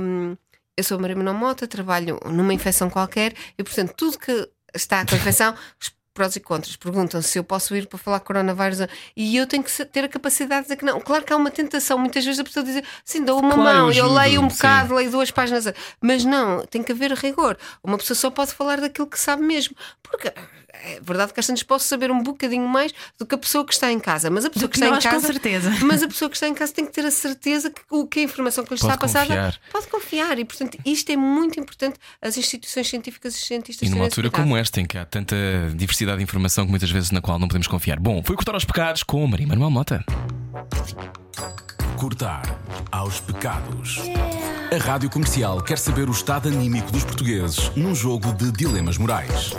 [0.00, 0.36] hum,
[0.76, 5.14] eu sou Maria Manuel Mota, trabalho numa infecção qualquer e, portanto, tudo que está com
[5.14, 5.54] a infecção,
[6.12, 9.84] prós e contras, perguntam se eu posso ir para falar coronavírus e eu tenho que
[9.86, 11.00] ter a capacidade de dizer que não.
[11.00, 13.74] Claro que há uma tentação, muitas vezes a pessoa diz sim, dou uma Claro, eu
[13.74, 14.56] mão, eu ajudo, leio um sim.
[14.56, 15.66] bocado, leio duas páginas,
[16.00, 17.56] mas não, tem que haver rigor.
[17.82, 20.32] Uma pessoa só pode falar daquilo que sabe mesmo, porque
[20.72, 23.72] é verdade que às vezes posso saber um bocadinho mais do que a pessoa que
[23.72, 25.70] está em casa, mas a pessoa que, que está nós, em com casa, certeza.
[25.84, 28.20] mas a pessoa que está em casa tem que ter a certeza que o que
[28.20, 29.60] a informação que lhe Pode está passada confiar.
[29.70, 34.04] pode confiar e portanto isto é muito importante as instituições científicas e cientistas E numa
[34.04, 35.36] altura como esta, em que há tanta
[35.74, 37.98] diversidade de informação que muitas vezes na qual não podemos confiar.
[37.98, 40.04] Bom, foi cortar aos pecados com Maria Manuel Mota.
[42.00, 42.58] Cortar
[42.90, 43.98] aos pecados.
[44.72, 49.50] A Rádio Comercial quer saber o estado anímico dos portugueses num jogo de dilemas morais.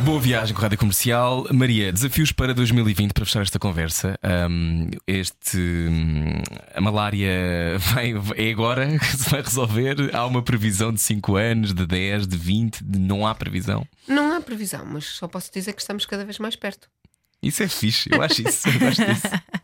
[0.00, 1.46] Boa viagem com a Rádio Comercial.
[1.50, 4.18] Maria, desafios para 2020 para fechar esta conversa.
[4.22, 5.56] Ahm, este.
[5.56, 6.42] hum,
[6.74, 10.14] a malária vai, é agora que se vai resolver?
[10.14, 12.84] Há uma previsão de 5 anos, de 10, de 20?
[12.84, 13.88] De, não há previsão?
[14.06, 16.86] Não há previsão, mas só posso dizer que estamos cada vez mais perto.
[17.42, 18.68] Isso é fixe, eu acho isso.
[18.68, 19.28] Eu gosto disso.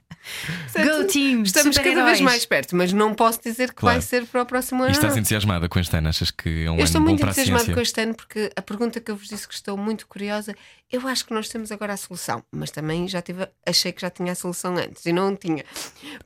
[0.74, 1.43] Go team!
[1.43, 3.97] Estamos cada vez mais perto, mas não posso dizer que Claro.
[3.98, 4.90] vai ser para o próximo ano.
[4.93, 6.09] E estás entusiasmada com este ano?
[6.09, 7.74] Achas que é um Eu estou ano bom muito para a entusiasmado ciência?
[7.74, 10.55] com este ano porque a pergunta que eu vos disse que estou muito curiosa,
[10.90, 14.11] eu acho que nós temos agora a solução, mas também já tive, achei que já
[14.11, 15.65] tinha a solução antes e não tinha.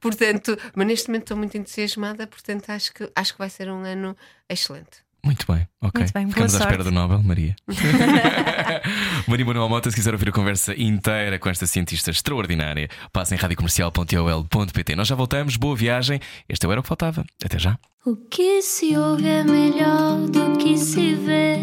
[0.00, 3.82] Portanto, mas neste momento estou muito entusiasmada, portanto acho que, acho que vai ser um
[3.84, 4.16] ano
[4.48, 5.03] excelente.
[5.24, 6.00] Muito bem, ok.
[6.00, 7.56] Muito bem, Ficamos à espera do Nobel, Maria.
[9.26, 13.38] Maria Manuel Mota, se quiser ouvir a conversa inteira com esta cientista extraordinária, passe em
[13.38, 14.94] radiocomercial.ol.pt.
[14.94, 16.20] Nós já voltamos, boa viagem.
[16.46, 17.24] Este é era o que faltava.
[17.42, 17.78] Até já.
[18.04, 21.56] O que se ouve é melhor do que se vê.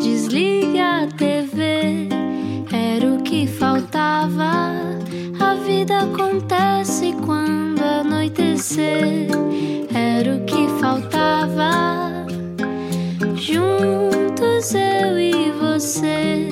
[0.00, 2.08] Desliga a TV.
[2.70, 4.70] Era o que faltava.
[5.40, 9.26] A vida acontece quando anoitecer.
[9.92, 11.09] Era o que faltava
[13.52, 16.48] juntos eu e você.